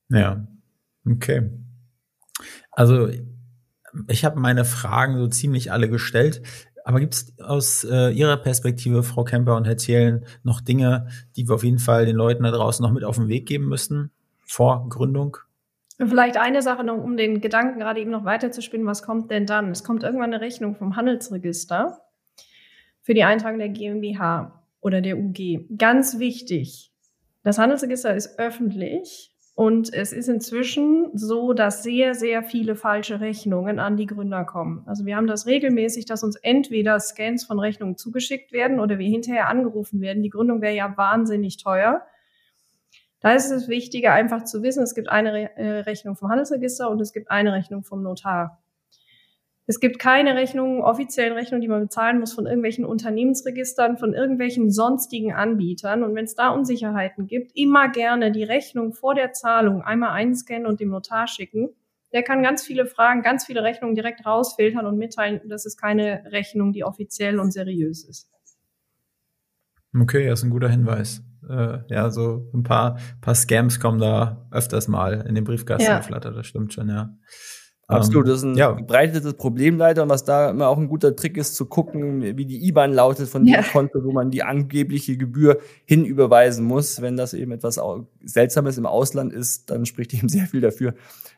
Ja, 0.10 0.48
okay. 1.06 1.50
Also 2.78 3.10
ich 4.08 4.24
habe 4.24 4.40
meine 4.40 4.64
Fragen 4.64 5.18
so 5.18 5.28
ziemlich 5.28 5.72
alle 5.72 5.90
gestellt. 5.90 6.44
Aber 6.86 7.00
gibt 7.00 7.16
es 7.16 7.34
aus 7.40 7.84
äh, 7.84 8.12
Ihrer 8.12 8.38
Perspektive, 8.38 9.02
Frau 9.02 9.24
Kemper 9.24 9.56
und 9.58 9.66
Herr 9.66 9.78
Thielen, 9.78 10.26
noch 10.44 10.62
Dinge, 10.62 11.08
die 11.36 11.50
wir 11.50 11.56
auf 11.56 11.64
jeden 11.64 11.80
Fall 11.80 12.06
den 12.06 12.16
Leuten 12.16 12.44
da 12.44 12.52
draußen 12.52 12.84
noch 12.84 12.92
mit 12.92 13.04
auf 13.04 13.16
den 13.16 13.30
Weg 13.30 13.48
geben 13.48 13.68
müssen 13.68 14.12
vor 14.46 14.88
Gründung? 14.90 15.38
Vielleicht 15.98 16.38
eine 16.38 16.62
Sache 16.62 16.84
noch, 16.84 17.04
um 17.04 17.18
den 17.18 17.42
Gedanken 17.42 17.80
gerade 17.80 18.00
eben 18.00 18.12
noch 18.12 18.26
weiterzuspinnen. 18.26 18.86
Was 18.86 19.02
kommt 19.02 19.32
denn 19.32 19.48
dann? 19.48 19.72
Es 19.72 19.84
kommt 19.84 20.04
irgendwann 20.04 20.32
eine 20.32 20.40
Rechnung 20.40 20.76
vom 20.76 20.96
Handelsregister 20.96 22.00
für 23.02 23.16
die 23.16 23.24
Eintragung 23.24 23.58
der 23.58 23.70
GmbH 23.70 24.64
oder 24.82 25.02
der 25.02 25.18
UG. 25.18 25.66
Ganz 25.80 26.20
wichtig. 26.20 26.92
Das 27.42 27.58
Handelsregister 27.58 28.16
ist 28.16 28.38
öffentlich 28.38 29.34
und 29.58 29.92
es 29.92 30.14
ist 30.14 30.30
inzwischen 30.30 31.10
so, 31.18 31.52
dass 31.52 31.82
sehr, 31.82 32.14
sehr 32.14 32.44
viele 32.44 32.76
falsche 32.76 33.22
Rechnungen 33.22 33.80
an 33.80 33.98
die 33.98 34.06
Gründer 34.06 34.46
kommen. 34.46 34.84
Also 34.86 35.08
wir 35.08 35.16
haben 35.16 35.26
das 35.26 35.48
regelmäßig, 35.48 36.06
dass 36.06 36.24
uns 36.24 36.36
entweder 36.36 37.00
Scans 37.00 37.44
von 37.44 37.60
Rechnungen 37.60 37.98
zugeschickt 37.98 38.52
werden 38.52 38.80
oder 38.80 39.00
wir 39.00 39.10
hinterher 39.10 39.50
angerufen 39.50 40.00
werden. 40.00 40.22
Die 40.22 40.30
Gründung 40.30 40.62
wäre 40.62 40.76
ja 40.76 40.96
wahnsinnig 40.96 41.58
teuer. 41.58 42.06
Da 43.20 43.34
ist 43.34 43.50
es 43.50 43.68
wichtiger, 43.68 44.14
einfach 44.14 44.44
zu 44.44 44.62
wissen, 44.62 44.84
es 44.84 44.94
gibt 44.94 45.10
eine 45.10 45.58
äh, 45.58 45.80
Rechnung 45.80 46.16
vom 46.16 46.30
Handelsregister 46.30 46.92
und 46.92 47.02
es 47.02 47.12
gibt 47.12 47.32
eine 47.32 47.52
Rechnung 47.52 47.84
vom 47.84 48.04
Notar. 48.04 48.62
Es 49.70 49.82
gibt 49.82 50.00
keine 50.00 50.36
Rechnungen, 50.36 50.82
offiziellen 50.82 51.34
Rechnungen, 51.34 51.62
die 51.62 51.68
man 51.68 51.82
bezahlen 51.82 52.22
muss 52.22 52.34
von 52.34 52.46
irgendwelchen 52.46 52.86
Unternehmensregistern, 52.86 53.98
von 53.98 54.14
irgendwelchen 54.14 54.72
sonstigen 54.72 55.34
Anbietern. 55.34 56.04
Und 56.04 56.16
wenn 56.16 56.24
es 56.24 56.36
da 56.36 56.52
Unsicherheiten 56.52 57.28
gibt, 57.28 57.52
immer 57.54 57.90
gerne 57.90 58.32
die 58.32 58.46
Rechnung 58.46 58.94
vor 58.94 59.14
der 59.14 59.34
Zahlung 59.34 59.82
einmal 59.82 60.12
einscannen 60.12 60.66
und 60.66 60.80
dem 60.80 60.90
Notar 60.90 61.28
schicken. 61.28 61.70
Der 62.14 62.24
kann 62.24 62.42
ganz 62.42 62.64
viele 62.64 62.86
Fragen, 62.86 63.22
ganz 63.22 63.46
viele 63.46 63.62
Rechnungen 63.62 63.94
direkt 63.94 64.26
rausfiltern 64.26 64.86
und 64.86 64.98
mitteilen, 64.98 65.42
das 65.50 65.66
ist 65.66 65.76
keine 65.76 66.24
Rechnung, 66.32 66.72
die 66.72 66.86
offiziell 66.86 67.38
und 67.38 67.52
seriös 67.52 68.06
ist. 68.06 68.32
Okay, 69.94 70.28
das 70.30 70.40
ist 70.40 70.46
ein 70.46 70.52
guter 70.52 70.70
Hinweis. 70.70 71.24
Äh, 71.50 71.80
ja, 71.90 72.10
so 72.10 72.50
ein 72.54 72.64
paar, 72.64 73.00
paar 73.20 73.36
Scams 73.36 73.82
kommen 73.82 74.00
da 74.00 74.48
öfters 74.50 74.88
mal 74.88 75.26
in 75.28 75.36
den 75.36 75.44
Briefkasten 75.44 75.92
ja. 75.92 75.98
geflattert, 75.98 76.38
das 76.38 76.48
stimmt 76.48 76.74
schon, 76.74 76.88
ja. 76.88 77.10
Absolut, 77.88 78.26
ähm, 78.26 78.30
das 78.30 78.40
ist 78.40 78.44
ein 78.44 78.58
ja. 78.58 78.74
verbreitetes 78.74 79.34
Problem 79.36 79.78
leider 79.78 80.04
und 80.04 80.10
was 80.10 80.26
da 80.26 80.50
immer 80.50 80.68
auch 80.68 80.78
ein 80.78 80.90
guter 80.90 81.16
Trick 81.16 81.38
ist, 81.38 81.56
zu 81.56 81.66
gucken, 81.66 82.38
wie 82.38 82.46
die 82.46 82.68
IBAN 82.68 82.92
lautet 82.92 83.30
von 83.30 83.46
ja. 83.46 83.62
dem 83.62 83.72
Konto, 83.72 84.04
wo 84.04 84.12
man 84.12 84.30
die 84.30 84.44
angebliche 84.44 85.16
Gebühr 85.16 85.60
hinüberweisen 85.86 86.66
muss. 86.66 87.02
Wenn 87.02 87.16
das 87.16 87.34
eben 87.34 87.54
etwas 87.54 87.80
Seltsames 88.24 88.78
im 88.78 88.86
Ausland 88.86 89.32
ist, 89.32 89.70
dann 89.70 89.86
spricht 89.86 90.14
eben 90.14 90.28
sehr 90.28 90.48
viel 90.48 90.60
dafür, 90.60 90.96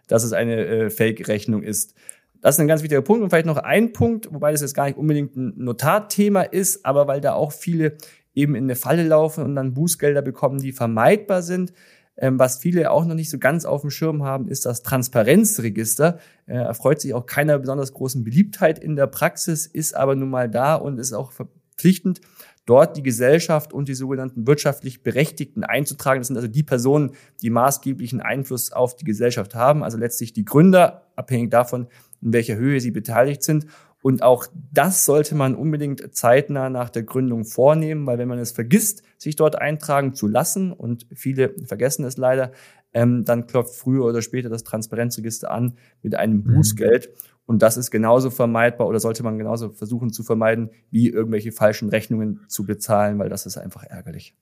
dass 0.08 0.24
es 0.24 0.34
eine 0.34 0.66
äh, 0.66 0.90
Fake-Rechnung 0.90 1.62
ist. 1.62 1.94
Das 2.42 2.56
ist 2.56 2.62
ein 2.62 2.68
ganz 2.68 2.82
wichtiger 2.82 3.02
Punkt 3.02 3.22
und 3.22 3.30
vielleicht 3.30 3.46
noch 3.46 3.58
ein 3.58 3.92
Punkt, 3.92 4.34
wobei 4.34 4.52
das 4.52 4.62
jetzt 4.62 4.74
gar 4.74 4.86
nicht 4.86 4.98
unbedingt 4.98 5.36
ein 5.36 5.54
Notarthema 5.58 6.42
ist, 6.42 6.86
aber 6.86 7.08
weil 7.08 7.22
da 7.22 7.34
auch 7.34 7.52
viele 7.52 7.98
eben 8.34 8.56
in 8.56 8.64
eine 8.64 8.76
Falle 8.76 9.04
laufen 9.04 9.44
und 9.44 9.56
dann 9.56 9.74
Bußgelder 9.74 10.22
bekommen, 10.22 10.60
die 10.60 10.72
vermeidbar 10.72 11.42
sind. 11.44 11.74
Ähm, 12.22 12.38
was 12.38 12.58
viele 12.58 12.92
auch 12.92 13.06
noch 13.06 13.16
nicht 13.16 13.30
so 13.30 13.40
ganz 13.40 13.64
auf 13.66 13.82
dem 13.82 13.90
Schirm 13.90 14.24
haben, 14.24 14.50
ist 14.50 14.66
das 14.66 14.84
Transparenzregister. 14.84 16.20
Äh, 16.48 16.56
erfreut 16.56 17.00
sich 17.00 17.14
auch 17.14 17.26
keiner 17.26 17.58
besonders 17.60 17.94
großen 17.94 18.24
Beliebtheit 18.24 18.78
in 18.78 18.98
der 18.98 19.08
Praxis, 19.08 19.66
ist 19.66 19.96
aber 19.96 20.16
nun 20.16 20.30
mal 20.30 20.50
da 20.50 20.76
und 20.76 21.00
ist 21.00 21.14
auch 21.14 21.32
verpflichtend, 21.32 22.20
dort 22.66 22.98
die 22.98 23.04
Gesellschaft 23.04 23.72
und 23.74 23.88
die 23.88 23.94
sogenannten 23.94 24.46
wirtschaftlich 24.46 25.02
Berechtigten 25.02 25.64
einzutragen. 25.64 26.20
Das 26.20 26.28
sind 26.28 26.36
also 26.36 26.50
die 26.50 26.64
Personen, 26.64 27.12
die 27.42 27.50
maßgeblichen 27.50 28.20
Einfluss 28.22 28.74
auf 28.74 28.98
die 28.98 29.06
Gesellschaft 29.06 29.56
haben, 29.56 29.84
also 29.84 29.98
letztlich 29.98 30.34
die 30.34 30.46
Gründer, 30.46 31.08
abhängig 31.16 31.52
davon, 31.52 31.88
in 32.22 32.34
welcher 32.34 32.58
Höhe 32.58 32.82
sie 32.82 32.92
beteiligt 32.92 33.44
sind. 33.44 33.66
Und 34.02 34.24
auch 34.24 34.46
das 34.72 35.06
sollte 35.06 35.36
man 35.36 35.56
unbedingt 35.56 36.16
zeitnah 36.16 36.70
nach 36.70 36.90
der 36.90 37.04
Gründung 37.04 37.44
vornehmen, 37.44 38.06
weil 38.08 38.18
wenn 38.18 38.30
man 38.30 38.40
es 38.40 38.52
vergisst, 38.52 39.04
sich 39.18 39.36
dort 39.36 39.60
eintragen 39.60 40.14
zu 40.14 40.28
lassen, 40.28 40.72
und 40.72 41.06
viele 41.14 41.54
vergessen 41.66 42.06
es 42.06 42.18
leider, 42.18 42.52
ähm, 42.94 43.26
dann 43.26 43.46
klopft 43.46 43.76
früher 43.76 44.06
oder 44.06 44.22
später 44.22 44.50
das 44.50 44.64
Transparenzregister 44.64 45.52
an 45.52 45.78
mit 46.02 46.16
einem 46.16 46.38
mhm. 46.38 46.56
Bußgeld. 46.56 47.10
Und 47.46 47.62
das 47.62 47.78
ist 47.78 47.92
genauso 47.92 48.30
vermeidbar 48.30 48.88
oder 48.88 49.00
sollte 49.00 49.24
man 49.24 49.38
genauso 49.38 49.72
versuchen 49.72 50.14
zu 50.14 50.24
vermeiden, 50.24 50.70
wie 50.92 51.10
irgendwelche 51.10 51.52
falschen 51.52 51.90
Rechnungen 51.90 52.42
zu 52.48 52.66
bezahlen, 52.66 53.20
weil 53.20 53.30
das 53.30 53.46
ist 53.46 53.58
einfach 53.58 53.84
ärgerlich. 53.84 54.36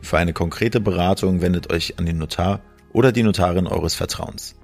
Für 0.00 0.18
eine 0.18 0.32
konkrete 0.32 0.78
Beratung 0.78 1.40
wendet 1.40 1.72
euch 1.72 1.98
an 1.98 2.06
den 2.06 2.18
Notar 2.18 2.60
oder 2.92 3.10
die 3.10 3.24
Notarin 3.24 3.66
eures 3.66 3.96
Vertrauens. 3.96 4.54